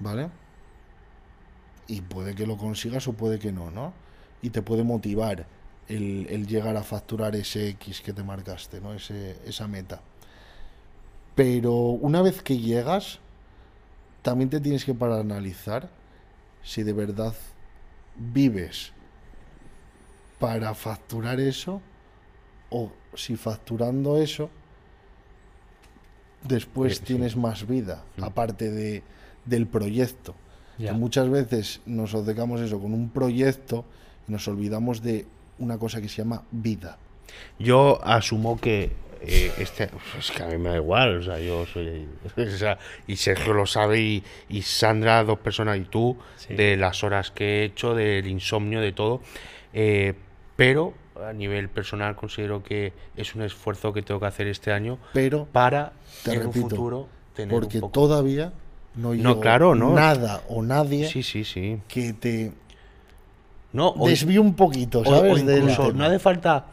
[0.00, 0.28] ¿vale?
[1.86, 3.94] Y puede que lo consigas o puede que no, ¿no?
[4.42, 5.46] Y te puede motivar
[5.88, 8.94] el, el llegar a facturar ese X que te marcaste, ¿no?
[8.94, 10.00] Ese, esa meta.
[11.36, 13.20] Pero una vez que llegas,
[14.22, 15.88] también te tienes que para analizar
[16.64, 17.32] si de verdad
[18.18, 18.92] vives
[20.38, 21.80] para facturar eso
[22.70, 24.50] o si facturando eso
[26.42, 27.04] después Sí, sí.
[27.04, 29.02] tienes más vida aparte de,
[29.44, 30.34] del proyecto.
[30.76, 33.84] Que muchas veces nos obcecamos eso con un proyecto
[34.28, 35.26] y nos olvidamos de
[35.58, 36.98] una cosa que se llama vida.
[37.58, 38.92] Yo asumo que
[39.22, 39.90] eh, este.
[40.18, 42.06] Es que a mí me da igual, o sea, yo soy.
[42.36, 46.54] o sea, y Sergio lo sabe, y, y Sandra, dos personas, y tú, Sí.
[46.54, 49.20] de las horas que he hecho, del insomnio, de todo.
[49.74, 50.14] Eh,
[50.56, 50.94] pero
[51.24, 55.46] a nivel personal considero que es un esfuerzo que tengo que hacer este año Pero
[55.50, 55.92] para
[56.24, 57.92] Te en un futuro tener porque un poco.
[57.92, 58.52] todavía
[58.94, 59.94] no, llegó claro, no.
[59.94, 61.78] nada o nadie Sí, sí, sí.
[61.88, 62.52] que te
[63.72, 65.42] No, o- desvíe un poquito, O- ¿sabes?
[65.42, 66.66] O, del incluso no hace falta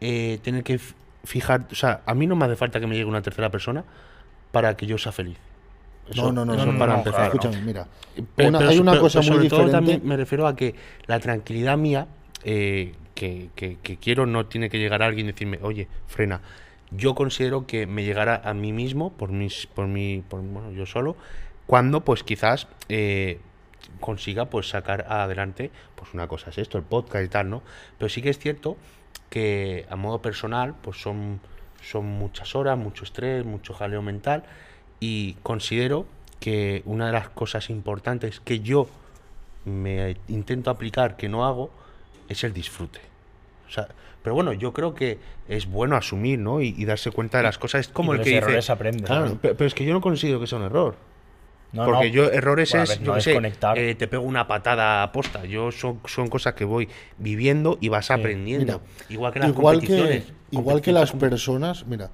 [0.00, 0.78] eh, tener que
[1.24, 3.84] fijar, o sea, a mí no me hace falta que me llegue una tercera persona
[4.52, 5.38] para que yo sea feliz.
[6.08, 7.24] Eso- no, no, no, eso no, para no, empezar.
[7.26, 7.88] Escúchame, mira.
[8.16, 9.72] Una- pero hay una pero- cosa muy sobre todo diferente.
[9.72, 10.74] también me refiero a que
[11.06, 12.06] la tranquilidad mía
[12.44, 16.42] eh, que, que- que quiero no tiene que llegar a alguien y decirme, oye, frena.
[16.90, 20.84] Yo considero que me llegará a mí mismo, por mis, por mi, por, bueno, yo
[20.86, 21.16] solo,
[21.66, 23.40] cuando pues quizás eh,
[24.00, 27.62] consiga pues sacar adelante, pues una cosa es esto, el podcast y tal, ¿no?
[27.98, 28.76] Pero sí que es cierto
[29.30, 31.40] que a modo personal, pues son,
[31.82, 34.44] son muchas horas, mucho estrés, mucho jaleo mental
[35.00, 36.06] y considero
[36.40, 38.88] que una de las cosas importantes que yo
[39.64, 41.70] me intento aplicar que no hago
[42.28, 43.00] es el disfrute.
[43.66, 43.88] O sea,
[44.22, 46.60] pero bueno, yo creo que es bueno asumir, ¿no?
[46.60, 47.82] Y, y darse cuenta de las cosas.
[47.82, 48.38] Es como Y el que dice.
[48.38, 49.36] errores aprendes, Claro, ¿no?
[49.38, 50.96] pe- pero, es que yo no considero que sea un error.
[51.74, 52.14] No, Porque no.
[52.14, 55.10] yo errores Bueno, es, ver, yo no qué sé, eh, te pego una patada a
[55.10, 55.44] posta.
[55.44, 58.80] Yo son, son cosas que voy viviendo y vas aprendiendo.
[58.80, 60.32] Mira, igual que las igual que, competiciones.
[60.52, 62.10] igual que las personas, mira,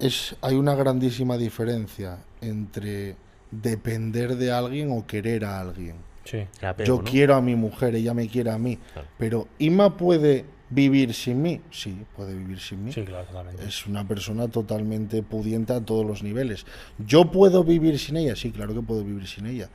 [0.00, 3.14] es, hay una grandísima diferencia entre
[3.52, 5.96] depender de alguien o querer a alguien.
[6.24, 6.44] Sí.
[6.84, 7.04] Yo ¿no?
[7.04, 8.76] quiero a mi mujer, ella me quiere a mí.
[8.92, 9.08] Claro.
[9.18, 11.60] Pero Ima puede vivir sin mí.
[11.70, 12.92] Sí, puede vivir sin mí.
[12.92, 13.64] Sí, claro, totalmente.
[13.64, 16.66] Es una persona totalmente pudiente a todos los niveles.
[16.98, 18.36] ¿Yo puedo vivir sin ella?
[18.36, 19.70] Sí, claro que puedo vivir sin ella.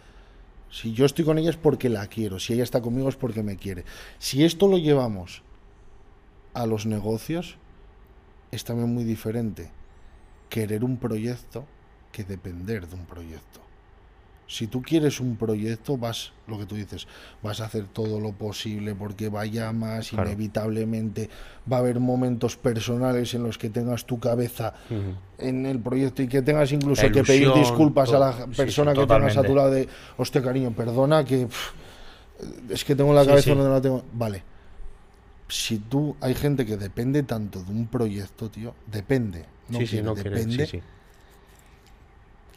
[0.70, 2.40] Si yo estoy con ella es porque la quiero.
[2.40, 3.86] Si ella está conmigo es porque me quiere.
[4.18, 5.44] Si esto lo llevamos
[6.54, 7.58] a los negocios,
[8.52, 9.72] es también muy diferente
[10.50, 11.66] querer un proyecto
[12.12, 13.63] que depender de un proyecto.
[14.48, 17.08] Si tú quieres un proyecto, vas, lo que tú dices,
[17.42, 20.30] vas a hacer todo lo posible porque vaya más, Claro.
[20.30, 21.30] inevitablemente
[21.72, 24.74] va a haber momentos personales en los que tengas tu cabeza
[25.38, 28.34] en el proyecto y que tengas incluso que pedir disculpas a la.
[28.34, 29.88] Sí, persona sí, que tengas a tu lado de,
[30.18, 31.72] hostia cariño, perdona que pff,
[32.70, 33.50] es que tengo la cabeza sí.
[33.50, 34.04] donde no la tengo.
[34.14, 34.44] Vale.
[35.48, 39.46] Si tú, hay gente que depende tanto de un proyecto, tío, depende.
[39.70, 40.82] No sí, sí, quiere, no quiere, depende, sí.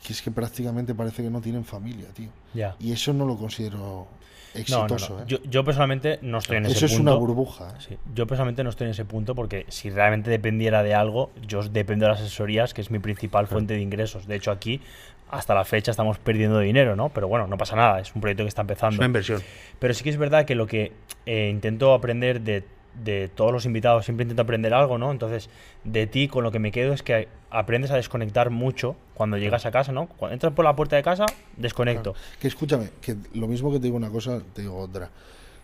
[0.06, 2.28] Que es que prácticamente parece que no tienen familia, tío.
[2.54, 2.76] Ya.
[2.78, 4.06] Y eso no lo considero No,
[4.54, 5.22] no, exitoso, no.
[5.22, 5.24] ¿eh?
[5.26, 7.10] Yo, yo personalmente no estoy en ese Eso es punto.
[7.10, 7.80] una burbuja, ¿eh?
[7.80, 11.62] Sí, Yo personalmente no estoy en ese punto porque si realmente dependiera de algo, yo
[11.68, 14.26] dependo de las asesorías, que es mi principal fuente de ingresos.
[14.28, 14.80] De hecho, aquí
[15.28, 17.08] hasta la fecha estamos perdiendo dinero, ¿no?
[17.08, 18.96] Pero bueno, no pasa nada, es un proyecto que está Es empezando.
[18.98, 19.42] una inversión.
[19.80, 20.92] Pero sí que es verdad que lo que
[21.26, 22.62] eh, intento aprender de,
[23.02, 25.10] de todos los invitados, siempre intento aprender algo, ¿no?
[25.10, 25.50] Entonces,
[25.82, 27.28] de ti con lo que me quedo es que
[27.58, 30.06] aprendes a desconectar mucho cuando llegas a casa, ¿no?
[30.06, 31.26] Cuando entras por la puerta de casa,
[31.56, 32.14] desconecto.
[32.38, 35.10] Que escúchame, que lo mismo que te digo una cosa, te digo otra.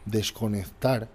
[0.07, 1.09] Desconectar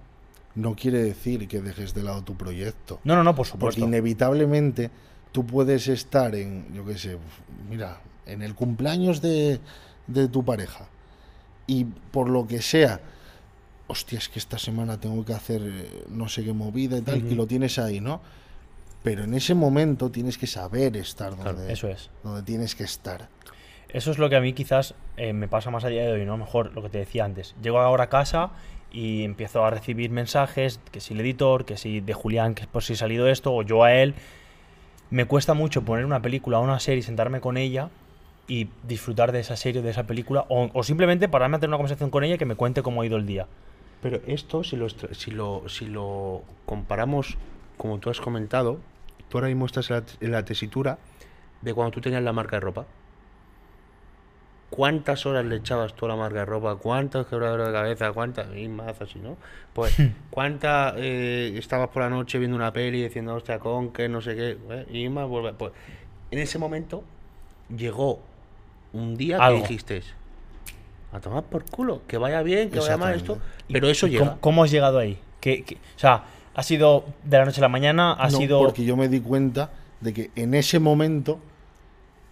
[0.55, 2.99] no quiere decir que dejes de lado tu proyecto.
[3.03, 3.86] No, no, no, por Porque supuesto.
[3.86, 4.89] inevitablemente
[5.32, 7.17] tú puedes estar en, yo qué sé,
[7.69, 9.59] mira, en el cumpleaños de,
[10.07, 10.88] de tu pareja
[11.67, 12.99] y por lo que sea,
[13.88, 17.17] hostia, es que esta semana tengo que hacer eh, no sé qué movida y tal,
[17.32, 18.21] y lo tienes ahí, ¿no?
[19.07, 22.09] Pero en ese momento tienes que saber estar donde, Eso es.
[22.23, 23.29] donde tienes que estar.
[23.87, 26.25] Eso es lo que a mí quizás eh, me pasa más a día de hoy,
[26.25, 26.35] ¿no?
[26.35, 27.55] Mejor lo que te decía antes.
[27.61, 28.49] Llego ahora a casa
[28.91, 32.83] y empiezo a recibir mensajes, que si el editor, que si de Julián, que por
[32.83, 34.13] si ha salido esto, o yo a él.
[35.09, 37.87] Me cuesta mucho poner una película o una serie, sentarme con ella
[38.45, 41.69] y disfrutar de esa serie o de esa película, o, o simplemente pararme a tener
[41.69, 43.47] una conversación con ella y que me cuente cómo ha ido el día.
[44.01, 47.37] Pero esto, si lo, si lo, si lo comparamos,
[47.77, 48.79] como tú has comentado,
[49.30, 50.97] tú ahora mismo estás en la, en la tesitura
[51.61, 52.86] de cuando tú tenías la marca de ropa.
[54.69, 56.75] ¿Cuántas horas le echabas tú a la marca de ropa?
[56.75, 58.11] ¿Cuántos quebraderos de cabeza?
[58.11, 58.47] ¿Cuántas?
[58.55, 59.38] Y más así, ¿no?
[59.73, 59.95] Pues,
[60.30, 64.36] ¿cuántas eh, estabas por la noche viendo una peli diciendo, hostia, con que no sé
[64.36, 64.57] qué?
[64.69, 65.53] eh, Y más vuelve.
[65.53, 65.71] Pues,
[66.32, 67.03] en ese momento
[67.75, 68.19] llegó
[68.91, 69.61] un día Algo.
[69.61, 70.01] que dijiste,
[71.13, 73.39] a tomar por culo, que vaya bien, que vaya mal esto.
[73.71, 74.25] Pero eso ¿Y llega.
[74.25, 75.17] ¿Cómo, cómo has llegado ahí?
[75.39, 76.23] ¿Qué- qué- o sea,
[76.57, 78.13] ¿ha sido de la noche a la mañana?
[78.13, 78.59] ¿Ha No, sido...?
[78.59, 79.69] Porque yo me di cuenta
[80.01, 81.39] de que en ese momento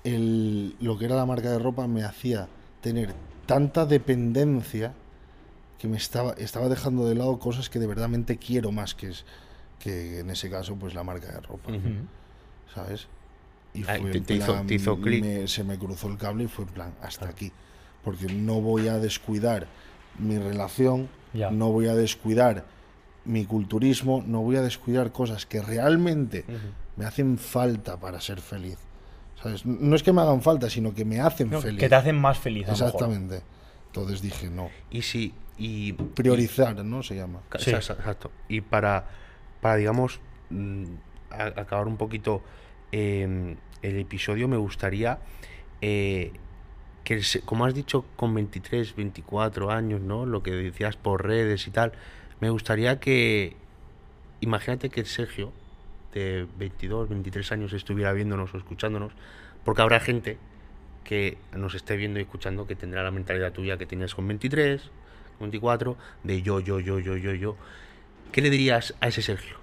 [0.04, 2.48] el, lo que era la marca de ropa me hacía
[2.82, 3.14] tener
[3.46, 4.94] tanta dependencia
[5.80, 9.26] que me estaba, estaba dejando de lado cosas que de verdadmente quiero más, que es
[9.80, 11.80] que en ese caso pues la marca de ropa, Ujú.
[12.74, 13.08] ¿sabes?
[13.74, 15.24] Y fue te- en te hizo- te hizo clic.
[15.24, 17.52] me- se me cruzó el cable y fue en plan, hasta aquí.
[18.04, 19.68] Porque no voy a descuidar
[20.18, 21.52] mi relación, Ya.
[21.52, 22.64] no voy a descuidar
[23.26, 26.46] mi culturismo, no voy a descuidar cosas que realmente
[26.96, 28.78] me hacen falta para ser feliz.
[29.42, 29.66] ¿Sabes?
[29.66, 31.80] No es que me hagan falta, sino que me hacen No, feliz.
[31.80, 32.68] que te hacen más feliz.
[32.68, 32.88] a lo mejor.
[32.90, 33.42] Exactamente.
[33.88, 34.70] Entonces dije, no.
[34.90, 35.34] Y si.
[35.58, 37.02] Y, Priorizar, ¿no?
[37.04, 37.42] Se llama.
[37.60, 37.72] Sí.
[37.72, 38.32] exa- Exacto.
[38.50, 39.08] Y para,
[39.62, 40.20] para digamos,
[40.50, 40.84] mm,
[41.32, 42.42] a- acabar un poquito
[42.92, 45.20] eh, el episodio, me gustaría
[45.82, 46.32] eh,
[47.04, 50.26] que, como has dicho, con 23, 24 años, ¿no?
[50.26, 51.92] Lo que decías por redes y tal,
[52.46, 53.56] me gustaría que,
[54.40, 55.52] imagínate que Sergio,
[56.14, 59.14] de 22, 23 años, estuviera viéndonos o escuchándonos,
[59.64, 60.38] porque habrá gente
[61.04, 64.80] que nos esté viendo y escuchando que tendrá la mentalidad tuya que tenías con 23,
[65.40, 67.56] 24, de yo, yo, yo, yo, yo, yo.
[68.32, 69.58] ¿Qué le dirías a ese Sergio?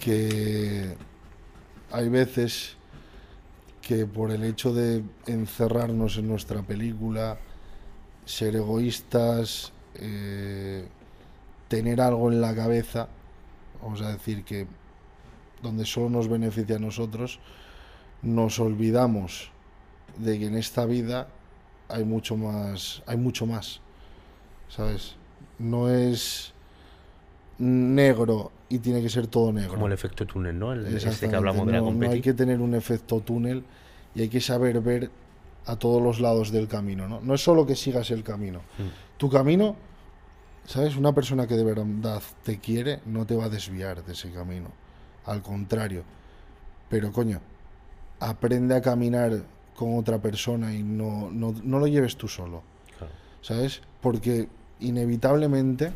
[0.00, 0.96] que
[1.90, 2.76] hay veces
[3.82, 7.38] que por el hecho de encerrarnos en nuestra película,
[8.24, 10.86] ser egoístas, eh,
[11.68, 13.08] tener algo en la cabeza,
[13.82, 14.66] vamos a decir que
[15.62, 17.40] donde solo nos beneficia a nosotros,
[18.22, 19.50] nos olvidamos
[20.18, 21.28] de que en esta vida
[21.88, 23.80] hay mucho más, hay mucho más,
[24.68, 25.16] ¿sabes?
[25.58, 26.52] No es
[27.58, 29.70] negro y tiene que ser todo negro.
[29.70, 30.72] Como el efecto túnel, ¿no?
[30.72, 33.64] El, este que hablamos de la no, hay que tener un efecto túnel
[34.14, 35.10] y hay que saber ver
[35.66, 37.08] a todos los lados del camino.
[37.08, 38.60] No, no es solo que sigas el camino.
[38.78, 39.18] Mm.
[39.18, 39.76] Tu camino,
[40.66, 40.96] ¿sabes?
[40.96, 44.70] Una persona que de verdad te quiere no te va a desviar de ese camino.
[45.26, 46.04] Al contrario.
[46.88, 47.40] Pero coño,
[48.20, 49.42] aprende a caminar
[49.76, 52.62] con otra persona y no, no, no lo lleves tú solo.
[52.98, 53.12] Claro.
[53.40, 53.80] ¿Sabes?
[54.00, 54.48] Porque
[54.80, 55.92] inevitablemente,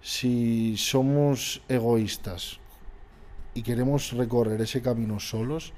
[0.00, 2.58] si somos egoístas
[3.52, 5.72] y queremos recorrer ese camino solos,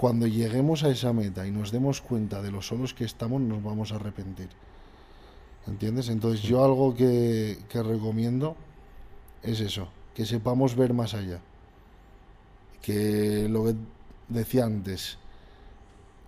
[0.00, 3.62] cuando lleguemos a esa meta y nos demos cuenta de lo solos que estamos, nos
[3.62, 4.48] vamos a arrepentir.
[5.66, 6.08] ¿Entiendes?
[6.08, 8.56] Entonces yo algo que, que recomiendo
[9.42, 11.42] es eso, que sepamos ver más allá.
[12.80, 13.74] Que lo que
[14.30, 15.18] decía antes,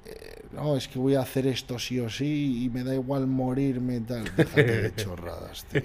[0.04, 3.26] eh, no, es que voy a hacer esto sí o sí y me da igual
[3.26, 4.24] morirme tal.
[4.36, 5.80] Déjate de chorradas, tío.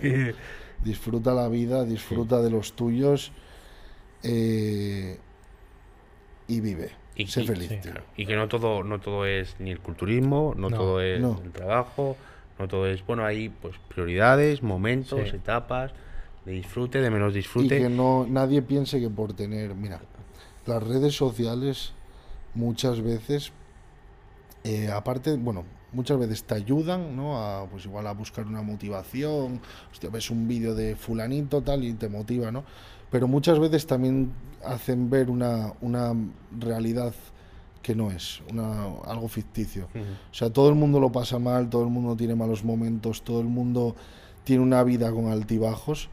[0.84, 3.32] Disfruta la vida, disfruta de los tuyos
[4.24, 5.18] eh,
[6.50, 7.07] y vive.
[7.18, 7.72] Y- sé y- feliz.
[8.16, 11.42] Y que no todo, no todo es ni el culturismo, no, No, todo es no.
[11.44, 12.16] el trabajo,
[12.60, 15.36] no todo es, bueno, hay pues prioridades, momentos, Sí.
[15.36, 15.92] etapas,
[16.46, 17.80] de disfrute, de menos Y disfrute.
[17.80, 20.00] que no nadie piense que por tener, mira,
[20.66, 21.94] las redes sociales
[22.54, 23.52] muchas veces,
[24.64, 25.64] eh, aparte, bueno,
[25.94, 27.38] muchas veces te ayudan, ¿no?
[27.42, 29.62] A, pues igual a buscar una motivación,
[29.92, 32.64] hostia, ves un vídeo de fulanito tal y te motiva, ¿no?
[33.10, 34.32] Pero muchas veces también
[34.66, 36.14] hacen ver una, una
[36.58, 37.14] realidad
[37.82, 39.88] que no es, una, algo ficticio.
[40.30, 43.40] O sea, todo el mundo lo pasa mal, todo el mundo tiene malos momentos, todo
[43.40, 43.96] el mundo
[44.44, 46.10] tiene una vida con altibajos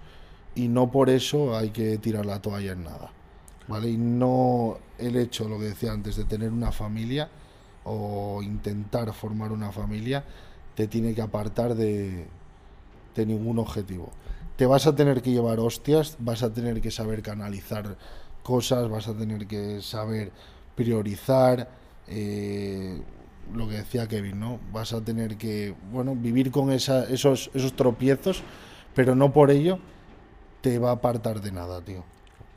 [0.54, 3.10] y no por eso hay que tirar la toalla en nada.
[3.66, 3.90] ¿Vale?
[3.90, 7.28] Y no el hecho, lo que decía antes, de tener una familia
[7.82, 10.24] o intentar formar una familia,
[10.74, 12.26] te tiene que apartar de,
[13.16, 14.10] de ningún objetivo.
[14.56, 17.96] Te vas a tener que llevar hostias, vas a tener que saber canalizar
[18.42, 20.30] cosas, vas a tener que saber
[20.76, 21.68] priorizar,
[22.08, 23.00] eh,
[23.52, 24.60] lo que decía Kevin, ¿no?
[24.72, 28.42] Vas a tener que, bueno, vivir con esa, esos, esos tropiezos,
[28.94, 29.78] pero no por ello
[30.60, 32.04] te va a apartar de nada, tío.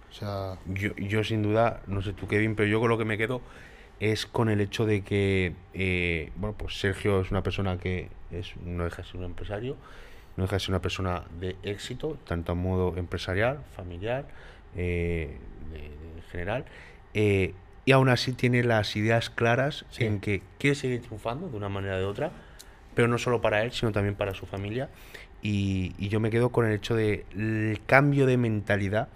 [0.10, 3.06] O sea, Yo, yo sin duda, no sé tú Kevin, pero yo con lo que
[3.06, 3.42] me quedo
[4.00, 8.56] es con el hecho de que, eh, bueno, pues Sergio es una persona que es,
[8.64, 9.76] no deja de ser un empresario,
[10.38, 14.26] no deja de ser una persona de éxito, tanto a modo empresarial, familiar,
[14.76, 15.38] eh,
[15.72, 15.88] de- de-
[16.18, 16.66] en general,
[17.14, 17.54] eh,
[17.86, 20.06] y aún así tiene las ideas claras Sí.
[20.06, 22.32] en que quiere seguir triunfando de una manera o de otra,
[22.96, 24.90] pero no solo para él, sino también para su familia.
[25.42, 29.08] Y, y yo me quedo con el hecho de el cambio de mentalidad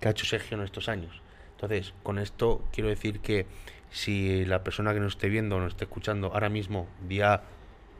[0.00, 1.22] que ha hecho Sergio en estos años.
[1.52, 3.46] Entonces, con esto quiero decir que
[3.90, 7.42] si la persona que nos esté viendo o nos esté escuchando ahora mismo, día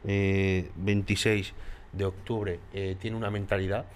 [0.06, 1.54] eh, 26
[1.92, 3.86] de octubre, eh, tiene una mentalidad,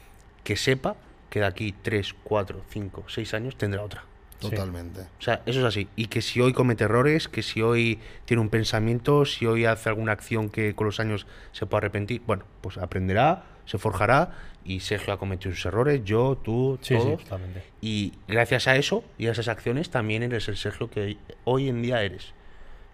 [0.45, 0.97] que sepa
[1.31, 4.05] que de aquí 3, 4, 5, 6 años tendrá otra.
[4.41, 4.51] Sí.
[4.51, 5.03] totalmente.
[5.03, 5.87] O sea, eso es así.
[5.95, 9.89] Y que si hoy comete errores, que si hoy tiene un pensamiento, si hoy hace
[9.89, 14.33] alguna acción que con los años se puede arrepentir, bueno, pues aprenderá, se forjará
[14.65, 17.23] y Sergio ha cometido sus errores, yo, tú, Sí, sí, todos.
[17.23, 17.63] totalmente.
[17.81, 21.81] Y gracias a eso y a esas acciones también eres el Sergio que hoy en
[21.81, 22.35] día eres.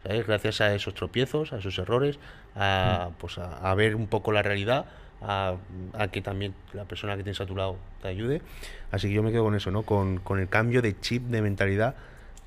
[0.02, 0.26] ¿Sabes?
[0.26, 2.18] Gracias a esos tropiezos, a esos errores,
[2.54, 4.86] a, pues a, a ver un poco la realidad,
[5.22, 5.56] a,
[5.92, 8.40] a que también la persona que tienes a tu lado te ayude.
[8.92, 9.82] Así que yo me quedo con eso, ¿no?
[9.82, 11.96] Con, con el cambio de chip, de mentalidad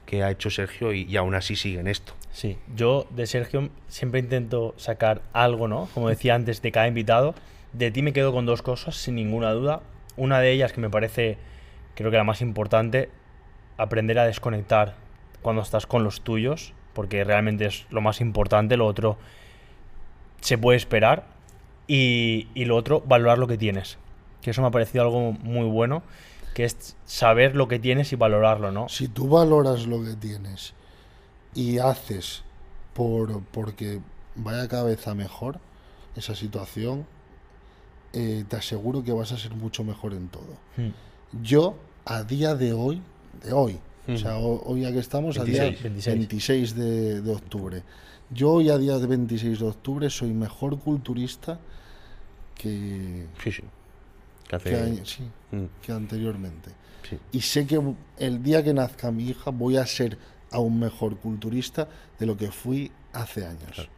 [0.05, 2.13] que ha hecho Sergio y, y aún así sigue en esto.
[2.31, 5.89] Sí, yo de Sergio siempre intento sacar algo, ¿no?
[5.93, 7.35] Como decía antes, de cada invitado.
[7.73, 9.81] De ti me quedo con dos cosas, sin ninguna duda.
[10.17, 11.37] Una de ellas que me parece,
[11.95, 13.09] creo que la más importante,
[13.77, 14.95] aprender a desconectar
[15.41, 18.77] cuando estás con los tuyos, porque realmente es lo más importante.
[18.77, 19.17] Lo otro
[20.41, 21.25] se puede esperar.
[21.87, 23.97] Y, y lo otro, valorar lo que tienes.
[24.41, 26.03] Que eso me ha parecido algo muy bueno,
[26.53, 28.87] que es saber lo que tienes y valorarlo, ¿no?
[28.89, 30.73] Si tú valoras lo que tienes
[31.53, 32.43] y haces
[32.93, 33.99] por porque
[34.35, 35.59] vaya cabeza mejor
[36.15, 37.05] esa situación,
[38.13, 40.57] eh, te aseguro que vas a ser mucho mejor en todo.
[40.77, 41.41] Mm.
[41.41, 43.01] Yo, a día de hoy,
[43.43, 43.79] de hoy,
[44.13, 45.83] o sea, hoy ya que estamos, a día 26.
[45.83, 46.17] 26.
[46.17, 47.83] 26 de, de octubre.
[48.29, 51.59] Yo hoy a día de 26 de octubre soy mejor culturista
[52.57, 53.63] que, Sí, sí.
[54.47, 56.71] Que hace- que, a- sí, Mm, que anteriormente.
[57.09, 57.17] sí.
[57.31, 57.79] Y sé que
[58.19, 60.17] el día que nazca mi hija voy a ser
[60.51, 61.87] aún mejor culturista
[62.19, 63.71] de lo que fui hace años.
[63.73, 63.89] Claro.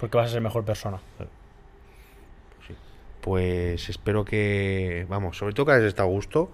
[0.00, 1.00] Porque vas a ser mejor persona.
[2.66, 2.74] Sí.
[3.20, 6.50] Pues espero que, vamos, sobre todo que hayas estado a gusto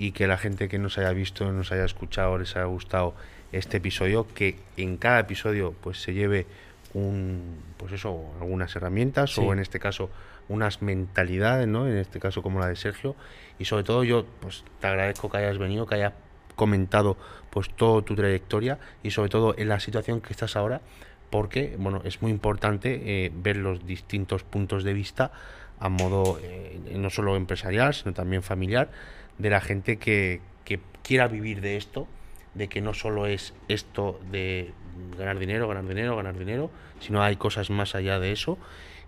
[0.00, 3.14] y que la gente que nos haya visto, nos haya escuchado, les haya gustado
[3.52, 6.46] este episodio, que en cada episodio pues se lleve
[6.94, 9.42] un, pues eso, algunas herramientas Sí.
[9.44, 10.08] o en este caso
[10.48, 11.86] unas mentalidades, ¿no?
[11.86, 13.14] En este caso como la de Sergio
[13.58, 16.14] y sobre todo yo pues te agradezco que hayas venido, que hayas
[16.56, 17.18] comentado
[17.50, 20.80] pues toda tu trayectoria y sobre todo en la situación que estás ahora
[21.28, 25.30] porque bueno es muy importante eh, ver los distintos puntos de vista
[25.78, 28.90] a modo eh, no solo empresarial sino también familiar
[29.38, 32.06] de la gente que, que quiera vivir de esto
[32.54, 34.72] de que no solo es esto de
[35.16, 38.58] ganar dinero, ganar dinero, ganar dinero, sino hay cosas más allá de eso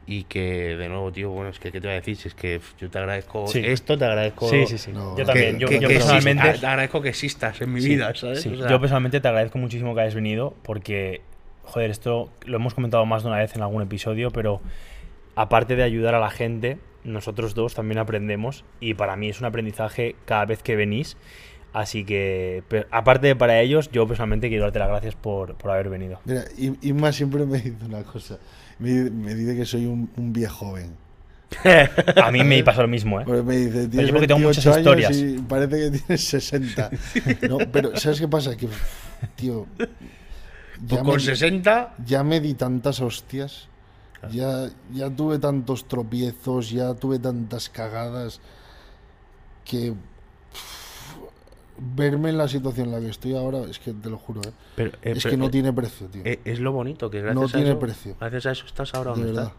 [0.07, 2.35] y que de nuevo, tío, bueno, es que qué te voy a decir, Si es
[2.35, 3.61] que yo te agradezco Sí.
[3.65, 4.93] esto, te agradezco Sí, sí, sí.
[4.93, 5.59] No, yo que- también.
[5.59, 6.43] Yo, que- yo que personalmente.
[6.49, 8.43] exista- te agradezco que existas en mi Sí, vida, ¿sabes?
[8.43, 8.49] sí.
[8.49, 11.21] O sea, Yo personalmente te agradezco muchísimo que hayas venido porque,
[11.65, 14.61] joder, esto lo hemos comentado más de una vez en algún episodio, pero
[15.35, 19.47] aparte de ayudar a la gente, nosotros dos también aprendemos y para mí es un
[19.47, 21.17] aprendizaje cada vez que venís.
[21.73, 25.89] Así que, aparte de para ellos, yo personalmente quiero darte las gracias por, por haber
[25.89, 26.21] venido.
[26.27, 26.45] Mira,
[26.83, 28.39] Inma siempre me dice una cosa.
[28.79, 30.97] Me, me dice que soy un, un viejo joven.
[32.23, 33.25] A mí me pasa lo mismo, ¿eh?
[33.27, 35.17] Porque me dice, tienes es porque tengo 28 muchas años historias.
[35.17, 36.91] y parece que tienes 60.
[37.49, 38.57] No, pero ¿sabes qué pasa?
[38.57, 38.69] Que,
[39.37, 39.89] tío, pues
[40.87, 43.69] ya con me, 60, ya me di tantas hostias,
[44.31, 48.41] ya, ya tuve tantos tropiezos, ya tuve tantas cagadas,
[49.65, 51.17] que pff,
[51.97, 54.53] verme en la situación en la que estoy ahora, es que te lo juro, ¿eh?
[54.77, 56.23] pero, eh, es pero, que no eh, tiene precio, tío.
[56.25, 58.17] es lo bonito, que gracias No a tiene eso, precio.
[58.21, 59.53] gracias a eso estás ahora de donde estás.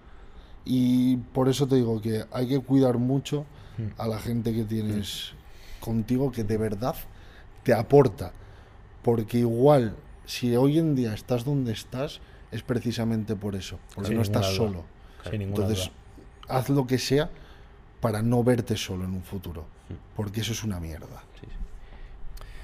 [0.65, 3.45] Y por eso te digo que hay que cuidar mucho
[3.77, 3.88] Mm.
[3.99, 5.31] a la gente que tienes
[5.80, 6.95] contigo, que de verdad
[7.64, 8.31] te aporta.
[9.02, 9.95] Porque igual,
[10.26, 12.22] si hoy en día estás donde estás,
[12.54, 14.56] es precisamente por eso, porque Sin no estás duda.
[14.56, 14.86] solo.
[15.30, 15.92] Sin Entonces,
[16.48, 16.58] duda.
[16.58, 17.30] haz lo que sea
[18.00, 19.66] para no verte solo en un futuro,
[20.16, 21.24] porque eso es una mierda.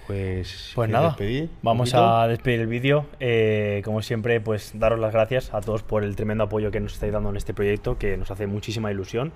[0.07, 3.05] Pues, Pues ¿quieres nada, despedir vamos a despedir el vídeo.
[3.19, 6.93] Eh, como siempre, pues daros las gracias a todos por el tremendo apoyo que nos
[6.93, 9.31] estáis dando en este proyecto, que nos hace muchísima ilusión.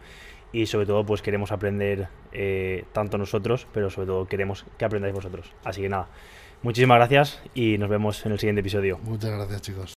[0.51, 5.13] Y sobre todo, pues queremos aprender eh, tanto nosotros, pero sobre todo queremos que aprendáis
[5.13, 5.51] vosotros.
[5.63, 6.07] Así que nada,
[6.63, 8.99] muchísimas gracias y nos vemos en el siguiente episodio.
[9.03, 9.91] Muchas gracias, chicos.